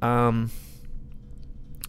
um, 0.01 0.53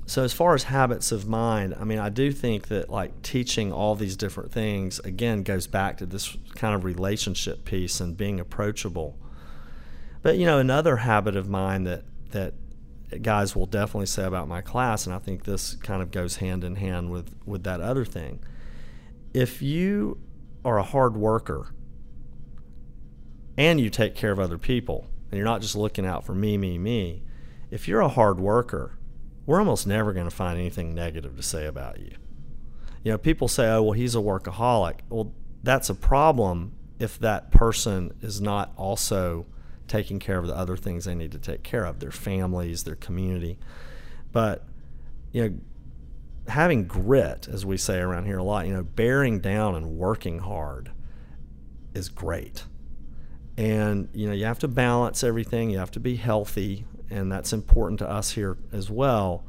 so 0.08 0.24
as 0.24 0.34
far 0.34 0.56
as 0.56 0.64
habits 0.64 1.12
of 1.12 1.28
mind, 1.28 1.76
I 1.80 1.84
mean, 1.84 2.00
I 2.00 2.10
do 2.10 2.32
think 2.32 2.70
that 2.70 2.90
like 2.90 3.22
teaching 3.22 3.72
all 3.72 3.96
these 3.96 4.18
different 4.18 4.52
things 4.52 4.98
again 5.00 5.44
goes 5.44 5.68
back 5.68 6.00
to 6.00 6.08
this 6.08 6.36
kind 6.56 6.74
of 6.74 6.84
relationship 6.84 7.64
piece 7.64 8.00
and 8.00 8.18
being 8.18 8.40
approachable. 8.40 9.20
But 10.24 10.38
you 10.38 10.48
know, 10.48 10.58
another 10.58 10.98
habit 10.98 11.36
of 11.36 11.48
mine 11.48 11.84
that 11.84 12.06
that 12.32 12.56
guys 13.22 13.56
will 13.56 13.66
definitely 13.66 14.08
say 14.08 14.26
about 14.26 14.48
my 14.48 14.62
class, 14.62 15.06
and 15.06 15.16
I 15.16 15.20
think 15.20 15.44
this 15.44 15.76
kind 15.76 16.02
of 16.02 16.12
goes 16.12 16.38
hand 16.38 16.64
in 16.64 16.76
hand 16.76 17.12
with, 17.12 17.36
with 17.46 17.64
that 17.64 17.82
other 17.82 18.06
thing. 18.06 18.44
If 19.34 19.62
you 19.62 20.20
are 20.66 20.78
a 20.78 20.84
hard 20.84 21.16
worker 21.16 21.74
and 23.58 23.80
you 23.80 23.90
take 23.90 24.16
care 24.16 24.32
of 24.32 24.40
other 24.40 24.58
people, 24.58 25.08
and 25.30 25.38
you're 25.38 25.46
not 25.46 25.62
just 25.62 25.76
looking 25.76 26.06
out 26.06 26.26
for 26.26 26.36
me, 26.36 26.58
me, 26.58 26.78
me, 26.78 27.24
if 27.72 27.88
you're 27.88 28.02
a 28.02 28.10
hard 28.10 28.40
worker, 28.40 28.98
we're 29.46 29.60
almost 29.60 29.88
never 29.88 30.14
going 30.14 30.30
to 30.30 30.36
find 30.36 30.60
anything 30.60 30.94
negative 30.94 31.36
to 31.36 31.44
say 31.44 31.66
about 31.66 32.00
you. 32.00 32.16
You 33.04 33.12
know, 33.12 33.18
people 33.18 33.48
say, 33.48 33.68
oh, 33.70 33.84
well, 33.84 33.92
he's 33.94 34.16
a 34.16 34.20
workaholic. 34.20 35.00
Well, 35.10 35.34
that's 35.64 35.90
a 35.90 35.96
problem 35.96 36.74
if 37.00 37.20
that 37.20 37.52
person 37.52 38.14
is 38.22 38.40
not 38.40 38.72
also 38.78 39.46
taking 39.94 40.18
care 40.18 40.40
of 40.40 40.48
the 40.48 40.58
other 40.58 40.76
things 40.76 41.06
they 41.06 41.14
need 41.14 41.32
to 41.32 41.38
take 41.38 41.62
care 41.62 41.86
of 41.86 42.00
their 42.00 42.10
families, 42.10 42.84
their 42.84 42.96
community. 42.96 43.60
But, 44.32 44.66
you 45.32 45.44
know, 45.44 45.58
having 46.48 46.88
grit, 46.88 47.48
as 47.48 47.64
we 47.64 47.78
say 47.78 48.00
around 48.00 48.26
here 48.26 48.40
a 48.40 48.44
lot, 48.44 48.66
you 48.66 48.74
know, 48.74 48.82
bearing 48.82 49.40
down 49.40 49.76
and 49.76 49.96
working 49.96 50.40
hard 50.40 50.90
is 51.94 52.10
great. 52.10 52.64
And, 53.56 54.10
you 54.16 54.26
know, 54.26 54.34
you 54.34 54.46
have 54.46 54.58
to 54.60 54.68
balance 54.68 55.24
everything, 55.24 55.70
you 55.70 55.78
have 55.78 55.92
to 55.92 56.00
be 56.00 56.16
healthy, 56.16 56.86
and 57.12 57.32
that's 57.32 57.54
important 57.54 58.00
to 58.00 58.10
us 58.10 58.32
here 58.32 58.58
as 58.72 58.90
well. 58.90 59.46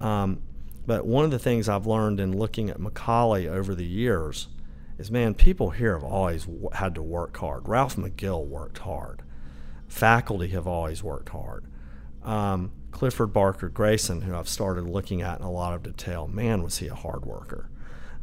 Um, 0.00 0.40
but 0.86 1.04
one 1.04 1.26
of 1.26 1.30
the 1.30 1.38
things 1.38 1.68
I've 1.68 1.86
learned 1.86 2.18
in 2.18 2.34
looking 2.34 2.70
at 2.70 2.78
McCallie 2.78 3.46
over 3.46 3.74
the 3.74 3.84
years 3.84 4.48
is, 4.96 5.10
man, 5.10 5.34
people 5.34 5.68
here 5.68 5.92
have 5.92 6.04
always 6.04 6.48
had 6.72 6.94
to 6.94 7.02
work 7.02 7.36
hard. 7.36 7.68
Ralph 7.68 7.96
McGill 7.96 8.46
worked 8.46 8.78
hard. 8.78 9.22
Faculty 9.88 10.48
have 10.48 10.66
always 10.66 11.02
worked 11.02 11.30
hard. 11.30 11.64
Um, 12.22 12.72
Clifford 12.90 13.32
Barker 13.32 13.68
Grayson, 13.68 14.22
who 14.22 14.34
I've 14.34 14.48
started 14.48 14.84
looking 14.84 15.22
at 15.22 15.38
in 15.38 15.44
a 15.44 15.50
lot 15.50 15.74
of 15.74 15.82
detail, 15.82 16.26
man, 16.26 16.62
was 16.62 16.78
he 16.78 16.88
a 16.88 16.94
hard 16.94 17.24
worker. 17.24 17.68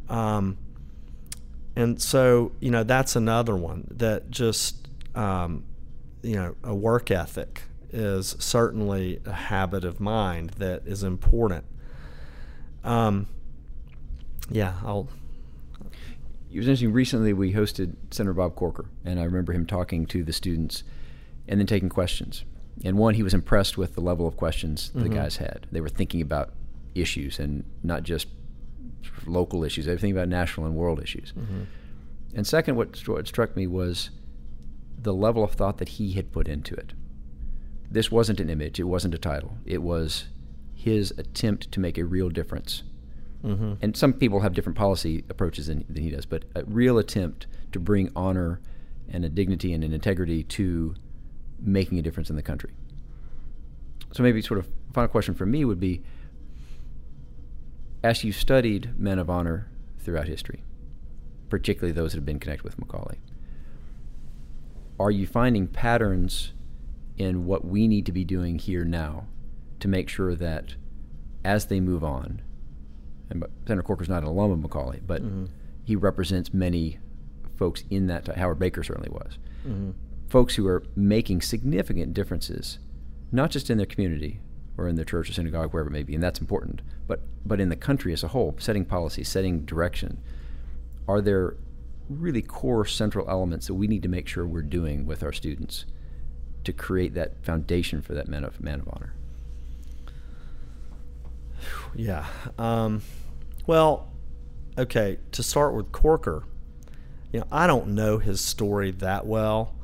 Um, 0.09 0.57
and 1.75 2.01
so, 2.01 2.51
you 2.59 2.71
know, 2.71 2.83
that's 2.83 3.15
another 3.15 3.55
one 3.55 3.87
that 3.91 4.29
just, 4.29 4.87
um, 5.15 5.63
you 6.21 6.35
know, 6.35 6.55
a 6.63 6.73
work 6.73 7.11
ethic 7.11 7.63
is 7.91 8.35
certainly 8.39 9.21
a 9.25 9.31
habit 9.31 9.85
of 9.85 9.99
mind 9.99 10.51
that 10.51 10.85
is 10.85 11.03
important. 11.03 11.65
Um, 12.83 13.27
yeah, 14.49 14.75
I'll. 14.83 15.07
It 16.51 16.57
was 16.57 16.67
interesting. 16.67 16.93
Recently, 16.93 17.33
we 17.33 17.53
hosted 17.53 17.95
Senator 18.11 18.33
Bob 18.33 18.55
Corker, 18.55 18.85
and 19.03 19.19
I 19.19 19.23
remember 19.23 19.53
him 19.53 19.65
talking 19.65 20.05
to 20.07 20.23
the 20.23 20.33
students 20.33 20.83
and 21.47 21.59
then 21.59 21.67
taking 21.67 21.89
questions. 21.89 22.45
And 22.83 22.97
one, 22.97 23.13
he 23.15 23.23
was 23.23 23.33
impressed 23.33 23.77
with 23.77 23.95
the 23.95 24.01
level 24.01 24.27
of 24.27 24.35
questions 24.37 24.89
the 24.93 25.01
Mm-hmm. 25.01 25.13
guys 25.13 25.37
had. 25.37 25.67
They 25.71 25.81
were 25.81 25.89
thinking 25.89 26.21
about 26.21 26.53
issues 26.95 27.39
and 27.39 27.63
not 27.83 28.03
just 28.03 28.27
local 29.25 29.63
issues. 29.63 29.85
They 29.85 29.91
were 29.91 29.97
thinking 29.97 30.17
about 30.17 30.29
national 30.29 30.65
and 30.65 30.75
world 30.75 31.01
issues. 31.01 31.33
Mm-hmm. 31.33 31.63
And 32.35 32.47
second, 32.47 32.75
what, 32.75 32.93
stru- 32.93 33.13
what 33.15 33.27
struck 33.27 33.55
me 33.55 33.67
was 33.67 34.09
the 34.97 35.13
level 35.13 35.43
of 35.43 35.51
thought 35.51 35.77
that 35.77 35.89
he 35.89 36.13
had 36.13 36.31
put 36.31 36.47
into 36.47 36.73
it. 36.75 36.93
This 37.91 38.11
wasn't 38.11 38.39
an 38.39 38.49
image. 38.49 38.79
It 38.79 38.85
wasn't 38.85 39.13
a 39.13 39.19
title. 39.19 39.57
It 39.65 39.83
was 39.83 40.25
his 40.73 41.11
attempt 41.17 41.71
to 41.73 41.79
make 41.79 41.97
a 41.97 42.05
real 42.05 42.29
difference. 42.29 42.83
Mm-hmm. 43.43 43.73
And 43.81 43.95
some 43.95 44.13
people 44.13 44.39
have 44.39 44.53
different 44.53 44.77
policy 44.77 45.23
approaches 45.29 45.67
than, 45.67 45.85
than 45.89 46.01
he 46.03 46.09
does, 46.09 46.25
but 46.25 46.45
a 46.55 46.63
real 46.63 46.97
attempt 46.97 47.45
to 47.73 47.79
bring 47.79 48.09
honor 48.15 48.61
and 49.09 49.23
a 49.25 49.29
dignity 49.29 49.73
and 49.73 49.83
an 49.83 49.93
integrity 49.93 50.43
to 50.43 50.95
making 51.63 51.97
a 51.97 52.01
difference 52.01 52.29
in 52.29 52.35
the 52.35 52.43
country. 52.43 52.73
So 54.11 54.21
maybe 54.21 54.41
sort 54.41 54.59
of 54.59 54.67
final 54.93 55.07
question 55.07 55.33
for 55.33 55.45
me 55.45 55.65
would 55.65 55.79
be 55.79 56.03
as 58.03 58.23
you 58.23 58.31
studied 58.31 58.99
men 58.99 59.17
of 59.17 59.29
honor 59.29 59.69
throughout 59.99 60.27
history, 60.27 60.63
particularly 61.49 61.93
those 61.93 62.11
that 62.11 62.17
have 62.17 62.25
been 62.25 62.39
connected 62.39 62.63
with 62.63 62.77
McCallie, 62.77 63.19
are 64.99 65.09
you 65.09 65.25
finding 65.25 65.67
patterns 65.67 66.53
in 67.17 67.45
what 67.45 67.65
we 67.65 67.87
need 67.87 68.05
to 68.05 68.11
be 68.11 68.23
doing 68.23 68.59
here 68.59 68.83
now 68.83 69.25
to 69.79 69.87
make 69.87 70.09
sure 70.09 70.35
that 70.35 70.75
as 71.43 71.67
they 71.67 71.79
move 71.79 72.03
on, 72.03 72.41
and 73.29 73.43
Senator 73.65 73.83
Corker's 73.83 74.09
not 74.09 74.23
an 74.23 74.29
alum 74.29 74.51
of 74.51 74.59
McCallie, 74.59 75.01
but 75.05 75.21
mm-hmm. 75.21 75.45
he 75.83 75.95
represents 75.95 76.53
many 76.53 76.99
folks 77.57 77.83
in 77.89 78.07
that. 78.07 78.27
Howard 78.35 78.59
Baker 78.59 78.83
certainly 78.83 79.09
was. 79.09 79.37
Mm-hmm. 79.65 79.91
Folks 80.27 80.55
who 80.55 80.67
are 80.67 80.83
making 80.95 81.41
significant 81.41 82.13
differences, 82.13 82.79
not 83.31 83.51
just 83.51 83.69
in 83.69 83.77
their 83.77 83.85
community 83.85 84.39
or 84.77 84.87
in 84.87 84.95
their 84.95 85.05
church 85.05 85.29
or 85.29 85.33
synagogue, 85.33 85.71
wherever 85.71 85.89
it 85.89 85.93
may 85.93 86.03
be, 86.03 86.15
and 86.15 86.23
that's 86.23 86.39
important, 86.39 86.81
but 87.07 87.21
but 87.45 87.59
in 87.59 87.69
the 87.69 87.75
country 87.75 88.13
as 88.13 88.23
a 88.23 88.29
whole, 88.29 88.55
setting 88.57 88.85
policy, 88.85 89.23
setting 89.23 89.65
direction. 89.65 90.19
Are 91.07 91.21
there 91.21 91.57
really 92.09 92.41
core 92.41 92.85
central 92.85 93.29
elements 93.29 93.67
that 93.67 93.73
we 93.73 93.87
need 93.87 94.03
to 94.03 94.09
make 94.09 94.27
sure 94.27 94.45
we're 94.45 94.61
doing 94.61 95.05
with 95.05 95.23
our 95.23 95.33
students 95.33 95.85
to 96.63 96.73
create 96.73 97.13
that 97.13 97.43
foundation 97.43 98.01
for 98.01 98.13
that 98.13 98.27
man 98.27 98.43
of 98.43 98.61
man 98.61 98.79
of 98.79 98.89
honor? 98.89 99.13
Yeah. 101.95 102.25
Um, 102.57 103.01
well, 103.67 104.11
okay, 104.77 105.19
to 105.31 105.43
start 105.43 105.73
with 105.73 105.91
Corker, 105.91 106.43
you 107.31 107.39
know, 107.39 107.47
I 107.51 107.67
don't 107.67 107.89
know 107.89 108.17
his 108.17 108.41
story 108.41 108.91
that 108.91 109.25
well, 109.25 109.75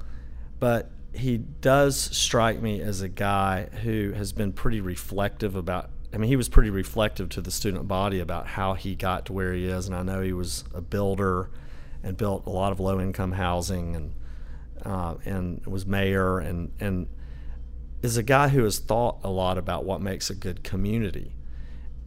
but 0.60 0.90
he 1.14 1.38
does 1.38 1.98
strike 1.98 2.62
me 2.62 2.82
as 2.82 3.02
a 3.02 3.10
guy 3.10 3.66
who 3.84 4.14
has 4.14 4.32
been 4.32 4.54
pretty 4.54 4.82
reflective 4.82 5.56
about. 5.56 5.90
I 6.14 6.18
mean, 6.18 6.30
he 6.30 6.36
was 6.36 6.50
pretty 6.50 6.70
reflective 6.70 7.30
to 7.30 7.42
the 7.42 7.52
student 7.52 7.88
body 7.88 8.20
about 8.20 8.48
how 8.48 8.74
he 8.74 8.96
got 8.96 9.26
to 9.28 9.34
where 9.34 9.54
he 9.54 9.66
is, 9.66 9.88
and 9.88 9.96
I 9.96 10.04
know 10.04 10.22
he 10.22 10.34
was 10.34 10.64
a 10.74 10.82
builder 10.82 11.50
and 12.04 12.18
built 12.18 12.46
a 12.46 12.50
lot 12.50 12.72
of 12.72 12.80
low 12.80 13.00
income 13.00 13.34
housing 13.34 13.96
and 13.96 14.14
uh, 14.86 15.16
and 15.26 15.66
was 15.66 15.86
mayor 15.86 16.40
and 16.40 16.72
and 16.80 17.08
is 18.02 18.18
a 18.18 18.24
guy 18.24 18.48
who 18.48 18.64
has 18.64 18.80
thought 18.80 19.20
a 19.24 19.30
lot 19.30 19.58
about 19.58 19.84
what 19.86 20.02
makes 20.02 20.30
a 20.30 20.36
good 20.36 20.64
community. 20.64 21.36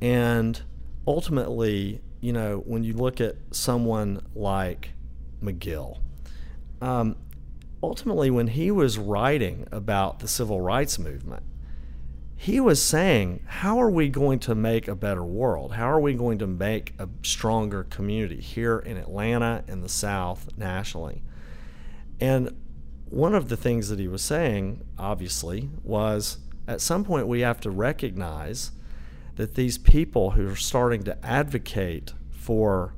And 0.00 0.60
ultimately, 1.06 2.00
you 2.20 2.32
know, 2.32 2.62
when 2.66 2.82
you 2.82 2.94
look 2.94 3.20
at 3.20 3.36
someone 3.50 4.22
like 4.34 4.90
McGill, 5.42 5.98
um, 6.80 7.16
ultimately, 7.82 8.30
when 8.30 8.48
he 8.48 8.70
was 8.70 8.98
writing 8.98 9.66
about 9.72 10.20
the 10.20 10.28
civil 10.28 10.60
rights 10.60 10.98
movement, 10.98 11.42
he 12.36 12.58
was 12.60 12.82
saying, 12.82 13.42
How 13.46 13.80
are 13.80 13.90
we 13.90 14.08
going 14.08 14.38
to 14.40 14.54
make 14.54 14.88
a 14.88 14.94
better 14.94 15.24
world? 15.24 15.72
How 15.72 15.90
are 15.90 16.00
we 16.00 16.14
going 16.14 16.38
to 16.38 16.46
make 16.46 16.94
a 16.98 17.08
stronger 17.22 17.84
community 17.84 18.40
here 18.40 18.78
in 18.78 18.96
Atlanta, 18.96 19.64
in 19.68 19.80
the 19.80 19.88
South, 19.88 20.48
nationally? 20.56 21.22
And 22.20 22.56
one 23.08 23.34
of 23.34 23.48
the 23.48 23.56
things 23.56 23.88
that 23.90 23.98
he 23.98 24.08
was 24.08 24.22
saying, 24.22 24.82
obviously, 24.98 25.68
was 25.82 26.38
at 26.66 26.80
some 26.80 27.04
point 27.04 27.28
we 27.28 27.40
have 27.40 27.60
to 27.60 27.70
recognize 27.70 28.72
that 29.36 29.54
these 29.54 29.78
people 29.78 30.32
who 30.32 30.48
are 30.48 30.56
starting 30.56 31.02
to 31.04 31.24
advocate 31.24 32.12
for 32.30 32.94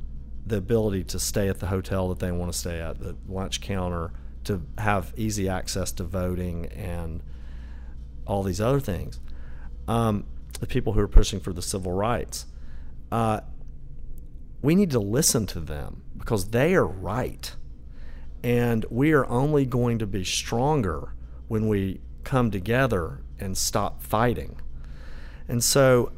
the 0.46 0.56
ability 0.56 1.04
to 1.04 1.18
stay 1.18 1.48
at 1.48 1.60
the 1.60 1.66
hotel 1.66 2.08
that 2.08 2.18
they 2.18 2.30
want 2.30 2.52
to 2.52 2.58
stay 2.58 2.80
at, 2.80 2.98
the 2.98 3.16
lunch 3.28 3.60
counter, 3.60 4.12
to 4.44 4.62
have 4.78 5.12
easy 5.16 5.48
access 5.48 5.92
to 5.92 6.04
voting 6.04 6.66
and 6.66 7.22
all 8.26 8.42
these 8.42 8.60
other 8.60 8.80
things, 8.80 9.20
um, 9.88 10.24
the 10.60 10.66
people 10.66 10.92
who 10.92 11.00
are 11.00 11.08
pushing 11.08 11.40
for 11.40 11.52
the 11.52 11.62
civil 11.62 11.92
rights, 11.92 12.46
uh, 13.12 13.40
we 14.62 14.74
need 14.74 14.90
to 14.90 14.98
listen 14.98 15.46
to 15.46 15.60
them 15.60 16.02
because 16.16 16.50
they 16.50 16.74
are 16.74 16.86
right. 16.86 17.54
And 18.42 18.84
we 18.90 19.12
are 19.12 19.26
only 19.26 19.66
going 19.66 19.98
to 19.98 20.06
be 20.06 20.24
stronger 20.24 21.14
when 21.48 21.68
we 21.68 22.00
come 22.24 22.50
together 22.50 23.22
and 23.38 23.56
stop 23.56 24.02
fighting. 24.02 24.60
And 25.48 25.62
so 25.62 26.12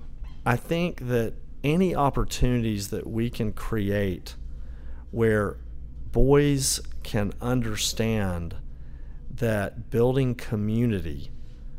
I 0.44 0.56
think 0.56 1.08
that 1.08 1.34
any 1.64 1.94
opportunities 1.94 2.88
that 2.90 3.06
we 3.06 3.30
can 3.30 3.52
create 3.52 4.36
where 5.10 5.58
boys 6.16 6.80
can 7.02 7.30
understand 7.42 8.54
that 9.30 9.90
building 9.90 10.34
community 10.34 11.30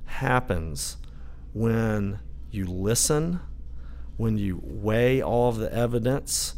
happens 0.06 0.98
when 1.54 2.20
you 2.52 2.64
listen, 2.64 3.40
when 4.16 4.38
you 4.38 4.62
weigh 4.62 5.20
all 5.20 5.50
of 5.50 5.58
the 5.58 5.74
evidence, 5.74 6.54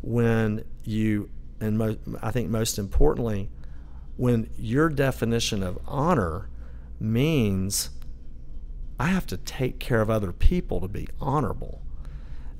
when 0.00 0.64
you, 0.84 1.28
and 1.60 1.76
mo- 1.76 1.96
I 2.22 2.30
think 2.30 2.50
most 2.50 2.78
importantly, 2.78 3.50
when 4.16 4.48
your 4.56 4.88
definition 4.88 5.64
of 5.64 5.76
honor 5.88 6.48
means 7.00 7.90
I 8.96 9.08
have 9.08 9.26
to 9.26 9.36
take 9.36 9.80
care 9.80 10.00
of 10.00 10.08
other 10.08 10.30
people 10.30 10.80
to 10.80 10.86
be 10.86 11.08
honorable. 11.20 11.82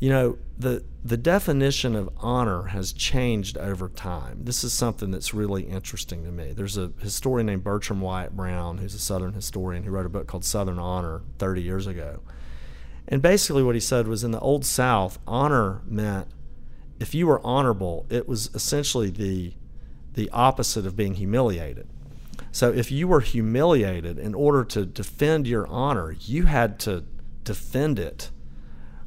You 0.05 0.11
know, 0.11 0.39
the 0.59 0.85
the 1.03 1.17
definition 1.17 1.97
of 1.97 2.11
honor 2.19 2.65
has 2.65 2.93
changed 2.93 3.57
over 3.57 3.89
time. 3.89 4.45
This 4.45 4.63
is 4.63 4.75
something 4.75 5.11
that's 5.11 5.33
really 5.33 5.63
interesting 5.63 6.25
to 6.25 6.31
me. 6.31 6.53
There's 6.53 6.77
a 6.77 6.93
historian 7.01 7.47
named 7.47 7.65
Bertram 7.65 8.03
Wyatt 8.03 8.37
Brown, 8.37 8.77
who's 8.77 8.95
a 8.95 8.99
Southern 8.99 9.33
historian, 9.33 9.83
who 9.83 9.91
wrote 9.91 10.05
a 10.05 10.11
book 10.11 10.27
called 10.27 10.45
Southern 10.45 10.79
Honor 10.79 11.23
30 11.39 11.63
years 11.63 11.87
ago. 11.87 12.21
And 13.09 13.23
basically, 13.23 13.63
what 13.63 13.75
he 13.75 13.81
said 13.81 14.07
was 14.07 14.23
in 14.23 14.31
the 14.31 14.41
Old 14.41 14.67
South, 14.67 15.19
honor 15.27 15.81
meant 15.87 16.29
if 17.01 17.15
you 17.15 17.27
were 17.27 17.41
honorable, 17.43 18.05
it 18.11 18.29
was 18.29 18.51
essentially 18.53 19.09
the 19.09 19.55
the 20.13 20.29
opposite 20.35 20.85
of 20.85 20.97
being 20.97 21.15
humiliated. 21.15 21.89
So 22.53 22.71
if 22.71 22.93
you 22.93 23.09
were 23.09 23.23
humiliated, 23.23 24.19
in 24.19 24.35
order 24.35 24.67
to 24.67 24.85
defend 24.85 25.47
your 25.47 25.67
honor, 25.67 26.15
you 26.21 26.45
had 26.45 26.79
to 26.81 27.05
defend 27.43 27.99
it 27.99 28.31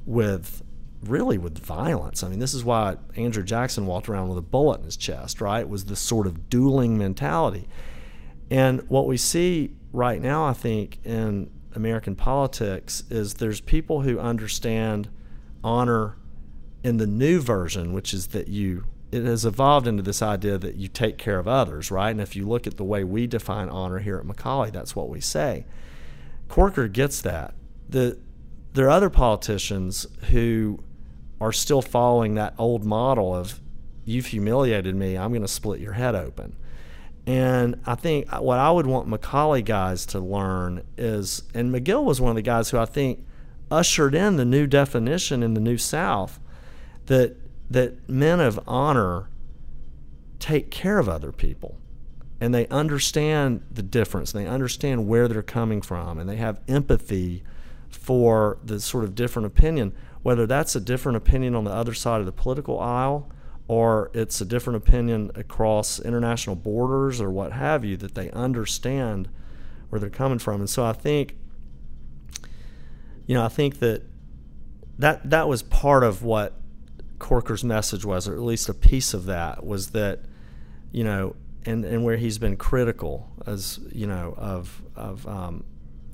with 0.08 0.64
really 1.04 1.38
with 1.38 1.58
violence. 1.60 2.24
I 2.24 2.30
mean, 2.30 2.40
this 2.40 2.54
is 2.54 2.64
why 2.64 2.98
Andrew 3.16 3.44
Jackson 3.44 3.86
walked 3.86 4.10
around 4.10 4.30
with 4.30 4.38
a 4.38 4.44
bullet 4.44 4.80
in 4.80 4.86
his 4.86 4.98
chest, 4.98 5.42
right? 5.42 5.62
It 5.62 5.70
was 5.70 5.86
this 5.86 6.00
sort 6.00 6.28
of 6.28 6.50
dueling 6.50 6.98
mentality. 6.98 7.68
And 8.50 8.82
what 8.90 9.08
we 9.08 9.18
see 9.18 9.76
right 9.92 10.22
now, 10.22 10.46
I 10.46 10.54
think, 10.54 11.00
in 11.06 11.50
American 11.76 12.16
politics 12.16 13.04
is 13.10 13.36
there's 13.36 13.62
people 13.62 14.02
who 14.02 14.20
understand 14.20 15.10
honor 15.64 16.18
in 16.84 16.98
the 16.98 17.08
new 17.08 17.40
version, 17.42 17.94
which 17.94 18.14
is 18.14 18.28
that 18.28 18.48
you 18.48 18.86
it 19.10 19.24
has 19.24 19.46
evolved 19.46 19.88
into 19.88 20.04
this 20.04 20.22
idea 20.22 20.58
that 20.58 20.76
you 20.76 20.90
take 20.90 21.18
care 21.18 21.40
of 21.40 21.48
others, 21.48 21.90
right? 21.90 22.10
And 22.10 22.20
if 22.20 22.36
you 22.36 22.46
look 22.46 22.68
at 22.68 22.76
the 22.76 22.84
way 22.84 23.06
we 23.06 23.26
define 23.26 23.70
honor 23.70 24.00
here 24.00 24.18
at 24.18 24.26
McCallie, 24.26 24.72
that's 24.72 24.98
what 24.98 25.08
we 25.08 25.22
say. 25.22 25.66
Corker 26.50 26.90
gets 26.90 27.22
that. 27.22 27.54
The 27.88 28.18
there 28.74 28.86
are 28.86 28.92
other 28.92 29.10
politicians 29.10 30.06
who 30.30 30.84
are 31.40 31.52
still 31.52 31.82
following 31.82 32.36
that 32.36 32.54
old 32.58 32.84
model 32.84 33.36
of 33.36 33.60
you've 34.06 34.28
humiliated 34.28 34.96
me, 34.96 35.18
I'm 35.18 35.32
going 35.32 35.42
to 35.42 35.48
split 35.48 35.80
your 35.80 35.94
head 35.94 36.16
open. 36.16 36.56
And 37.26 37.82
I 37.86 37.96
think 37.96 38.32
uh, 38.34 38.40
what 38.40 38.58
I 38.58 38.72
would 38.72 38.88
want 38.88 39.10
McCallie 39.10 39.66
guys 39.66 40.06
to 40.08 40.20
learn 40.20 40.84
is, 40.98 41.44
and 41.54 41.74
McGill 41.74 42.06
was 42.06 42.22
one 42.22 42.30
of 42.30 42.36
the 42.36 42.42
guys 42.42 42.70
who 42.70 42.78
I 42.78 42.86
think 42.86 43.26
ushered 43.70 44.16
in 44.16 44.38
the 44.38 44.46
new 44.46 44.66
definition 44.66 45.44
in 45.44 45.54
the 45.54 45.60
New 45.60 45.78
South 45.78 46.40
that 47.08 47.36
that 47.70 48.08
men 48.08 48.40
of 48.40 48.58
honor 48.66 49.30
take 50.40 50.72
care 50.72 51.00
of 51.00 51.10
other 51.10 51.34
people 51.34 51.78
and 52.40 52.54
they 52.54 52.68
understand 52.68 53.62
the 53.72 53.82
difference. 53.82 54.34
And 54.34 54.46
they 54.46 54.50
understand 54.50 55.08
where 55.08 55.28
they're 55.28 55.44
coming 55.44 55.82
from 55.82 56.20
and 56.20 56.30
they 56.30 56.36
have 56.38 56.62
empathy 56.68 57.44
for 57.90 58.58
the 58.64 58.80
sort 58.80 59.04
of 59.04 59.16
different 59.16 59.48
opinion, 59.48 59.94
whether 60.28 60.46
that's 60.46 60.76
a 60.76 60.82
different 60.82 61.16
opinion 61.16 61.56
on 61.56 61.64
the 61.64 61.72
other 61.72 61.94
side 61.94 62.20
of 62.20 62.26
the 62.26 62.34
political 62.34 62.78
aisle 62.82 63.32
or 63.70 64.12
it's 64.14 64.42
a 64.42 64.46
different 64.46 64.76
opinion 64.76 65.32
across 65.36 66.02
international 66.02 66.54
borders 66.54 67.22
or 67.22 67.32
what 67.32 67.54
have 67.54 67.86
you, 67.86 67.96
that 67.96 68.14
they 68.14 68.30
understand 68.32 69.30
where 69.88 70.02
they're 70.02 70.10
coming 70.10 70.38
from. 70.38 70.60
And 70.60 70.70
so 70.70 70.84
I 70.84 70.92
think, 70.92 71.38
you 73.26 73.36
know, 73.36 73.46
I 73.46 73.48
think 73.48 73.80
that 73.80 74.04
that 75.00 75.30
that 75.30 75.48
was 75.48 75.64
part 75.64 76.04
of 76.04 76.24
what 76.24 76.60
Corker's 77.20 77.64
message 77.64 78.04
was, 78.04 78.28
or 78.28 78.34
at 78.34 78.42
least 78.42 78.68
a 78.68 78.74
piece 78.74 79.14
of 79.14 79.28
that 79.28 79.66
was 79.66 79.92
that, 79.92 80.26
you 80.92 81.06
know, 81.06 81.38
and, 81.66 81.86
and 81.86 82.04
where 82.04 82.18
he's 82.18 82.38
been 82.38 82.58
critical 82.58 83.32
as 83.46 83.80
you 83.94 84.08
know 84.08 84.34
of 84.36 84.82
of 84.94 85.26
um, 85.26 85.64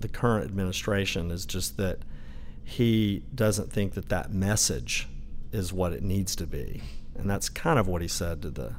the 0.01 0.07
current 0.07 0.45
administration 0.45 1.31
is 1.31 1.47
just 1.47 1.77
that 1.77 1.97
he 2.63 3.23
doesn't 3.33 3.71
think 3.71 3.93
that 3.93 4.09
that 4.09 4.33
message 4.33 5.07
is 5.51 5.71
what 5.71 5.93
it 5.93 6.01
needs 6.01 6.35
to 6.35 6.47
be 6.47 6.81
and 7.15 7.29
that's 7.29 7.49
kind 7.49 7.79
of 7.79 7.87
what 7.87 8.01
he 8.01 8.07
said 8.07 8.41
to 8.41 8.49
the 8.49 8.75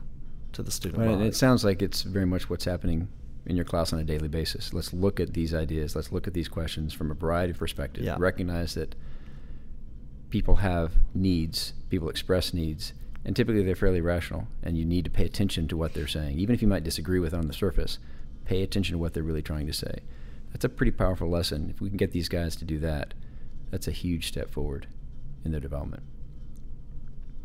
to 0.52 0.62
the 0.62 0.70
student 0.70 1.04
body. 1.04 1.26
It 1.26 1.34
sounds 1.34 1.64
like 1.64 1.82
it's 1.82 2.02
very 2.02 2.26
much 2.26 2.48
what's 2.48 2.64
happening 2.64 3.08
in 3.44 3.56
your 3.56 3.64
class 3.64 3.92
on 3.92 3.98
a 3.98 4.04
daily 4.04 4.28
basis. 4.28 4.72
Let's 4.72 4.92
look 4.92 5.18
at 5.18 5.34
these 5.34 5.52
ideas. 5.52 5.96
Let's 5.96 6.12
look 6.12 6.28
at 6.28 6.34
these 6.34 6.48
questions 6.48 6.94
from 6.94 7.10
a 7.10 7.14
variety 7.14 7.50
of 7.50 7.58
perspectives. 7.58 8.06
Yeah. 8.06 8.16
Recognize 8.18 8.74
that 8.74 8.94
people 10.30 10.56
have 10.56 10.92
needs, 11.12 11.74
people 11.90 12.08
express 12.08 12.54
needs, 12.54 12.92
and 13.24 13.34
typically 13.34 13.62
they're 13.62 13.74
fairly 13.74 14.00
rational, 14.00 14.46
and 14.62 14.78
you 14.78 14.84
need 14.84 15.04
to 15.04 15.10
pay 15.10 15.24
attention 15.24 15.66
to 15.68 15.76
what 15.76 15.92
they're 15.92 16.06
saying. 16.06 16.38
Even 16.38 16.54
if 16.54 16.62
you 16.62 16.68
might 16.68 16.84
disagree 16.84 17.18
with 17.18 17.34
it 17.34 17.36
on 17.36 17.48
the 17.48 17.52
surface, 17.52 17.98
pay 18.44 18.62
attention 18.62 18.94
to 18.94 18.98
what 18.98 19.12
they're 19.12 19.22
really 19.24 19.42
trying 19.42 19.66
to 19.66 19.72
say. 19.72 20.00
That's 20.52 20.64
a 20.64 20.68
pretty 20.68 20.92
powerful 20.92 21.28
lesson. 21.28 21.68
If 21.68 21.80
we 21.80 21.88
can 21.88 21.96
get 21.96 22.12
these 22.12 22.28
guys 22.28 22.54
to 22.56 22.64
do 22.64 22.78
that, 22.78 23.12
that's 23.74 23.88
a 23.88 23.90
huge 23.90 24.28
step 24.28 24.52
forward 24.52 24.86
in 25.44 25.50
their 25.50 25.60
development. 25.60 26.04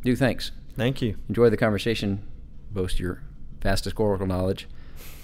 Duke, 0.03 0.19
thanks. 0.19 0.51
Thank 0.75 1.01
you. 1.01 1.17
Enjoy 1.27 1.49
the 1.49 1.57
conversation, 1.57 2.21
boast 2.69 2.99
your 2.99 3.23
vast 3.61 3.83
historical 3.83 4.27
knowledge, 4.27 4.67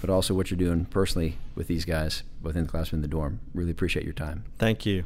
but 0.00 0.10
also 0.10 0.34
what 0.34 0.50
you're 0.50 0.58
doing 0.58 0.84
personally 0.86 1.38
with 1.54 1.68
these 1.68 1.84
guys, 1.84 2.24
both 2.42 2.56
in 2.56 2.64
the 2.64 2.68
classroom 2.68 2.98
and 2.98 3.04
the 3.04 3.08
dorm. 3.08 3.38
Really 3.54 3.70
appreciate 3.70 4.04
your 4.04 4.14
time. 4.14 4.46
Thank 4.58 4.84
you. 4.84 5.04